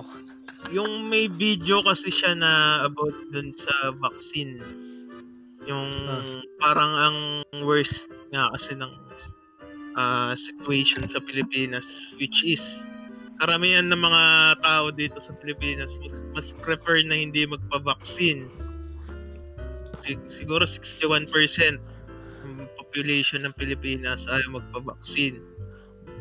yung 0.72 1.09
may 1.09 1.28
video 1.28 1.84
kasi 1.84 2.07
siya 2.09 2.34
na 2.34 2.51
about 2.86 3.14
dun 3.30 3.49
sa 3.51 3.91
vaccine. 3.97 4.57
Yung 5.66 5.88
parang 6.57 6.91
ang 6.93 7.18
worst 7.64 8.07
nga 8.30 8.47
kasi 8.53 8.76
ng 8.76 8.91
ah, 9.95 10.34
situation 10.34 11.05
sa 11.05 11.22
Pilipinas 11.22 12.16
which 12.18 12.41
is 12.43 12.84
karamihan 13.38 13.88
ng 13.88 13.99
mga 13.99 14.24
tao 14.61 14.88
dito 14.89 15.18
sa 15.20 15.34
Pilipinas 15.39 15.99
mas, 16.05 16.24
mas 16.34 16.47
prefer 16.64 17.01
na 17.05 17.16
hindi 17.16 17.43
magpa-vaccine. 17.45 18.47
Sig- 19.99 20.26
siguro 20.28 20.64
61% 20.66 21.28
ng 21.78 21.93
population 22.94 23.41
ng 23.41 23.58
Pilipinas 23.58 24.30
ay 24.30 24.46
magpa-vaccine. 24.46 25.41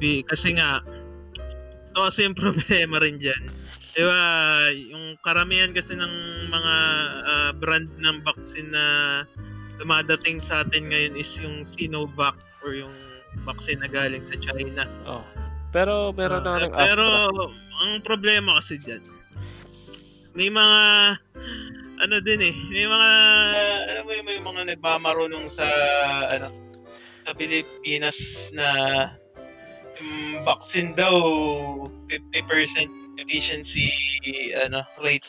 Bi- 0.01 0.25
Kasi 0.25 0.57
nga, 0.57 0.81
ito 1.93 2.01
kasi 2.01 2.25
yung 2.25 2.33
problema 2.41 2.97
rin 2.97 3.21
dyan. 3.21 3.45
Di 3.93 4.01
ba, 4.01 4.21
yung 4.73 5.21
karamihan 5.21 5.69
kasi 5.71 5.93
ng 5.93 6.15
mga 6.49 6.75
ah, 7.29 7.53
brand 7.53 7.93
ng 8.01 8.25
vaccine 8.25 8.73
na 8.73 8.85
dumadating 9.77 10.41
sa 10.41 10.65
atin 10.65 10.89
ngayon 10.89 11.13
is 11.13 11.29
yung 11.37 11.61
Sinovac 11.61 12.41
or 12.65 12.73
yung 12.73 12.93
vaccine 13.45 13.77
na 13.77 13.93
galing 13.93 14.25
sa 14.25 14.33
China. 14.41 14.89
Oh. 15.05 15.21
Pero 15.77 16.17
meron 16.17 16.41
na 16.41 16.57
Eh, 16.57 16.61
rin 16.65 16.73
pero 16.73 17.05
Astra. 17.05 17.53
ang 17.85 18.01
problema 18.01 18.57
kasi 18.57 18.81
dyan, 18.81 19.01
may 20.33 20.49
mga 20.49 20.81
ano 21.99 22.17
din 22.21 22.41
eh, 22.43 22.55
may 22.71 22.85
mga 22.85 23.11
ano 23.87 24.01
mo 24.03 24.11
yun, 24.11 24.25
may 24.25 24.41
mga 24.41 24.61
nagmamarunong 24.73 25.47
sa 25.47 25.65
ano 26.29 26.49
sa 27.23 27.33
Pilipinas 27.35 28.19
na 28.55 28.69
yung 30.03 30.43
vaccine 30.43 30.91
daw 30.99 31.15
50% 32.11 33.21
efficiency 33.23 33.87
ano 34.59 34.83
rate. 34.99 35.27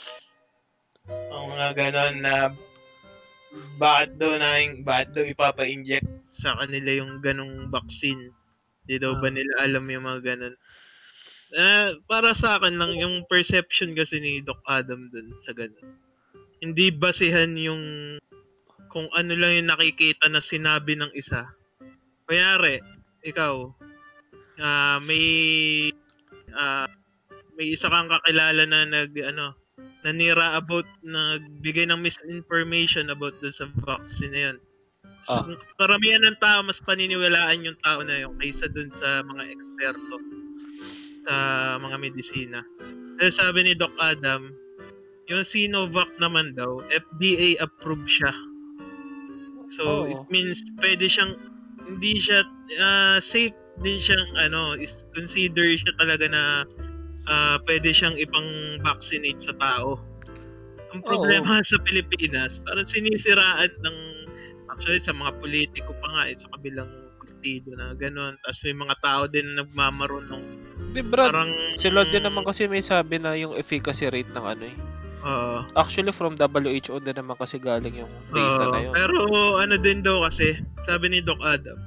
Ang 1.08 1.46
mga 1.54 1.70
ganon 1.78 2.16
na 2.24 2.36
bakit 3.78 4.18
daw 4.18 4.34
na 4.40 4.58
bakit 4.82 5.10
daw 5.14 5.24
ipapa-inject 5.24 6.08
sa 6.34 6.58
kanila 6.58 6.90
yung 7.04 7.22
ganong 7.22 7.70
vaccine. 7.70 8.34
Di 8.84 8.98
daw 8.98 9.16
ba 9.22 9.30
Ah. 9.30 9.36
nila 9.36 9.54
alam 9.62 9.86
yung 9.88 10.06
mga 10.10 10.22
ganon? 10.34 10.56
Eh, 11.54 12.02
para 12.10 12.34
sa 12.34 12.58
akin 12.58 12.82
lang, 12.82 12.98
yung 12.98 13.30
perception 13.30 13.94
kasi 13.94 14.18
ni 14.18 14.42
Doc 14.42 14.58
Adam 14.66 15.14
dun 15.14 15.38
sa 15.46 15.54
ganun. 15.54 16.02
Hindi 16.58 16.90
basihan 16.90 17.54
yung 17.54 18.18
kung 18.90 19.06
ano 19.14 19.38
lang 19.38 19.62
yung 19.62 19.70
nakikita 19.70 20.34
na 20.34 20.42
sinabi 20.42 20.98
ng 20.98 21.14
isa. 21.14 21.54
Kanyari, 22.28 22.80
ikaw, 23.28 23.68
ah 24.64 24.98
may 25.04 25.26
ah 26.56 26.88
may 27.58 27.74
isa 27.76 27.92
kang 27.92 28.08
kakilala 28.08 28.64
na 28.64 28.86
nag 28.88 29.12
ano 29.20 29.58
nanira 30.08 30.56
about 30.60 30.88
nagbigay 31.04 31.88
ng 31.88 32.00
misinformation 32.00 33.12
about 33.12 33.36
dun 33.44 33.52
sa 33.56 33.68
vaccine 33.84 34.32
na 34.32 34.42
yun. 34.52 34.58
So, 35.24 35.40
Ah. 35.40 35.56
karamihan 35.80 36.24
ng 36.28 36.40
tao 36.44 36.60
mas 36.64 36.84
paniniwalaan 36.84 37.64
yung 37.64 37.80
tao 37.84 38.04
na 38.04 38.24
yun 38.24 38.36
kaysa 38.40 38.68
dun 38.72 38.92
sa 38.92 39.24
mga 39.24 39.44
eksperto 39.52 40.16
sa 41.24 41.36
mga 41.80 41.96
medisina. 42.00 42.60
Dahil 43.20 43.32
sabi 43.32 43.60
ni 43.64 43.74
Doc 43.76 43.92
Adam, 44.04 44.52
yung 45.32 45.48
Sinovac 45.48 46.12
naman 46.20 46.52
daw, 46.60 46.84
FDA 46.92 47.56
approved 47.64 48.08
siya. 48.12 48.32
So, 49.72 50.04
Oo. 50.04 50.12
it 50.12 50.24
means 50.28 50.60
pwede 50.84 51.08
siyang 51.08 51.32
hindi 51.94 52.18
siya 52.20 52.44
ah, 52.82 53.18
safe 53.22 53.54
din 53.82 53.98
siyang 53.98 54.38
ano, 54.38 54.78
is 54.78 55.10
consider 55.18 55.66
siya 55.66 55.94
talaga 55.98 56.26
na 56.30 56.44
ah, 57.30 57.58
pwede 57.66 57.94
siyang 57.94 58.18
ipang-vaccinate 58.18 59.42
sa 59.42 59.54
tao. 59.58 59.98
Ang 60.94 61.02
problema 61.02 61.62
sa 61.70 61.78
Pilipinas, 61.82 62.62
parang 62.62 62.86
sinisiraan 62.86 63.72
ng 63.82 63.98
actually 64.74 65.02
sa 65.02 65.14
mga 65.14 65.38
politiko 65.38 65.94
pa 66.02 66.08
nga 66.10 66.24
eh, 66.30 66.36
sa 66.38 66.50
kabilang 66.58 66.90
partido 67.44 67.76
na 67.76 67.92
gano'n. 67.94 68.40
Tapos 68.40 68.60
may 68.64 68.78
mga 68.78 68.96
tao 69.04 69.22
din 69.28 69.46
na 69.52 69.62
nagmamarunong. 69.62 70.44
Di 70.96 71.02
Brad, 71.04 71.34
Parang 71.34 71.52
sila 71.76 72.08
din 72.08 72.24
naman 72.24 72.48
kasi 72.48 72.72
may 72.72 72.82
sabi 72.82 73.20
na 73.20 73.36
yung 73.36 73.54
efficacy 73.60 74.08
rate 74.08 74.32
ng 74.32 74.46
ano 74.46 74.64
eh. 74.64 74.76
Oo. 75.24 75.64
Actually 75.80 76.12
from 76.12 76.36
WHO 76.36 77.00
din 77.00 77.16
naman 77.16 77.40
kasi 77.40 77.56
galing 77.58 77.96
yung 77.96 78.12
data 78.32 78.64
Oo, 78.68 78.72
na 78.76 78.80
yun. 78.84 78.94
Pero 78.94 79.18
ano 79.56 79.76
din 79.80 80.04
daw 80.04 80.28
kasi, 80.28 80.60
sabi 80.84 81.12
ni 81.12 81.20
Doc 81.24 81.40
Adam, 81.40 81.80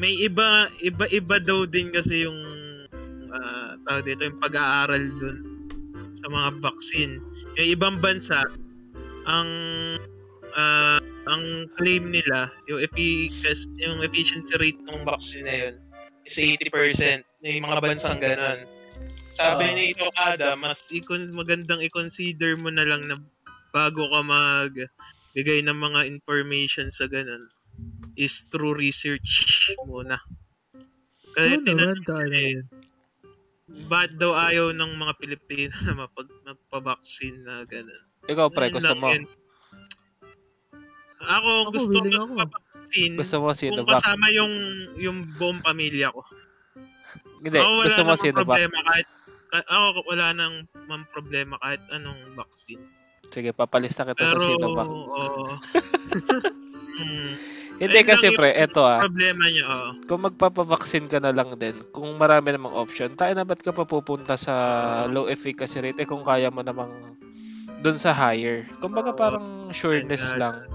may 0.00 0.16
iba 0.16 0.72
iba-iba 0.80 1.36
daw 1.44 1.68
din 1.68 1.92
kasi 1.92 2.24
yung 2.24 2.40
ah, 3.36 3.76
tawag 3.84 4.08
dito 4.08 4.24
yung 4.24 4.40
pag-aaral 4.40 5.04
dun 5.20 5.38
sa 6.16 6.26
mga 6.32 6.48
vaccine. 6.64 7.20
Yung 7.60 7.68
ibang 7.76 7.96
bansa 8.00 8.40
ang 9.28 9.50
ah, 10.56 10.98
ang 11.28 11.68
claim 11.76 12.08
nila 12.08 12.48
yung 12.64 12.80
efficacy 12.80 13.68
yung 13.84 14.00
efficiency 14.00 14.56
rate 14.56 14.80
ng 14.88 15.04
vaccine 15.04 15.44
na 15.44 15.56
yun 15.68 15.74
is 16.24 16.36
80%. 16.40 17.20
May 17.44 17.60
mga 17.60 17.76
bansang 17.84 18.20
ganun. 18.20 18.79
Sabi 19.30 19.64
Ah. 19.64 19.74
ni 19.74 19.86
Doc 19.94 20.14
Adam, 20.18 20.56
mas 20.60 20.80
ikon 20.90 21.30
magandang 21.32 21.80
i-consider 21.80 22.58
mo 22.58 22.68
na 22.68 22.84
lang 22.84 23.06
na 23.06 23.16
bago 23.70 24.10
ka 24.10 24.20
mag 24.26 24.72
bigay 25.32 25.62
ng 25.62 25.78
mga 25.78 26.00
information 26.10 26.90
sa 26.90 27.06
ganun 27.06 27.46
is 28.18 28.42
through 28.50 28.74
research 28.74 29.30
muna. 29.86 30.18
Kasi 31.30 31.54
Oo 31.54 31.62
tinanong 31.62 32.02
naman, 32.02 32.02
kaya 32.02 32.26
eh, 32.34 32.58
ba't 33.86 34.10
daw 34.18 34.34
ayaw 34.34 34.74
ng 34.74 34.92
mga 34.98 35.12
Pilipino 35.22 35.74
na 35.86 35.94
mapag 35.94 36.26
magpa-vaccine 36.42 37.38
na 37.46 37.62
ganun? 37.64 38.02
Ikaw 38.26 38.46
pre, 38.50 38.66
gusto 38.74 38.94
mo? 38.98 39.08
yun. 39.14 39.24
Ako, 41.20 41.50
Ako, 41.68 41.70
gusto 41.70 41.96
ko 42.02 42.06
magpa-vaccine 42.34 43.14
Gusto 43.14 43.34
mo 43.38 43.46
kung 43.54 43.86
kasama 43.86 44.26
yung 44.34 44.52
yung 44.98 45.18
buong 45.38 45.60
pamilya 45.62 46.10
ko. 46.10 46.24
Hindi, 47.40 47.56
ako 47.56 47.70
wala 47.72 47.86
gusto 47.86 48.00
mo 48.02 48.12
namang 48.12 48.20
Sinovac? 48.20 48.58
problema 48.58 48.78
kahit 48.90 49.06
ka- 49.08 49.19
ako 49.52 50.06
wala 50.06 50.32
nang 50.34 50.54
mang 50.86 51.04
problema 51.10 51.58
kahit 51.62 51.82
anong 51.90 52.18
vaccine. 52.38 52.82
Sige, 53.30 53.54
papalista 53.54 54.02
kita 54.02 54.18
Pero 54.18 54.38
sa 54.38 54.46
Sinovac. 54.46 54.88
oo. 54.90 55.54
mm, 57.00 57.30
Hindi 57.80 57.96
ayun 57.96 58.08
kasi 58.10 58.26
pre, 58.34 58.50
eto 58.52 58.82
ah. 58.82 59.00
problema 59.00 59.44
niya, 59.46 59.64
oo. 59.70 59.90
Kung 60.10 60.26
magpapavaksin 60.26 61.06
ka 61.06 61.22
na 61.22 61.30
lang 61.30 61.54
din, 61.56 61.78
kung 61.94 62.18
marami 62.18 62.52
namang 62.52 62.74
option, 62.74 63.14
tayo 63.14 63.32
na 63.32 63.46
ba't 63.46 63.62
ka 63.62 63.70
papupunta 63.70 64.34
sa 64.34 64.54
low 65.06 65.30
efficacy 65.30 65.78
rate 65.78 66.02
eh 66.02 66.08
kung 66.08 66.26
kaya 66.26 66.50
mo 66.50 66.60
namang 66.66 66.90
dun 67.80 67.96
sa 67.96 68.12
higher. 68.12 68.66
Kumbaga 68.82 69.14
Oo. 69.14 69.18
parang 69.18 69.46
sureness 69.72 70.34
lang. 70.36 70.66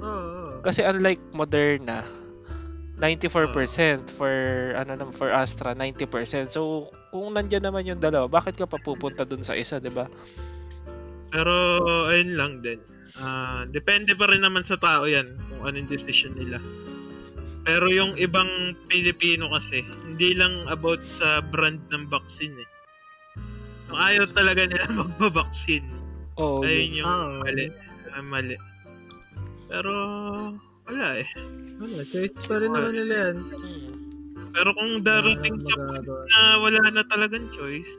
Oo, 0.00 0.08
oo. 0.08 0.64
Kasi 0.64 0.82
unlike 0.82 1.20
Moderna, 1.36 2.02
94% 3.00 4.12
for 4.12 4.30
ano 4.76 4.92
naman 4.92 5.14
for 5.16 5.32
Astra 5.32 5.72
90%. 5.72 6.52
So 6.52 6.92
kung 7.10 7.32
nandiyan 7.34 7.64
naman 7.64 7.88
yung 7.88 7.98
dalawa, 7.98 8.28
bakit 8.28 8.60
ka 8.60 8.68
papupunta 8.68 9.24
dun 9.24 9.40
sa 9.40 9.56
isa, 9.56 9.80
'di 9.80 9.90
ba? 9.90 10.04
Pero 11.32 11.54
ayun 12.12 12.36
lang 12.36 12.52
din. 12.60 12.78
Ah, 13.18 13.66
depende 13.66 14.14
pa 14.14 14.28
rin 14.30 14.44
naman 14.44 14.62
sa 14.62 14.76
tao 14.76 15.08
'yan 15.08 15.26
kung 15.50 15.72
anong 15.72 15.88
decision 15.88 16.36
nila. 16.36 16.60
Pero 17.64 17.92
yung 17.92 18.16
ibang 18.16 18.48
Pilipino 18.88 19.52
kasi, 19.52 19.84
hindi 20.08 20.32
lang 20.32 20.64
about 20.68 21.04
sa 21.04 21.44
brand 21.44 21.80
ng 21.92 22.08
vaccine 22.08 22.56
eh. 22.56 22.68
Ayaw 23.90 24.30
talaga 24.32 24.64
nila 24.64 24.86
magbabaksin. 25.02 25.84
Oo. 26.40 26.62
Ayun 26.64 27.04
yung 27.04 27.06
Ah, 27.10 27.28
mali. 27.42 27.66
Ah, 28.16 28.24
mali. 28.24 28.56
Pero 29.68 29.92
wala 30.84 31.06
eh. 31.18 31.26
Ano, 31.80 32.00
choice 32.04 32.36
pa 32.44 32.56
rin 32.56 32.70
naman 32.70 32.94
nila 32.94 33.14
yan. 33.26 33.36
Hmm. 33.40 33.92
Pero 34.50 34.74
kung 34.74 35.00
darating 35.00 35.56
Ah, 35.56 35.64
sa 35.64 35.74
na 36.02 36.40
wala 36.58 36.82
na 36.90 37.02
talagang 37.06 37.46
choice, 37.50 37.92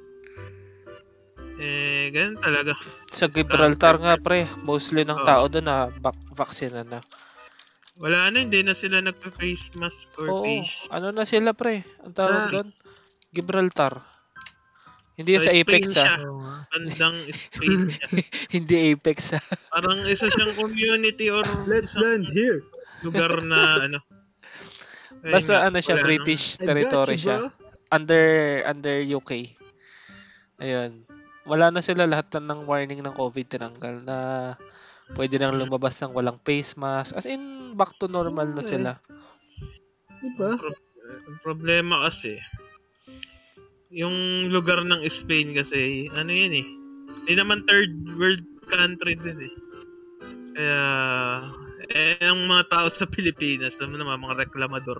eh, 1.58 2.12
ganun 2.12 2.38
talaga. 2.38 2.74
Sa 3.08 3.26
Gibraltar 3.26 3.96
nga 3.98 4.16
pre, 4.18 4.46
mostly 4.62 5.02
ng 5.02 5.16
Oo. 5.16 5.26
tao 5.26 5.44
doon 5.48 5.66
na 5.66 5.88
bak- 5.94 6.28
vaccine 6.32 6.84
na. 6.84 7.00
Wala 7.96 8.34
na, 8.34 8.42
hindi 8.42 8.66
na 8.66 8.74
sila 8.74 8.98
nagpa-face 9.00 9.78
mask 9.78 10.18
or 10.18 10.28
Oo, 10.28 10.44
face. 10.44 10.90
ano 10.90 11.14
na 11.14 11.22
sila 11.22 11.54
pre? 11.54 11.86
Ang 12.02 12.14
tawag 12.14 12.44
doon? 12.50 12.68
Gibraltar. 13.30 14.02
Hindi 15.22 15.34
Sa 15.38 15.46
sa 15.46 15.52
Apex 15.54 15.84
ah. 15.86 15.94
siya. 15.94 16.14
Oo 16.26 16.40
nga. 16.40 16.56
Bandang 16.72 17.18
Spain 17.38 17.80
siya. 17.88 18.06
Hindi 18.50 18.76
Apex 18.92 19.18
ah. 19.34 19.44
Parang 19.70 20.02
isa 20.04 20.28
siyang 20.28 20.58
community 20.58 21.30
or 21.30 21.46
Let's 21.72 21.94
land 21.94 22.26
here. 22.34 22.66
lugar 23.02 23.42
na 23.42 23.62
ano. 23.86 24.00
Basta 25.22 25.62
ano 25.62 25.78
siya, 25.78 25.98
wala 25.98 26.06
British 26.06 26.58
got 26.58 26.66
territory 26.74 27.18
you, 27.18 27.24
siya. 27.30 27.38
Under 27.90 28.24
under 28.66 28.98
UK. 29.02 29.54
Ayun. 30.58 31.06
Wala 31.46 31.70
na 31.70 31.82
sila 31.82 32.06
lahat 32.06 32.30
na 32.38 32.54
ng 32.54 32.66
warning 32.66 33.02
ng 33.02 33.14
COVID 33.14 33.46
tinanggal 33.50 34.06
na 34.06 34.18
pwede 35.18 35.38
nang 35.38 35.58
lumabas 35.58 35.98
ng 36.00 36.14
walang 36.14 36.38
face 36.42 36.78
mask. 36.78 37.18
As 37.18 37.26
in, 37.26 37.74
back 37.74 37.98
to 37.98 38.06
normal 38.06 38.46
na 38.48 38.62
Okay. 38.62 38.78
sila. 38.78 38.92
Diba? 40.22 40.54
Pro- 40.56 40.78
ang 41.12 41.40
problema 41.42 42.06
kasi, 42.06 42.38
yung 43.92 44.16
lugar 44.48 44.82
ng 44.82 45.04
Spain 45.06 45.52
kasi, 45.52 46.08
ano 46.16 46.32
yun 46.32 46.54
eh, 46.56 46.68
hindi 47.22 47.34
naman 47.36 47.68
third 47.68 47.92
world 48.16 48.44
country 48.66 49.14
din 49.14 49.40
eh. 49.42 49.54
Kaya, 50.52 50.82
eh, 51.92 52.16
ang 52.24 52.48
mga 52.48 52.72
tao 52.72 52.88
sa 52.88 53.04
Pilipinas, 53.14 53.76
naman 53.78 54.00
naman, 54.00 54.24
mga 54.24 54.48
reklamador. 54.48 55.00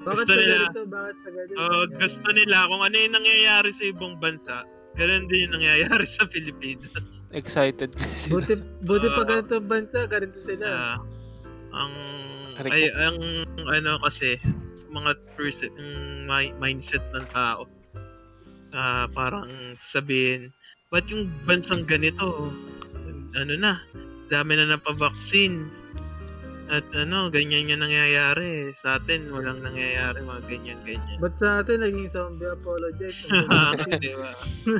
Bakit 0.00 0.16
Gusto 0.16 0.28
sa 0.28 0.36
nila- 0.36 0.56
ganito? 0.62 0.82
Bakit 0.86 1.16
sa 1.16 1.28
ganito? 1.30 1.56
Oh, 1.58 1.82
gusto 1.90 2.28
nila 2.32 2.56
kung 2.68 2.82
ano 2.82 2.94
yung 2.94 3.14
nangyayari 3.16 3.70
sa 3.72 3.84
ibang 3.84 4.16
bansa, 4.16 4.64
ganun 4.96 5.28
din 5.28 5.48
yung 5.48 5.60
nangyayari 5.60 6.04
sa 6.16 6.24
Pilipinas. 6.24 7.24
Excited 7.32 7.92
kasi 7.92 8.28
sila. 8.28 8.32
Buti, 8.40 8.54
buti 8.82 9.06
pa 9.08 9.22
Oo. 9.22 9.28
ganito 9.28 9.52
ang 9.56 9.68
bansa, 9.68 9.98
ganito 10.04 10.40
sila. 10.40 10.64
Ah, 10.64 10.96
ang 11.70 11.92
ay 12.60 12.92
ang 12.92 13.16
ano 13.72 13.96
kasi 14.04 14.36
mga 14.90 15.10
person 15.38 15.70
yung 15.78 16.26
mi- 16.26 16.56
mindset 16.58 17.02
ng 17.14 17.26
tao. 17.30 17.64
Ah, 18.70 19.10
parang 19.10 19.50
sabihin, 19.74 20.54
ba't 20.90 21.06
yung 21.10 21.26
bansang 21.46 21.86
ganito? 21.86 22.54
Ano 23.34 23.54
na, 23.58 23.82
dami 24.30 24.58
na 24.58 24.74
napabaksin. 24.74 25.66
At 26.70 26.86
ano, 26.94 27.34
ganyan 27.34 27.66
yung 27.66 27.82
nangyayari. 27.82 28.70
Sa 28.78 29.02
atin, 29.02 29.26
walang 29.34 29.58
nangyayari, 29.58 30.22
mga 30.22 30.42
ganyan-ganyan. 30.46 31.18
Ba't 31.18 31.34
sa 31.34 31.66
atin 31.66 31.82
naging 31.82 32.06
zombie 32.06 32.46
apologize? 32.46 33.26
Di 34.02 34.14
ba? 34.14 34.30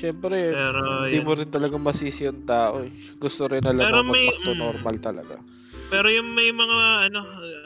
Syempre, 0.00 0.54
Pero, 0.54 1.04
hindi 1.04 1.18
yun. 1.18 1.26
mo 1.26 1.32
rin 1.34 1.50
talaga 1.50 1.76
masisi 1.76 2.24
yung 2.24 2.46
tao. 2.46 2.80
eh. 2.80 2.90
Gusto 3.18 3.50
rin 3.50 3.60
na 3.60 3.74
may- 3.74 3.90
mag-back 3.90 4.38
to 4.46 4.54
mm. 4.54 4.60
normal 4.62 4.96
talaga. 5.02 5.36
Pero 5.90 6.06
yung 6.06 6.30
may 6.32 6.54
mga 6.54 7.10
ano 7.10 7.20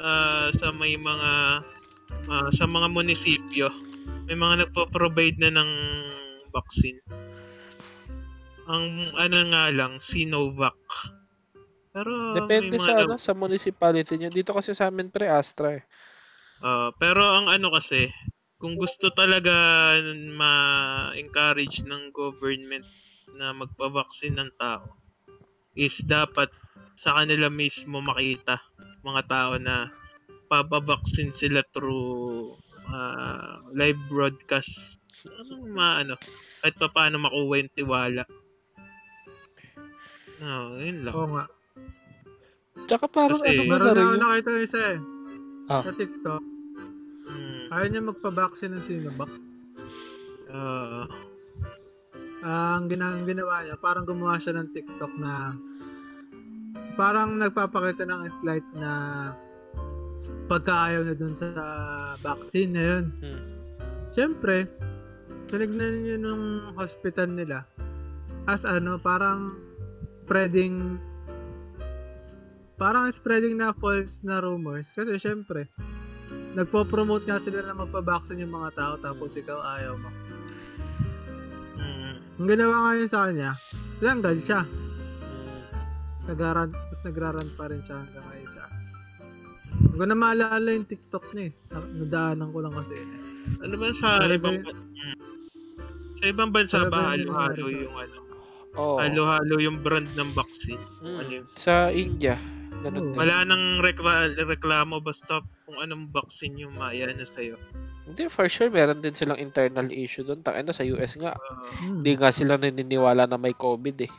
ah, 0.05 0.53
sa 0.53 0.69
may 0.71 1.01
mga 1.01 1.33
ah, 2.29 2.49
sa 2.53 2.65
mga 2.69 2.93
munisipyo, 2.93 3.73
may 4.29 4.37
mga 4.37 4.69
nagpo-provide 4.69 5.41
na 5.41 5.51
ng 5.57 5.71
vaccine. 6.53 7.01
Ang 8.69 9.13
ano 9.17 9.39
nga 9.53 9.73
lang, 9.73 10.01
Sinovac. 10.01 10.77
Pero 11.95 12.37
Depende 12.37 12.77
sa 12.77 13.01
ano, 13.01 13.17
sa 13.17 13.33
municipality 13.33 14.21
nyo. 14.21 14.29
Dito 14.29 14.53
kasi 14.53 14.77
sa 14.77 14.93
amin 14.93 15.09
pre 15.09 15.33
Astra 15.33 15.81
eh. 15.81 15.83
ah, 16.61 16.93
pero 17.01 17.25
ang 17.25 17.49
ano 17.49 17.73
kasi, 17.73 18.13
kung 18.61 18.77
gusto 18.77 19.13
talaga 19.13 19.53
ma-encourage 20.13 21.85
ng 21.85 22.13
government 22.13 22.87
na 23.35 23.53
magpa-vaccine 23.53 24.37
ng 24.39 24.51
tao, 24.57 24.97
is 25.75 26.01
dapat 26.07 26.49
sa 26.95 27.15
kanila 27.15 27.49
mismo 27.49 27.99
makita 27.99 28.59
mga 29.01 29.23
tao 29.27 29.53
na 29.57 29.89
papabaksin 30.47 31.31
sila 31.31 31.61
through 31.69 32.55
ah, 32.89 33.59
live 33.71 33.99
broadcast. 34.07 35.01
Anong 35.25 35.73
maano, 35.73 36.15
kahit 36.61 36.77
pa 36.77 36.89
paano 36.89 37.17
makuha 37.19 37.57
yung 37.59 37.73
tiwala. 37.73 38.23
No, 40.39 40.77
yun 40.77 41.01
lang. 41.03 41.15
Oo 41.15 41.29
nga. 41.31 41.45
Tsaka 42.85 43.09
parang 43.09 43.39
Kasi- 43.39 43.57
ano 43.57 43.63
mo 43.65 43.73
na 43.73 43.79
Meron 43.81 43.95
rin 43.95 44.05
yun. 44.05 44.21
nakita 44.21 44.49
ng 44.51 44.63
isa 44.63 44.81
eh. 44.85 45.01
Ah. 45.67 45.81
Sa 45.81 45.93
TikTok. 45.93 46.43
Mm, 47.25 47.65
Ayaw 47.73 47.87
niya 47.89 48.03
magpa-vaccine 48.05 48.73
ng 48.75 48.85
Sinovac. 48.85 49.33
ah, 50.51 51.09
Ah, 52.45 52.77
ang, 52.77 52.93
gina- 52.93 53.09
ang 53.09 53.25
ginawa 53.25 53.65
niya, 53.65 53.81
parang 53.81 54.05
gumawa 54.05 54.37
siya 54.37 54.53
ng 54.55 54.69
TikTok 54.69 55.17
na 55.17 55.57
parang 56.95 57.39
nagpapakita 57.39 58.07
ng 58.07 58.23
slight 58.41 58.67
na 58.75 58.91
pagkaayaw 60.47 61.03
na 61.07 61.15
dun 61.17 61.35
sa 61.35 61.49
vaccine 62.21 62.73
na 62.75 62.83
yun. 62.83 63.05
Hmm. 63.23 63.43
Siyempre, 64.15 64.69
tinignan 65.51 66.05
nyo 66.05 66.17
nung 66.21 66.45
hospital 66.79 67.31
nila 67.31 67.67
as 68.45 68.69
ano, 68.69 69.01
parang 69.01 69.57
spreading 70.25 71.01
parang 72.75 73.07
spreading 73.13 73.55
na 73.61 73.71
false 73.77 74.27
na 74.27 74.43
rumors 74.43 74.91
kasi 74.91 75.15
syempre 75.21 75.71
nagpo-promote 76.55 77.27
nga 77.27 77.39
sila 77.39 77.63
na 77.63 77.75
magpa-vaccine 77.75 78.47
yung 78.47 78.55
mga 78.55 78.71
tao 78.79 78.95
tapos 78.99 79.35
ikaw 79.35 79.59
ayaw 79.79 79.95
mo. 79.99 80.11
Mm. 81.79 82.15
Ang 82.41 82.47
ginawa 82.47 82.77
nga 82.79 82.93
yun 82.95 83.11
sa 83.11 83.21
kanya, 83.27 83.51
langgal 83.99 84.37
siya. 84.39 84.63
Nagarant, 86.25 86.73
tapos 86.73 87.01
nagrarant 87.05 87.51
pa 87.53 87.69
rin 87.69 87.81
siya 87.81 87.97
hanggang 87.97 88.25
ngayon 88.25 88.49
sa 88.49 88.63
Hindi 89.75 89.95
ko 89.95 90.05
na 90.05 90.17
maalala 90.17 90.69
yung 90.71 90.87
TikTok 90.87 91.25
niya 91.35 91.45
eh. 91.45 91.53
Na- 91.69 91.91
Nadaanan 91.97 92.49
ko 92.49 92.59
lang 92.61 92.73
kasi. 92.73 92.95
Ano 93.59 93.75
ba 93.75 93.87
sa 93.91 94.09
Talaga 94.17 94.39
ibang 94.39 94.59
ban- 94.63 94.83
Mm. 94.95 95.17
Sa 96.15 96.25
ibang 96.25 96.51
bansa 96.51 96.79
ba 96.87 97.13
halo-halo 97.13 97.67
yung 97.69 97.93
ano? 97.93 98.17
Oo. 98.75 98.97
Halo-halo 98.97 99.55
yung 99.59 99.79
brand 99.81 100.09
ng 100.09 100.31
vaccine. 100.33 100.81
Mm. 101.01 101.17
Ano 101.17 101.31
yun? 101.33 101.47
Sa 101.55 101.91
India. 101.91 102.39
Ganun 102.81 103.13
din. 103.13 103.17
Wala 103.17 103.45
nang 103.45 103.81
rekla- 103.81 104.35
reklamo 104.37 104.99
basta 104.99 105.43
kung 105.65 105.79
anong 105.79 106.11
vaccine 106.11 106.55
yung 106.61 106.75
mayan 106.75 107.13
na 107.13 107.25
sa'yo. 107.25 107.59
Hindi, 108.05 108.29
for 108.29 108.47
sure, 108.47 108.69
meron 108.69 109.01
din 109.01 109.13
silang 109.13 109.39
internal 109.39 109.89
issue 109.89 110.23
doon. 110.23 110.39
Tangin 110.39 110.65
na 110.65 110.73
sa 110.73 110.85
US 110.85 111.17
nga. 111.17 111.33
Uh, 111.33 111.67
Hmm. 111.81 111.99
Hindi 111.99 112.13
nga 112.15 112.31
sila 112.31 112.55
naniniwala 112.55 113.25
na 113.25 113.37
may 113.37 113.53
COVID 113.53 113.97
eh. 114.01 114.13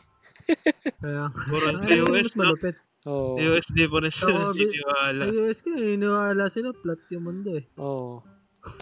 Kaya, 1.02 1.30
Puro 1.34 1.64
Ang 1.70 1.82
sa 1.82 1.92
US, 1.92 2.30
no? 2.34 2.40
malupit. 2.42 2.76
Oo. 3.06 3.38
US, 3.38 3.66
di 3.70 3.86
pa 3.86 3.98
rin 4.02 4.10
sila 4.10 4.50
naniniwala. 4.50 5.22
Sa 5.22 5.34
US 5.46 5.58
ka, 5.62 5.70
eh, 5.78 5.94
iniwala 5.94 6.44
sila, 6.50 6.68
flat 6.74 7.00
yung 7.14 7.24
mundo 7.26 7.54
eh. 7.54 7.64
Oo. 7.78 8.22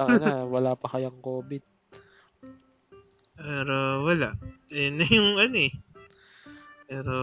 Tangin 0.00 0.20
na, 0.24 0.48
wala 0.48 0.72
pa 0.80 0.88
kayang 0.88 1.20
COVID. 1.20 1.62
Pero 3.34 4.06
wala. 4.06 4.32
Yun 4.72 4.94
na 4.96 5.06
yung 5.10 5.36
ano 5.36 5.58
eh. 5.60 5.74
Pero 6.88 7.16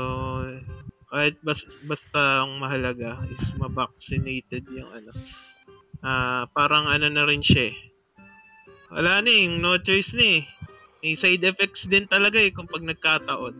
kahit 1.10 1.36
bas, 1.42 1.66
basta 1.90 2.46
ang 2.46 2.62
mahalaga 2.62 3.18
is 3.34 3.58
ma-vaccinated 3.58 4.68
yung 4.70 4.92
ano. 4.94 5.12
Ah, 6.06 6.46
parang 6.54 6.86
ano 6.86 7.10
na 7.10 7.26
rin 7.26 7.42
siya 7.42 7.74
eh. 7.74 7.76
Wala 8.92 9.24
na 9.24 9.30
eh, 9.32 9.48
yung 9.48 9.64
no 9.64 9.80
choice 9.82 10.14
na 10.20 10.40
eh. 10.40 10.44
May 11.02 11.18
side 11.18 11.42
effects 11.48 11.90
din 11.90 12.06
talaga 12.06 12.38
eh 12.38 12.54
kung 12.54 12.70
pag 12.70 12.86
nagkataon. 12.86 13.56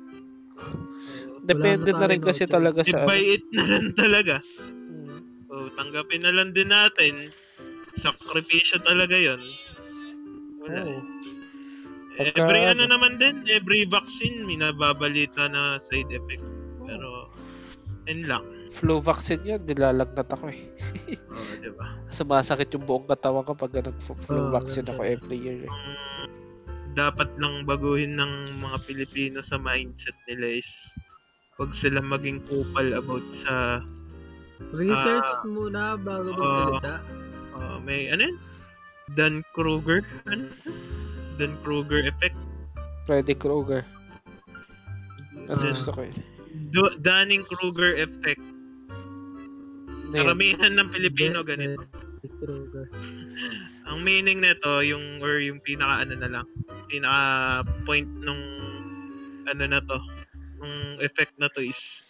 Depende 1.42 1.90
na 1.90 2.06
na 2.06 2.08
rin 2.08 2.22
kasi 2.22 2.46
no 2.46 2.54
talaga 2.54 2.82
sa 2.82 3.04
by 3.04 3.18
it 3.18 3.44
na 3.50 3.64
lang 3.66 3.88
talaga. 3.94 4.36
Mm. 4.62 5.20
So, 5.48 5.54
tanggapin 5.74 6.22
na 6.22 6.32
lang 6.32 6.54
din 6.54 6.70
natin. 6.70 7.34
Sakripisyo 7.92 8.80
talaga 8.82 9.14
yon. 9.14 9.42
Wala. 10.62 10.82
Oo. 10.82 11.00
Eh, 12.14 12.30
Pagka 12.30 12.44
every 12.46 12.62
ano 12.64 12.86
ano- 12.86 12.92
naman 12.94 13.18
din, 13.18 13.42
every 13.48 13.84
vaccine 13.84 14.46
may 14.46 14.56
nababalita 14.56 15.48
na 15.48 15.76
side 15.76 16.08
effect. 16.10 16.44
Pero, 16.82 17.32
yun 18.06 18.28
lang. 18.28 18.46
Flu 18.72 19.00
vaccine 19.00 19.44
yan, 19.44 19.62
nilalagnat 19.66 20.30
ako 20.30 20.48
eh. 20.48 20.62
Oo, 21.28 21.52
di 21.60 21.72
ba? 21.74 21.88
Sumasakit 22.16 22.72
yung 22.72 22.86
buong 22.86 23.04
katawan 23.06 23.44
ko 23.44 23.52
pag 23.52 23.74
ganun 23.74 23.98
flu 24.00 24.16
Oo, 24.38 24.52
vaccine 24.52 24.88
ako 24.88 25.02
every 25.02 25.40
year. 25.40 25.60
eh. 25.66 25.72
Ang 25.72 25.84
dapat 26.92 27.32
lang 27.38 27.64
baguhin 27.64 28.16
ng 28.16 28.34
mga 28.58 28.78
Pilipino 28.84 29.40
sa 29.40 29.56
mindset 29.56 30.16
nila 30.26 30.58
is 30.58 30.68
huwag 31.56 31.72
sila 31.72 32.00
maging 32.00 32.44
kupal 32.46 32.92
about 32.92 33.24
sa 33.32 33.80
Research 34.70 35.26
Ah. 35.28 35.44
muna 35.44 35.84
bago 35.98 36.32
magsalita. 36.32 37.02
uh, 37.56 37.78
may 37.80 38.08
ano 38.08 38.30
yun? 38.30 38.38
Dan 39.12 39.42
Kruger? 39.52 40.06
Ano? 40.26 40.46
Dan 41.36 41.58
Kruger 41.60 42.06
effect? 42.06 42.38
Freddy 43.04 43.34
Krueger. 43.34 43.82
Mas 45.44 45.60
Ah. 45.60 45.68
gusto 45.68 45.90
ko 45.92 46.02
eh. 46.04 46.14
Do- 46.70 46.96
Dunning-Kruger 46.96 47.98
effect. 47.98 48.44
Na 50.06 50.22
yun. 50.22 50.30
Karamihan 50.30 50.72
ng 50.74 50.88
Pilipino 50.90 51.42
ganito. 51.42 51.82
Kruger. 52.38 52.86
Ang 53.92 54.08
meaning 54.08 54.40
nito, 54.40 54.80
yung 54.88 55.20
or 55.20 55.44
yung 55.44 55.60
pinaka 55.60 56.08
ano 56.08 56.16
na 56.16 56.30
lang, 56.32 56.46
pinaka 56.88 57.22
point 57.84 58.08
nung 58.24 58.40
ano 59.52 59.64
na 59.68 59.80
to, 59.84 60.00
nung 60.64 61.04
effect 61.04 61.36
na 61.36 61.52
to 61.52 61.60
is 61.60 62.08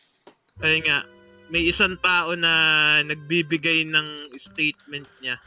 ayun 0.61 0.85
nga, 0.85 1.01
may 1.49 1.65
isang 1.65 1.97
tao 1.99 2.37
na 2.37 2.53
nagbibigay 3.01 3.83
ng 3.89 4.29
statement 4.37 5.09
niya 5.19 5.41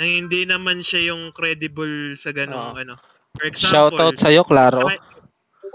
na 0.00 0.04
hindi 0.04 0.42
naman 0.48 0.82
siya 0.82 1.14
yung 1.14 1.30
credible 1.30 2.18
sa 2.18 2.34
ganong 2.34 2.74
Oo. 2.74 2.80
ano. 2.82 2.94
For 3.38 3.46
example, 3.46 3.94
Shoutout 3.94 4.16
sa'yo, 4.18 4.42
Claro. 4.42 4.82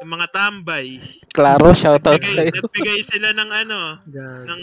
yung 0.03 0.11
mga 0.11 0.27
tambay, 0.35 0.99
Claro, 1.31 1.71
shoutout 1.71 2.19
nagbigay, 2.19 2.51
sa'yo. 2.51 2.53
nagbigay 2.59 2.99
sila 3.05 3.29
ng 3.31 3.49
ano, 3.55 3.79
ng 4.45 4.61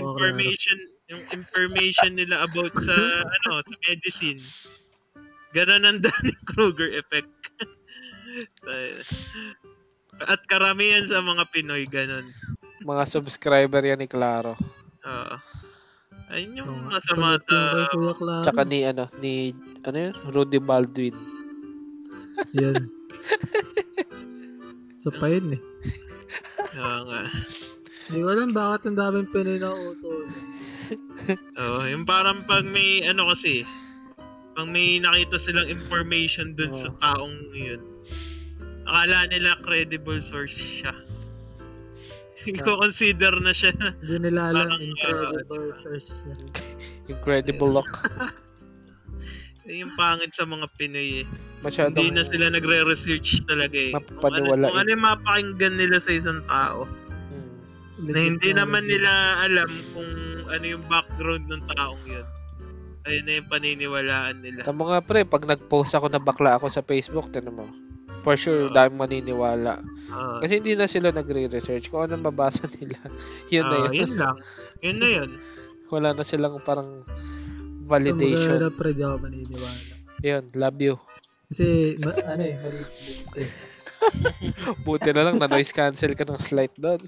information 0.00 0.78
yung 1.06 1.22
information 1.30 2.18
nila 2.18 2.42
about 2.42 2.74
sa 2.76 2.94
ano 3.22 3.62
sa 3.62 3.74
medicine 3.86 4.42
ganun 5.54 5.86
ang 5.86 5.98
Dunning-Kruger 6.04 6.98
effect 6.98 7.30
at 10.26 10.40
karamihan 10.46 11.06
sa 11.06 11.22
mga 11.22 11.44
Pinoy 11.50 11.86
ganun 11.86 12.26
Mga 12.82 13.04
subscriber 13.08 13.80
yan 13.80 14.02
ni 14.02 14.08
Claro. 14.08 14.58
oo 15.02 15.36
ayun 16.26 16.58
yung 16.58 16.68
Oo, 16.68 16.90
masama 16.90 17.38
kulit 17.38 17.46
yung 17.46 17.70
kay 17.70 17.84
ta 17.86 17.90
Kuya 17.94 18.12
Claro. 18.18 18.42
Tsaka 18.42 18.60
ni 18.66 18.78
ano, 18.82 19.04
ni 19.22 19.34
ano 19.86 19.96
yun? 20.10 20.14
Rudy 20.34 20.58
Baldwin. 20.58 21.14
Yan. 22.60 22.90
So 24.98 25.14
pa 25.14 25.30
yun 25.30 25.54
eh. 25.54 25.62
oo 26.76 27.00
nga 27.06 27.20
Hindi 28.10 28.18
ko 28.20 28.28
alam 28.28 28.50
bakit 28.50 28.90
ang 28.90 28.98
daming 28.98 29.30
Pinoy 29.30 29.62
na 29.62 29.70
auto. 29.70 30.10
Oo 31.56 31.80
yung 31.86 32.04
parang 32.04 32.42
pag 32.44 32.62
may 32.64 33.02
ano 33.02 33.28
kasi 33.30 33.62
pag 34.56 34.68
may 34.68 34.96
nakita 34.96 35.36
silang 35.36 35.68
information 35.68 36.56
dun 36.56 36.72
sa 36.72 36.88
Oo. 36.88 36.98
taong 37.00 37.36
yun 37.52 37.82
akala 38.86 39.26
nila 39.28 39.58
credible 39.60 40.22
source 40.22 40.56
siya 40.56 40.94
ko 42.62 42.78
consider 42.78 43.34
na 43.42 43.50
siya 43.50 43.74
Hindi 43.98 44.30
nila 44.30 44.54
alam 44.54 44.70
Parang, 44.70 44.80
incredible 44.80 45.66
search 45.74 46.06
niya. 46.22 46.36
Incredible 47.10 47.70
look. 47.74 47.90
yung 49.66 49.90
pangit 49.98 50.30
sa 50.30 50.46
mga 50.46 50.70
Pinoy 50.78 51.22
eh. 51.22 51.26
Masyadong 51.58 51.98
Hindi 51.98 52.14
na 52.14 52.22
sila 52.22 52.46
nagre-research 52.54 53.50
talaga 53.50 53.74
eh. 53.74 53.90
Kung 53.90 53.98
ano, 53.98 54.46
Mapapaniwala 54.46 54.64
kung 54.70 54.78
ano 54.78 54.88
yung 54.94 55.04
mapakinggan 55.04 55.74
nila 55.74 55.98
sa 55.98 56.12
isang 56.14 56.38
tao 56.46 56.86
Mm. 57.96 58.12
na 58.12 58.18
hindi 58.20 58.50
naman 58.52 58.84
nila 58.86 59.10
alam 59.42 59.70
kung 59.90 60.06
ano 60.50 60.64
yung 60.64 60.84
background 60.86 61.44
ng 61.48 61.62
taong 61.70 62.02
yun. 62.06 62.26
Ayun 63.06 63.22
na 63.22 63.32
yung 63.38 63.48
paniniwalaan 63.48 64.36
nila. 64.42 64.60
Tama 64.66 64.82
nga 64.82 64.98
pre, 64.98 65.22
pag 65.22 65.46
nag-post 65.46 65.94
ako 65.94 66.10
na 66.10 66.18
bakla 66.18 66.58
ako 66.58 66.66
sa 66.66 66.82
Facebook, 66.82 67.30
tinan 67.30 67.54
mo. 67.54 67.66
For 68.26 68.34
sure, 68.34 68.66
Oo. 68.66 68.74
daming 68.74 68.98
maniniwala. 68.98 69.78
Ah, 70.10 70.42
Kasi 70.42 70.58
hindi 70.58 70.74
na 70.74 70.90
sila 70.90 71.14
nagre-research 71.14 71.94
kung 71.94 72.02
anong 72.10 72.26
mabasa 72.26 72.66
nila. 72.78 72.98
yun 73.46 73.62
na 73.62 73.76
ah, 73.78 73.82
yun. 73.86 73.94
yun 73.94 74.12
lang. 74.18 74.36
Yun 74.82 74.96
na 74.98 75.08
yun. 75.08 75.30
Wala 75.86 76.10
na 76.10 76.26
silang 76.26 76.58
parang 76.66 77.06
Validation. 77.86 78.58
Maganda 78.58 78.74
pre, 78.74 78.90
di 78.90 79.02
ako 79.06 79.16
maniniwala. 79.22 79.78
Yun, 80.26 80.44
love 80.58 80.78
you. 80.82 80.98
Kasi, 81.46 81.94
ma- 82.02 82.18
ano 82.26 82.42
eh, 82.42 82.58
eh. 83.38 83.50
Buti 84.86 85.14
na 85.14 85.30
lang 85.30 85.38
na 85.38 85.46
noise 85.46 85.70
cancel 85.70 86.18
ka 86.18 86.26
ng 86.26 86.42
slight 86.42 86.74
doon. 86.74 86.98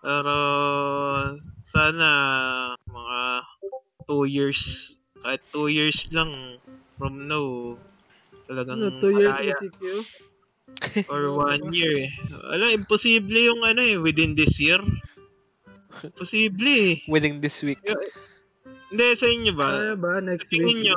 Pero 0.00 0.36
sana 1.64 2.10
mga 2.88 3.20
2 4.08 4.26
years 4.26 4.60
kahit 5.20 5.44
2 5.52 5.68
years 5.68 6.08
lang 6.10 6.58
from 6.96 7.28
now 7.28 7.76
talagang 8.48 8.80
Ano, 8.82 8.98
two 8.98 9.14
years 9.14 9.36
malaya. 9.36 9.54
ECQ? 9.54 9.82
or 11.12 11.22
one 11.34 11.70
year 11.70 12.08
eh. 12.08 12.10
Wala, 12.30 12.74
imposible 12.74 13.36
yung 13.36 13.62
ano 13.62 13.82
eh, 13.82 13.98
within 13.98 14.34
this 14.34 14.58
year. 14.58 14.80
Imposible 16.02 16.66
eh. 16.66 16.94
Winning 17.06 17.38
this 17.42 17.62
week. 17.62 17.82
Hindi, 18.90 19.06
sa 19.14 19.26
inyo 19.30 19.52
ba? 19.54 19.68
Kaya 19.70 19.94
ba? 19.98 20.12
Next 20.18 20.50
sa 20.50 20.58
tingin 20.58 20.78
week? 20.82 20.84
nyo, 20.90 20.96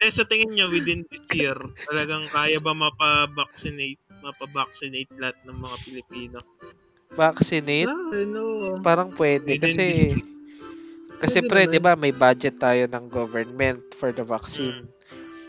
eh, 0.00 0.12
sa 0.12 0.24
tingin 0.24 0.50
nyo 0.56 0.66
within 0.72 1.04
this 1.08 1.26
year, 1.36 1.56
talagang 1.88 2.28
kaya 2.32 2.60
ba 2.64 2.72
mapa-vaccinate, 2.72 4.00
mapa-vaccinate 4.24 5.12
lahat 5.20 5.36
ng 5.44 5.56
mga 5.60 5.76
Pilipino? 5.84 6.38
Vaccinate? 7.16 7.88
Akin, 7.88 8.30
oo. 8.36 8.78
Parang 8.80 9.10
pwede 9.16 9.56
kasi 9.56 9.84
this 9.88 10.14
kasi 11.16 11.40
Pwede 11.40 11.48
pre. 11.48 11.62
'di 11.66 11.80
ba, 11.80 11.96
may 11.96 12.12
budget 12.12 12.60
tayo 12.60 12.84
ng 12.84 13.08
government 13.08 13.80
for 13.96 14.12
the 14.12 14.20
vaccine. 14.20 14.84
Mm. 14.84 14.94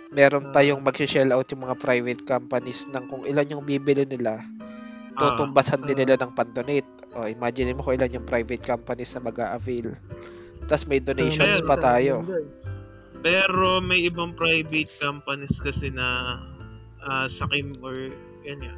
Meron 0.08 0.56
pa 0.56 0.64
Ah. 0.64 0.68
yung 0.72 0.80
mag-shell 0.80 1.36
out 1.36 1.52
yung 1.52 1.68
mga 1.68 1.76
private 1.76 2.24
companies 2.24 2.88
ng 2.88 3.04
kung 3.06 3.28
ilan 3.28 3.52
yung 3.52 3.64
bibili 3.64 4.08
nila 4.08 4.40
tutumbasan 5.12 5.84
din 5.84 5.98
Ah. 5.98 6.00
nila 6.00 6.16
ng 6.16 6.32
pandonate. 6.32 6.88
O, 7.12 7.26
imagine 7.26 7.74
mo 7.74 7.82
kung 7.82 7.98
ilan 7.98 8.16
yung 8.16 8.24
private 8.24 8.64
companies 8.64 9.12
na 9.12 9.26
mag-a-avail. 9.26 9.98
Tapos 10.70 10.86
may 10.86 11.02
donations 11.02 11.60
Sa- 11.60 11.68
pa 11.68 11.76
sa 11.76 11.98
tayo. 11.98 12.22
Pero 13.20 13.82
may 13.82 14.06
ibang 14.06 14.38
private 14.38 14.94
companies 15.02 15.58
kasi 15.58 15.90
na 15.90 16.38
ah, 17.02 17.26
sakim 17.26 17.74
or 17.82 18.14
yan 18.46 18.62
nga. 18.62 18.76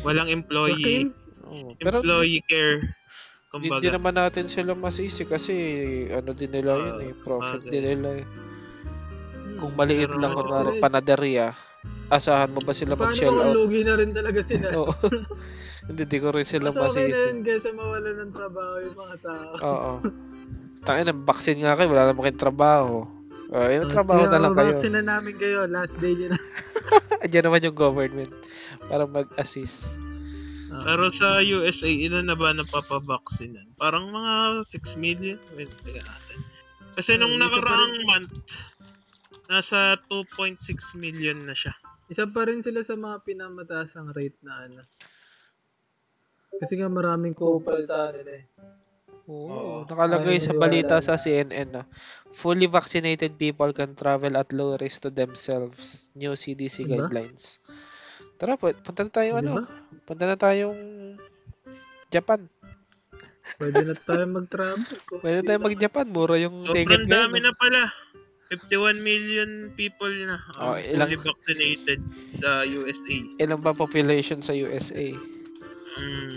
Walang 0.00 0.30
employee, 0.30 1.10
Rakim? 1.10 1.21
Oo. 1.52 1.70
Pero 1.76 2.00
employee 2.00 2.42
care. 2.42 2.80
hindi 3.52 3.68
Kumbaga. 3.68 3.82
din 3.82 3.92
naman 3.92 4.14
natin 4.16 4.46
sila 4.46 4.72
masisi 4.72 5.22
kasi 5.22 5.52
ano 6.08 6.32
din 6.32 6.48
nila 6.48 6.72
yun 6.74 6.94
Ah, 6.94 7.04
eh. 7.04 7.12
Profit 7.14 7.62
din 7.62 7.84
nila 7.86 8.08
eh. 8.16 8.24
Hmm. 8.24 9.56
Kung 9.58 9.72
maliit 9.74 10.08
Pero- 10.08 10.18
lang 10.18 10.32
kunwari 10.32 10.80
panaderia, 10.80 11.52
asahan 12.08 12.48
mo 12.48 12.58
ba 12.58 12.72
sila 12.72 12.94
Paano 12.94 13.12
mag-shell 13.12 13.36
out? 13.36 13.52
lugi 13.52 13.84
na 13.84 13.94
rin 13.94 14.10
talaga 14.10 14.40
sila? 14.40 14.72
Oo. 14.74 14.92
Hindi 15.82 16.02
di 16.06 16.16
ko 16.16 16.30
rin 16.30 16.46
sila 16.46 16.70
Mas 16.70 16.78
okay 16.78 17.04
na 17.04 17.18
yun 17.20 17.20
masisi. 17.34 17.44
kaysa 17.44 17.68
mawala 17.72 18.10
ng 18.14 18.32
trabaho 18.32 18.74
yung 18.80 18.96
mga 18.96 19.16
tao. 19.20 19.50
Oo. 19.60 19.92
Tangin 20.80 21.06
ng 21.06 21.22
vaccine 21.22 21.60
nga 21.60 21.74
kayo, 21.74 21.88
wala 21.88 22.08
naman 22.08 22.22
kayong 22.24 22.42
trabaho. 22.42 22.94
Uh, 23.48 23.68
yung 23.70 23.84
Mas 23.84 23.92
trabaho 23.92 24.24
na 24.24 24.40
lang 24.40 24.54
kayo. 24.54 24.72
mabaksin 24.72 24.94
na 24.94 25.02
namin 25.04 25.34
kayo. 25.36 25.66
Last 25.66 25.98
day 25.98 26.16
nyo 26.16 26.32
na. 26.32 26.38
Andiyan 27.22 27.44
naman 27.44 27.60
yung 27.62 27.76
government 27.76 28.32
para 28.82 29.04
mag-assist. 29.04 29.84
Pero 30.80 31.12
sa 31.12 31.44
USA, 31.44 31.90
ilan 31.90 32.32
na 32.32 32.36
ba 32.38 32.56
napapabaksinan? 32.56 33.76
Parang 33.76 34.08
mga 34.08 34.64
6 34.72 34.96
million? 34.96 35.36
Wait, 35.52 35.68
teka 35.84 36.00
natin. 36.00 36.38
Kasi 36.96 37.20
nung 37.20 37.36
pa 37.36 37.44
nakaraang 37.44 37.96
month, 38.08 38.32
nasa 39.52 40.00
2.6 40.08 40.56
million 40.96 41.36
na 41.44 41.52
siya. 41.52 41.76
Isa 42.08 42.24
pa 42.24 42.48
rin 42.48 42.64
sila 42.64 42.80
sa 42.80 42.96
mga 42.96 43.20
pinamataas 43.24 44.00
ang 44.00 44.12
rate 44.16 44.40
na 44.40 44.64
ano. 44.64 44.82
Kasi 46.56 46.80
nga 46.80 46.88
maraming 46.88 47.36
kupal 47.36 47.84
sa 47.84 48.12
nila 48.12 48.40
eh. 48.40 48.44
Oo, 49.30 49.48
Oo. 49.48 49.76
nakalagay 49.86 50.42
sa 50.42 50.52
balita 50.52 50.98
sa 50.98 51.14
CNN 51.14 51.70
na 51.70 51.82
fully 52.34 52.66
vaccinated 52.66 53.38
people 53.38 53.70
can 53.70 53.94
travel 53.94 54.34
at 54.34 54.50
low 54.50 54.74
risk 54.76 55.06
to 55.06 55.10
themselves. 55.14 56.10
New 56.18 56.34
CDC 56.34 56.84
Diba? 56.84 57.06
guidelines. 57.06 57.62
Tara, 58.42 58.58
pu- 58.58 58.74
punta 58.76 59.00
na 59.00 59.12
tayo 59.12 59.30
ano? 59.38 59.52
Diba? 59.54 59.64
Punta 60.02 60.24
na 60.26 60.34
tayong 60.36 60.78
Japan. 62.10 62.40
Pwede 63.54 63.80
na 63.80 63.94
tayo 63.94 64.24
mag-travel. 64.26 64.82
Pwede 65.14 65.36
hindi 65.36 65.46
tayo 65.46 65.60
mag-Japan. 65.62 66.06
Mura 66.08 66.34
yung 66.36 66.58
Sobrang 66.60 66.74
ticket 66.74 67.06
dami 67.06 67.38
ngayon. 67.38 67.46
na 67.46 67.54
pala. 67.54 67.82
51 68.50 68.98
million 69.00 69.50
people 69.72 70.12
na 70.26 70.36
Oh, 70.58 70.74
um, 70.74 70.76
ilang- 70.76 71.08
fully 71.08 71.22
vaccinated 71.22 72.00
sa 72.32 72.66
USA. 72.66 73.16
Ilan 73.38 73.56
ba 73.56 73.72
population 73.72 74.42
sa 74.42 74.52
USA? 74.52 75.06
Mm. 75.94 76.34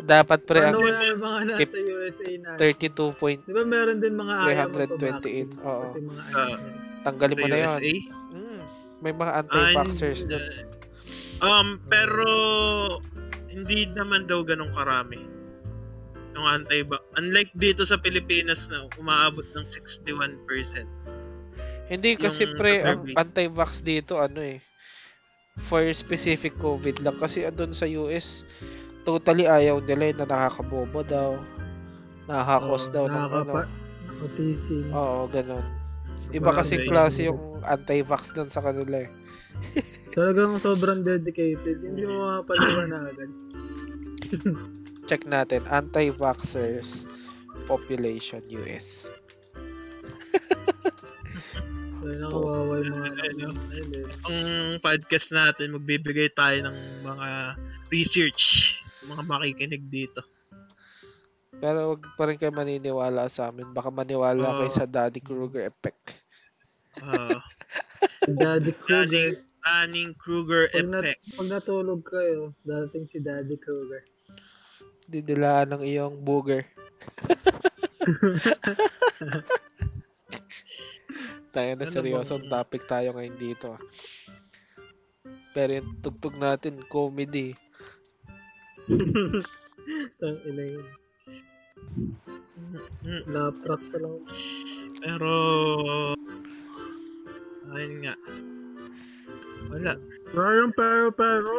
Dapat 0.00 0.40
pre 0.42 0.62
Ano 0.62 0.80
ang 0.80 1.04
yung 1.04 1.20
mga 1.20 1.40
nasa 1.50 1.78
USA 1.82 2.30
na? 2.38 2.50
32 2.56 2.94
point. 3.12 3.40
Di 3.42 3.52
ba 3.52 3.66
meron 3.66 3.98
din 3.98 4.14
mga 4.14 4.34
ayaw 4.40 4.68
328, 4.70 4.78
magpabaksin? 4.88 5.48
oo. 5.60 5.82
Pati 5.84 6.00
mga 6.00 6.22
ayaw. 6.24 6.58
Tanggalin 6.98 7.34
Sa 7.34 7.42
mo 7.42 7.46
na 7.46 7.56
USA. 7.58 7.82
yun. 7.84 7.98
May 8.98 9.14
mga 9.14 9.46
anti-vaxxers 9.46 10.26
doon. 10.26 10.44
Um, 11.38 11.78
pero 11.86 12.26
hindi 13.46 13.86
naman 13.94 14.26
daw 14.26 14.42
ganun 14.42 14.74
karami. 14.74 15.22
Yung 16.34 16.46
anti 16.46 16.86
Unlike 17.18 17.52
dito 17.58 17.82
sa 17.86 17.98
Pilipinas 17.98 18.70
na 18.70 18.86
umaabot 18.98 19.46
ng 19.54 19.66
61%. 19.66 20.38
Hindi 21.88 22.20
kasi 22.20 22.44
yung 22.44 22.54
pre, 22.60 22.84
ang 22.84 23.06
anti-vax 23.16 23.80
dito 23.80 24.20
ano 24.20 24.44
eh. 24.44 24.60
For 25.66 25.82
specific 25.90 26.54
COVID 26.62 27.02
lang. 27.02 27.18
Kasi 27.18 27.42
doon 27.50 27.74
sa 27.74 27.88
US, 27.88 28.46
totally 29.02 29.48
ayaw 29.48 29.82
nila 29.82 30.14
yun 30.14 30.18
na 30.22 30.26
nakakabobo 30.28 31.00
daw. 31.06 31.34
Nakakakos 32.28 32.84
Oo, 32.90 32.94
daw 32.94 33.04
ng 33.08 33.26
ano. 33.32 33.52
Oo, 34.92 35.18
ganun. 35.32 35.64
Iba 36.28 36.52
kasi 36.52 36.84
klase 36.84 37.24
yung 37.30 37.40
anti-vax 37.66 38.34
doon 38.36 38.50
sa 38.52 38.62
kanila 38.62 39.06
eh. 39.06 39.10
Talagang 40.16 40.58
sobrang 40.58 41.06
dedicated. 41.06 41.82
Hindi 41.82 42.06
mo 42.06 42.42
mapaliwanagan. 42.42 43.30
Check 45.08 45.24
natin, 45.24 45.64
anti-vaxxers 45.70 47.08
population 47.66 48.44
US. 48.52 49.08
Nakawawa 52.08 52.80
yung 52.80 52.98
mga 52.98 53.22
Ano? 53.36 53.48
Eh. 53.74 54.06
Ang 54.26 54.78
podcast 54.80 55.28
natin, 55.34 55.76
magbibigay 55.76 56.30
tayo 56.32 56.66
ng 56.66 56.76
mga 57.04 57.58
research. 57.92 58.74
Mga 59.04 59.22
makikinig 59.26 59.84
dito. 59.88 60.22
Pero 61.58 61.94
wag 61.94 62.02
pa 62.14 62.30
rin 62.30 62.38
kayo 62.38 62.54
maniniwala 62.54 63.26
sa 63.26 63.50
amin. 63.50 63.74
Baka 63.74 63.90
maniwala 63.90 64.62
kayo 64.62 64.70
Oo. 64.70 64.78
sa 64.78 64.86
Daddy 64.86 65.18
Kruger 65.18 65.66
effect. 65.66 66.22
Uh, 67.00 67.38
Si 68.22 68.30
Daddy 68.32 68.72
Kruger. 68.72 69.42
Anning 69.68 70.14
Kruger 70.16 70.70
Pag, 70.70 70.86
nat- 70.86 71.04
effect. 71.04 71.20
pag 71.36 71.48
natulog 71.50 72.00
kayo, 72.00 72.54
dating 72.62 73.04
si 73.04 73.18
Daddy 73.18 73.58
Kruger. 73.58 74.00
Didilaan 75.04 75.74
ng 75.74 75.82
iyong 75.84 76.22
booger. 76.22 76.62
tayo 81.50 81.70
na 81.74 81.84
Ano 81.84 81.92
seryosong 81.92 82.46
bang- 82.46 82.52
topic 82.52 82.82
tayo 82.86 83.12
ngayon 83.12 83.36
dito. 83.36 83.74
ah. 83.74 83.82
Pero 85.52 85.80
yung 85.80 85.98
tugtog 85.98 86.38
natin, 86.38 86.78
comedy. 86.86 87.52
Tang 90.20 90.38
ina 90.46 90.64
yun. 90.70 90.86
Track 93.58 93.82
pa 93.90 93.98
lang. 93.98 94.16
Pero, 94.98 95.32
ayun 97.76 97.94
nga. 98.04 98.14
Wala. 99.68 99.92
Ryan 100.32 100.70
pero 100.72 101.08
pero. 101.12 101.52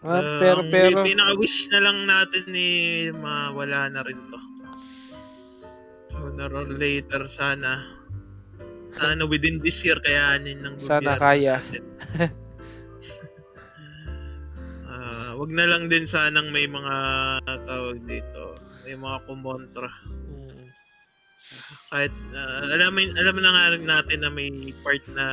Ah, 0.00 0.16
Um, 0.16 0.40
pero, 0.40 0.60
pero, 0.72 1.04
Pinaka-wish 1.04 1.68
na 1.76 1.80
lang 1.84 2.08
natin 2.08 2.44
ni 2.48 2.68
mawala 3.20 3.92
na 3.92 4.00
rin 4.00 4.16
to. 4.32 4.40
Sooner 6.08 6.48
or 6.48 6.72
later, 6.72 7.28
sana. 7.28 7.84
Sana 8.96 9.28
within 9.28 9.60
this 9.60 9.84
year 9.84 10.00
kayanin 10.00 10.64
ng 10.64 10.80
Sana 10.80 11.20
kaya. 11.20 11.60
Ah, 14.90 15.32
wag 15.38 15.48
na 15.54 15.64
lang 15.64 15.88
din 15.88 16.04
sanang 16.04 16.52
may 16.52 16.68
mga 16.68 16.96
tawag 17.64 18.04
dito, 18.04 18.58
may 18.84 18.92
mga 18.98 19.16
kumontra. 19.24 19.88
Mm, 20.28 20.49
Kahit 21.90 22.14
ah, 22.34 22.64
alam 22.70 22.94
alam 22.96 23.36
na 23.38 23.50
nga 23.50 23.64
natin 23.76 24.18
na 24.22 24.30
may 24.30 24.50
part 24.82 25.02
na 25.14 25.26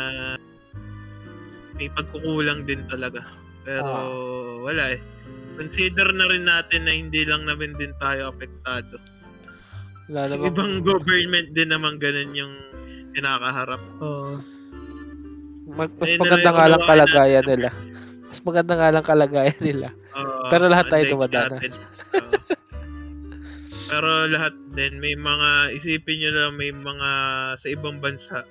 may 1.78 1.90
pagkukulang 1.94 2.66
din 2.66 2.82
talaga. 2.90 3.22
Pero 3.62 3.86
Ah. 3.86 4.10
wala 4.66 4.98
eh. 4.98 5.02
Consider 5.58 6.14
na 6.14 6.26
rin 6.30 6.46
natin 6.46 6.86
na 6.86 6.94
hindi 6.94 7.26
lang 7.26 7.46
naman 7.46 7.74
din 7.78 7.94
tayo 7.98 8.30
apektado. 8.30 9.02
namang, 10.08 10.48
ibang 10.48 10.74
government 10.86 11.52
din 11.52 11.70
naman 11.74 11.98
ganun 11.98 12.32
yung 12.38 12.54
kinakaharap. 13.12 13.82
Oo. 14.00 14.38
mag, 15.68 15.92
mas 16.00 16.10
Ayun 16.16 16.18
na 16.18 16.24
maganda 16.24 16.50
nga 16.56 16.66
lang 16.72 16.84
kalagayan 16.88 17.46
nila. 17.46 17.70
Mas 18.28 18.40
maganda 18.42 18.74
nga 18.80 18.90
lang 18.94 19.06
kalagayan 19.06 19.60
nila. 19.60 19.88
Oo, 20.16 20.48
Pero 20.48 20.64
lahat 20.72 20.86
tayo 20.90 21.04
dumadanas. 21.12 21.76
Pero 23.88 24.28
lahat 24.28 24.52
din, 24.76 25.00
may 25.00 25.16
mga, 25.16 25.72
isipin 25.72 26.20
nyo 26.20 26.32
lang, 26.36 26.54
may 26.60 26.76
mga, 26.76 27.10
sa 27.56 27.68
ibang 27.72 28.04
bansa, 28.04 28.44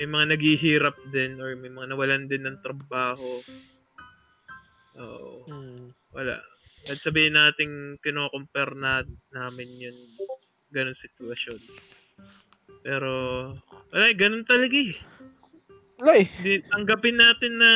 may 0.00 0.08
mga 0.08 0.24
naghihirap 0.34 0.96
din 1.12 1.36
or 1.36 1.52
may 1.52 1.68
mga 1.68 1.92
nawalan 1.92 2.24
din 2.32 2.48
ng 2.48 2.58
trabaho. 2.64 3.44
Oo, 4.96 5.44
Mm. 5.44 5.92
wala. 6.16 6.40
At 6.88 6.96
sabihin 7.00 7.36
natin, 7.36 8.00
kino-compare 8.00 8.72
na, 8.72 9.04
namin 9.32 9.68
yun, 9.80 9.96
ganun 10.72 10.96
sitwasyon. 10.96 11.60
Pero, 12.80 13.12
wala, 13.92 14.04
ganun 14.16 14.48
talaga 14.48 14.76
eh. 14.76 14.96
Wala 16.00 16.24
eh. 16.24 16.28
Di, 16.40 16.60
tanggapin 16.72 17.16
natin 17.20 17.60
na 17.60 17.70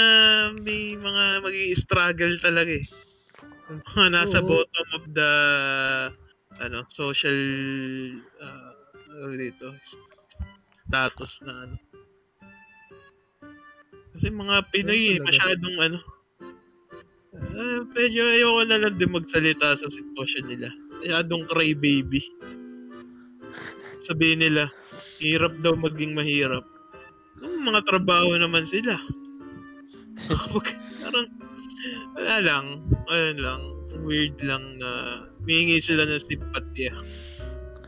may 0.57 0.97
mga 0.97 1.45
mag 1.45 1.57
struggle 1.77 2.37
talaga 2.41 2.73
eh. 2.81 2.87
Yung 3.69 3.83
mga 3.95 4.09
nasa 4.13 4.39
Oo. 4.41 4.49
bottom 4.49 4.89
of 4.97 5.05
the 5.13 5.31
ano, 6.59 6.85
social 6.91 7.39
uh, 8.43 8.73
ano 9.19 9.35
dito, 9.35 9.71
status 10.89 11.33
na 11.47 11.53
ano. 11.67 11.77
Kasi 14.15 14.35
mga 14.35 14.57
Pinoy 14.75 15.15
eh, 15.15 15.23
masyadong 15.23 15.77
ano, 15.79 15.99
ah, 17.39 17.81
medyo 17.95 18.27
ayoko 18.27 18.63
na 18.67 18.79
lang 18.83 18.95
din 18.99 19.15
magsalita 19.15 19.79
sa 19.79 19.87
sitwasyon 19.87 20.45
nila. 20.51 20.69
Masyadong 20.99 21.47
cry 21.47 21.71
baby. 21.79 22.23
Sabihin 24.03 24.43
nila, 24.43 24.73
hirap 25.23 25.55
daw 25.63 25.79
maging 25.79 26.19
mahirap. 26.19 26.67
Yung 27.39 27.63
mga 27.63 27.87
trabaho 27.87 28.35
naman 28.35 28.67
sila. 28.67 28.99
Parang, 30.99 31.29
wala 32.19 32.37
lang, 32.43 32.67
ano 33.07 33.31
lang, 33.39 33.63
weird 34.03 34.35
lang 34.43 34.83
na 34.83 34.91
humingi 35.41 35.79
sila 35.81 36.05
ng 36.05 36.23
simpatya. 36.23 36.93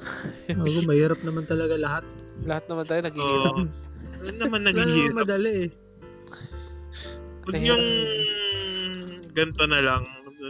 Ako, 0.57 0.89
mahirap 0.89 1.21
naman 1.23 1.45
talaga 1.45 1.77
lahat. 1.77 2.05
Lahat 2.49 2.65
naman 2.67 2.85
tayo 2.89 3.01
naghihirap. 3.05 3.55
Oo. 3.55 3.69
Ano 4.21 4.37
naman 4.37 4.61
naghihirap? 4.65 5.17
madali 5.17 5.53
eh. 5.69 5.71
Huwag 7.49 7.61
yung 7.61 7.87
ganito 9.33 9.65
na 9.69 9.81
lang. 9.81 10.03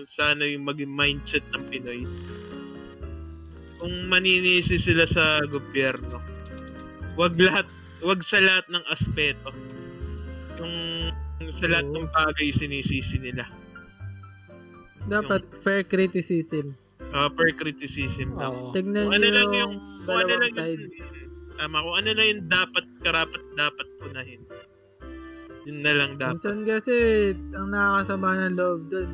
Sana 0.07 0.47
yung 0.47 0.67
maging 0.67 0.91
mindset 0.91 1.43
ng 1.51 1.65
Pinoy. 1.67 2.03
Kung 3.81 3.95
maninisi 4.07 4.77
sila 4.77 5.09
sa 5.09 5.41
gobyerno, 5.49 6.21
wag 7.17 7.35
lahat, 7.41 7.67
wag 8.05 8.21
sa 8.21 8.39
lahat 8.39 8.67
ng 8.69 8.85
aspeto. 8.93 9.51
Yung 10.61 10.75
sa 11.51 11.67
lahat 11.67 11.89
Oo. 11.89 11.95
ng 11.97 12.07
bagay 12.13 12.49
sinisisi 12.53 13.19
nila. 13.19 13.49
Dapat 15.09 15.43
fair 15.65 15.83
criticism. 15.83 16.77
Uh, 17.11 17.27
per 17.35 17.51
criticism 17.59 18.39
lang. 18.39 18.55
Oo. 18.55 18.71
Tignan 18.71 19.11
ano 19.11 19.27
lang 19.27 19.51
yung 19.51 19.73
yung, 19.75 20.07
kung 20.07 20.19
ano 20.23 20.33
lang 20.39 20.53
side. 20.55 20.79
yung, 20.79 20.95
tama, 21.59 21.77
kung 21.83 21.97
ano 21.99 22.11
lang 22.15 22.27
yung 22.31 22.45
dapat, 22.47 22.85
karapat, 23.03 23.43
dapat 23.59 23.87
punahin. 23.99 24.43
Yun 25.67 25.79
na 25.83 25.93
lang 25.93 26.11
dapat. 26.17 26.39
Minsan 26.39 26.59
kasi, 26.65 26.95
ang 27.53 27.69
nakakasama 27.75 28.29
ng 28.47 28.55
loob 28.57 28.81
dun, 28.89 29.11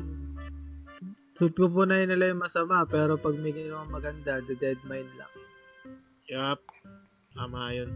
pupunayin 1.37 2.09
nila 2.09 2.33
yung 2.33 2.41
masama, 2.41 2.85
pero 2.85 3.17
pag 3.17 3.33
may 3.41 3.53
ginawang 3.53 3.89
maganda, 3.89 4.41
the 4.45 4.55
dead 4.57 4.77
mind 4.85 5.09
lang. 5.17 5.33
Yup. 6.29 6.61
Tama 7.33 7.73
yun. 7.73 7.91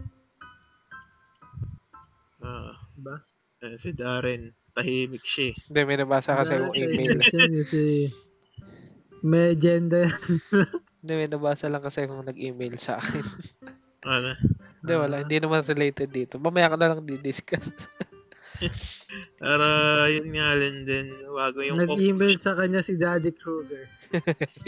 Ah, 2.42 2.74
Diba? 2.98 3.22
eh, 3.62 3.78
si 3.78 3.94
Darren, 3.94 4.50
tahimik 4.74 5.22
siya 5.22 5.54
eh. 5.54 5.54
Hindi, 5.70 5.80
may 5.86 5.98
nabasa 5.98 6.34
kasi 6.34 6.58
yung 6.58 6.74
email. 6.74 7.22
Siya 7.22 7.46
kasi, 7.62 7.82
may 9.22 9.54
agenda 9.54 10.06
yan. 10.06 10.22
Hindi, 11.02 11.12
may 11.18 11.28
nabasa 11.30 11.66
lang 11.66 11.82
kasi 11.82 12.06
kung 12.06 12.22
nag-email 12.22 12.78
sa 12.78 12.98
akin. 12.98 13.26
Ano? 14.06 14.34
Hindi, 14.82 14.92
wala. 14.98 15.22
Hindi 15.22 15.36
naman 15.38 15.62
related 15.66 16.10
dito. 16.10 16.38
Mamaya 16.38 16.70
ka 16.70 16.76
na 16.78 16.90
lang 16.90 17.06
di-discuss. 17.06 17.70
Pero 19.42 19.66
yun 20.06 20.28
nga 20.34 20.54
lang 20.54 20.86
din, 20.86 21.06
bago 21.30 21.58
yung 21.62 21.82
Nag-email 21.82 22.38
sa 22.38 22.54
kanya 22.54 22.82
si 22.82 22.94
Daddy 22.94 23.34
Kruger. 23.34 23.86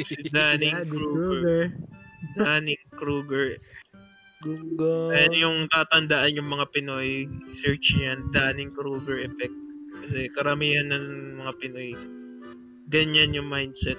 si 0.02 0.18
Danny 0.30 0.70
Daddy 0.74 0.90
Kruger. 0.90 1.22
Kruger. 1.22 1.62
Danny 2.34 2.76
Kruger. 2.90 3.48
Gunga. 4.44 5.16
Ayan 5.16 5.34
yung 5.40 5.58
tatandaan 5.72 6.36
yung 6.36 6.52
mga 6.52 6.68
Pinoy, 6.68 7.24
search 7.56 7.96
yan, 7.96 8.28
Danny 8.28 8.68
Kruger 8.68 9.16
effect. 9.24 9.56
Kasi 10.04 10.28
karamihan 10.36 10.92
ng 10.92 11.40
mga 11.40 11.52
Pinoy, 11.62 11.96
ganyan 12.92 13.32
yung 13.32 13.48
mindset. 13.48 13.96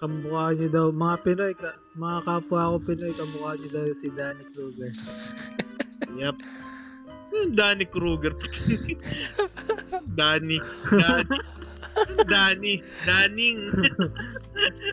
Kamukha 0.00 0.56
niyo 0.56 0.68
daw, 0.72 0.86
mga 0.88 1.16
Pinoy, 1.20 1.52
ka, 1.52 1.76
mga 1.92 2.18
kapwa 2.24 2.72
ko 2.72 2.76
Pinoy, 2.80 3.12
kamukha 3.12 3.52
niyo 3.60 3.68
daw 3.68 3.84
si 3.92 4.08
Danny 4.16 4.44
Kruger. 4.56 4.92
Yep. 6.10 6.36
Danny 7.54 7.86
Kruger. 7.86 8.34
Danny. 10.18 10.58
Danny. 10.88 11.36
Danny. 12.26 12.74
Daning. 13.06 13.58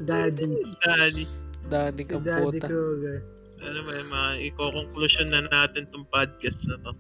Daddy. 0.04 0.46
Danny. 0.84 1.26
Danig 1.72 2.06
si 2.06 2.20
Daddy. 2.22 2.60
Kruger. 2.60 3.24
Ano 3.64 3.80
ba 3.88 3.92
yung 3.98 4.12
mga 4.14 4.32
iko-conclusion 4.54 5.28
na 5.34 5.48
natin 5.50 5.90
tong 5.90 6.06
podcast 6.14 6.68
na 6.70 6.78
to. 6.86 6.92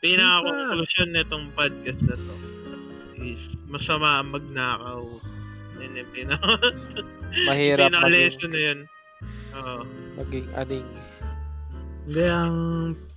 Pinaka-conclusion 0.00 1.08
na 1.12 1.22
tong 1.28 1.46
podcast 1.52 2.00
na 2.08 2.16
to 2.16 2.34
is 3.20 3.60
masama 3.68 4.24
ang 4.24 4.32
magnakaw. 4.32 5.04
Yan 5.80 5.96
yung 6.00 6.10
pinaka, 6.12 6.52
Mahirap 7.46 7.88
pinaka-lesson 7.88 8.48
maging, 8.48 8.52
na 8.52 8.60
yun. 8.60 8.78
Oo. 9.50 9.80
maging 10.16 10.46
aning. 10.54 10.86
Hindi, 12.04 12.24
ang, 12.26 12.56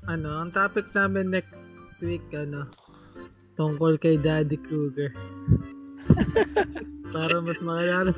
ano, 0.06 0.30
ang 0.40 0.52
topic 0.52 0.86
namin 0.92 1.30
next 1.30 1.68
week, 2.00 2.24
ano, 2.32 2.68
tungkol 3.56 3.98
kay 3.98 4.16
Daddy 4.16 4.58
Kruger. 4.60 5.12
para 7.16 7.40
mas 7.40 7.60
makilala, 7.60 8.12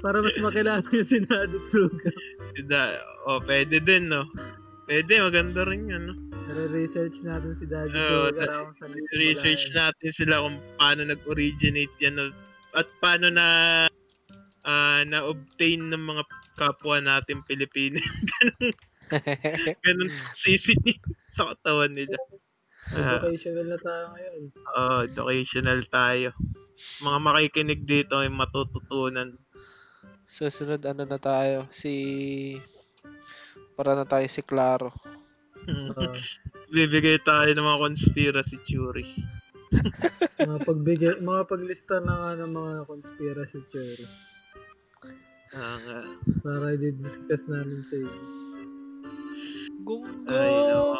para 0.00 0.18
mas 0.20 0.36
makilala 0.38 0.82
niyo 0.88 1.02
si 1.02 1.18
Daddy 1.22 1.58
Kruger. 1.68 2.14
Da, 2.66 2.98
oh, 3.24 3.40
pwede 3.44 3.78
din, 3.78 4.10
no? 4.10 4.26
Pwede, 4.88 5.20
maganda 5.20 5.68
rin 5.68 5.86
yan, 5.86 6.02
no? 6.08 6.14
Re-research 6.48 7.20
natin 7.22 7.52
si 7.52 7.68
Daddy 7.68 7.92
Oo, 7.92 8.32
Kruger. 8.32 8.48
ta- 8.48 8.72
Research 9.14 9.68
natin 9.70 10.10
sila 10.10 10.40
kung 10.40 10.56
paano 10.76 11.04
nag-originate 11.04 11.92
yan 12.00 12.16
no? 12.16 12.32
At 12.78 12.88
paano 13.02 13.26
na 13.34 13.46
ah, 14.62 15.02
na-obtain 15.02 15.82
ng 15.82 15.98
mga 15.98 16.22
kapwa 16.54 17.02
natin 17.02 17.42
Pilipino. 17.42 17.98
Ganun 19.84 20.10
toxicity 20.36 21.00
sa 21.32 21.54
katawan 21.54 21.96
nila. 21.96 22.18
Ah, 22.92 23.20
Educational 23.20 23.66
na 23.68 23.78
tayo 23.80 24.04
ngayon. 24.16 24.42
oh, 24.76 25.00
educational 25.04 25.80
tayo. 25.90 26.30
Mga 27.02 27.18
makikinig 27.20 27.82
dito 27.84 28.16
ay 28.20 28.30
matututunan. 28.30 29.34
Susunod 30.28 30.80
ano 30.84 31.02
na 31.08 31.18
tayo? 31.18 31.66
Si... 31.72 32.56
Para 33.74 33.96
na 33.96 34.04
tayo 34.04 34.24
si 34.28 34.44
Claro. 34.44 34.92
Oo. 35.68 36.12
Bibigay 36.74 37.18
tayo 37.24 37.48
ng 37.52 37.64
mga 37.64 37.82
conspiracy 37.82 38.56
theory. 38.68 39.08
mga 40.48 40.58
pagbigay, 40.64 41.14
mga 41.20 41.42
paglista 41.44 42.00
na 42.00 42.14
nga 42.14 42.30
ng 42.40 42.52
mga 42.52 42.72
conspiracy 42.86 43.60
theory 43.68 44.06
Ah, 45.52 45.80
nga. 45.80 45.98
para 46.44 46.76
i-discuss 46.76 47.48
namin 47.48 47.80
sa 47.82 47.96
inyo. 47.96 48.22
Gunga! 49.82 50.28
Ay, 50.28 50.52
nako. 50.68 50.92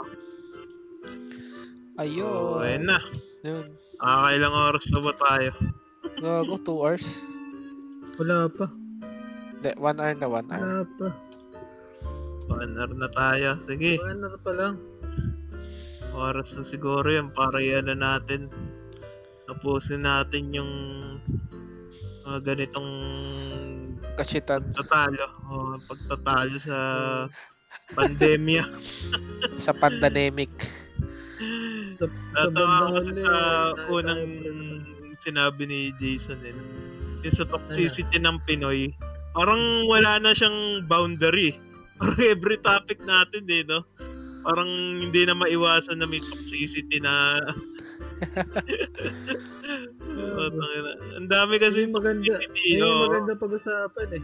Ayun. 1.99 2.25
Oh, 2.57 2.65
ayun 2.65 2.85
na. 2.89 2.99
Yun. 3.45 3.67
Ah, 3.99 4.33
ilang 4.33 4.55
oras 4.55 4.87
na 4.89 5.05
ba 5.05 5.13
tayo? 5.13 5.51
Gago, 6.17 6.57
2 6.63 6.81
hours. 6.81 7.05
Wala 8.17 8.49
pa. 8.49 8.67
Hindi, 9.53 9.71
1 9.77 10.01
hour 10.01 10.15
na 10.17 10.27
1 10.27 10.49
hour. 10.49 10.63
Wala 10.65 10.83
pa. 10.97 11.09
One 12.49 12.73
hour 12.79 12.93
na 12.97 13.09
tayo. 13.13 13.49
Sige. 13.61 14.01
Ano 14.01 14.33
pa 14.41 14.53
lang. 14.57 14.75
Oras 16.19 16.59
na 16.59 16.67
siguro 16.67 17.07
yan 17.07 17.31
para 17.31 17.63
yan 17.63 17.95
natin. 17.95 18.51
Tapusin 19.47 20.03
natin 20.03 20.51
yung 20.51 20.73
mga 22.27 22.43
ganitong 22.43 22.91
Kashitan. 24.19 24.67
tatalo. 24.75 25.27
O, 25.47 25.79
pagtatalo 25.87 26.59
sa 26.59 26.79
pandemya. 27.95 28.67
Sa 29.63 29.71
pandemic. 29.71 30.51
Sa, 31.95 32.07
sa 32.07 32.51
Natawa 32.51 32.91
huli, 32.91 33.23
sa 33.23 33.35
unang 33.91 34.23
sinabi 35.23 35.63
ni 35.67 35.81
Jason 36.03 36.39
eh. 36.43 36.55
Yung 37.23 37.35
sa 37.35 37.47
toxicity 37.47 38.19
ng 38.19 38.39
Pinoy, 38.47 38.91
parang 39.35 39.87
wala 39.87 40.19
na 40.19 40.35
siyang 40.35 40.83
boundary. 40.91 41.55
Parang 41.99 42.23
every 42.31 42.59
topic 42.63 43.03
natin 43.03 43.43
eh, 43.51 43.67
no? 43.67 43.83
Parang 44.41 44.71
hindi 44.99 45.23
na 45.25 45.35
maiwasan 45.35 45.99
na 45.99 46.07
may 46.07 46.21
toxicity 46.21 46.99
na... 47.07 47.39
Ang 51.19 51.29
dami 51.29 51.59
kasi 51.59 51.85
Yung 51.87 51.95
maganda, 51.95 52.25
toxicity. 52.25 52.79
yung 52.79 52.87
oo. 52.87 53.03
maganda 53.11 53.33
pag-usapan 53.35 54.09
eh. 54.15 54.23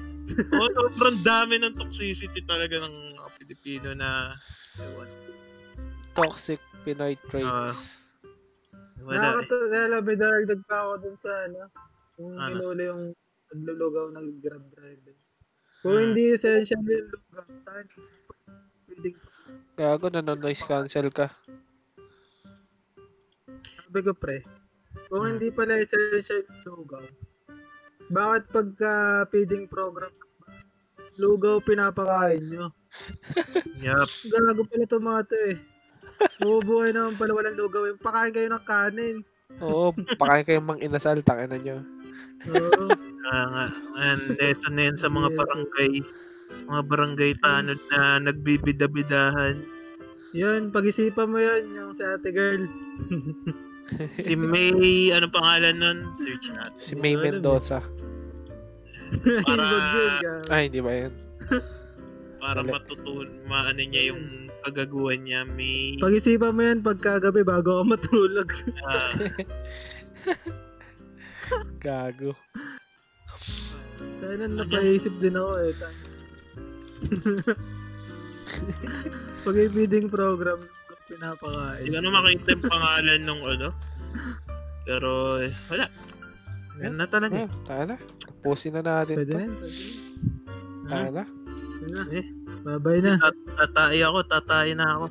Oo, 0.52 0.68
sobrang 0.70 1.18
dami 1.22 1.54
ng 1.58 1.74
toxicity 1.76 2.40
talaga 2.44 2.78
ng 2.80 2.94
mga 3.16 3.30
Pilipino 3.38 3.88
na... 3.94 4.34
Ewan. 4.78 5.08
Toxic 6.14 6.62
Pinoy 6.82 7.18
traits. 7.28 8.02
Wala 9.02 9.14
eh. 9.14 9.18
Nakakatawa, 9.18 9.98
may 10.00 10.16
daragdag 10.16 10.62
pa 10.64 10.76
ako 10.80 10.92
dun 11.02 11.16
sa 11.18 11.30
ano, 11.44 11.60
yung 12.16 12.32
Ano? 12.38 12.54
hinuli 12.54 12.84
yung 12.86 13.02
naglulugaw 13.50 14.06
ng 14.12 14.26
grab 14.40 14.64
driver. 14.70 15.14
Kung 15.82 15.92
Hmm. 15.92 16.04
hindi 16.10 16.32
essential 16.32 16.80
yung 16.80 17.10
lugaw, 17.10 17.44
tayo 17.66 17.84
pwedeng 18.88 19.16
Gago, 19.74 20.06
nanonoise 20.08 20.62
cancel 20.62 21.10
ka. 21.10 21.28
sabi 23.84 24.00
ko 24.02 24.12
pre, 24.12 24.42
kung 25.06 25.22
Hmm. 25.22 25.30
hindi 25.34 25.50
pala 25.50 25.78
essential 25.78 26.42
yung 26.42 26.82
lugaw, 26.82 27.04
bakit 28.08 28.44
pagka 28.50 28.92
feeding 29.30 29.66
program, 29.66 30.10
lugaw 31.16 31.58
pinapakain 31.60 32.42
nyo? 32.44 32.74
Yup. 33.86 34.10
Gago 34.26 34.62
pala 34.66 34.84
to 34.84 34.98
mga 34.98 35.22
to 35.26 35.36
eh. 35.48 35.56
Bubuhay 36.38 36.90
naman 36.90 37.14
pala 37.14 37.32
walang 37.32 37.54
lugaw. 37.54 37.86
eh. 37.86 37.94
Pakain 37.96 38.30
kayo 38.30 38.50
ng 38.50 38.64
kanin. 38.64 39.16
Oo, 39.60 39.90
pakain 40.16 40.42
kayong 40.42 40.66
mang 40.66 40.82
inasal, 40.82 41.18
tangin 41.22 41.50
na 41.50 41.58
nyo. 41.58 41.76
Oo. 42.50 42.90
Nga, 42.90 43.38
and 43.96 44.22
lesson 44.36 44.74
na 44.74 44.82
yan 44.90 44.98
sa 44.98 45.06
mga 45.06 45.30
barangay, 45.32 46.02
mga 46.66 46.82
barangay 46.86 47.32
tanod 47.42 47.80
na 47.92 48.18
nagbibida-bidahan. 48.22 49.56
Yun, 50.34 50.74
pag-isipan 50.74 51.30
mo 51.30 51.38
yun, 51.38 51.62
yung 51.74 51.92
sa 51.94 52.18
ate 52.18 52.30
girl. 52.34 52.62
Si 54.16 54.32
May, 54.32 55.12
ano 55.12 55.28
pangalan 55.28 55.76
nun? 55.76 55.98
Search 56.16 56.48
natin. 56.56 56.80
Si 56.80 56.96
May. 56.96 57.14
Mendoza. 57.20 57.84
Para-. 59.46 60.48
Ay, 60.48 60.72
hindi 60.72 60.80
ba 60.80 60.92
yan? 61.04 61.12
Para 62.42 62.64
matutun, 62.64 63.44
maano 63.44 63.80
niya 63.84 64.12
yung 64.12 64.48
kagaguhan 64.64 65.28
niya. 65.28 65.44
May, 65.44 66.00
Pag-isipan 66.00 66.56
mo 66.56 66.64
yan 66.64 66.80
pagkagabi 66.80 67.44
bago 67.44 67.84
ka 67.84 67.84
matulog. 67.84 68.48
ah, 68.88 69.12
Gago. 71.78 72.32
Kaya 74.24 74.48
na 74.48 74.64
napaisip 74.64 75.12
din 75.20 75.36
ako 75.36 75.52
eh. 75.60 75.72
Tang- 77.44 77.60
Pag 79.44 79.54
may 79.54 79.68
feeding 79.68 80.08
program, 80.08 80.56
pinapakain. 81.04 81.84
hindi 81.84 81.98
ko 81.98 82.10
makita 82.10 82.46
yung 82.50 82.64
pangalan 82.64 83.20
nung 83.20 83.42
ano. 83.42 83.68
Pero, 84.84 85.08
eh, 85.38 85.52
wala. 85.68 85.86
Yan 86.80 86.94
na 86.96 87.06
talaga. 87.06 87.36
Ah, 87.38 87.50
tayo 87.64 87.84
na. 87.86 87.96
Pusin 88.40 88.72
na 88.72 88.82
natin 88.82 89.16
Pwede 89.16 89.30
to. 89.30 89.36
na 89.36 89.46
pwede 89.46 89.78
na. 90.80 90.88
Tayo 90.88 91.08
na. 91.10 91.24
Na. 91.84 92.02
Eh, 92.10 92.26
Bye-bye 92.64 93.00
na. 93.00 93.12
tat- 93.18 93.44
tatay 93.54 94.00
ako, 94.00 94.18
tatay 94.24 94.68
na 94.72 94.86
ako. 94.90 95.06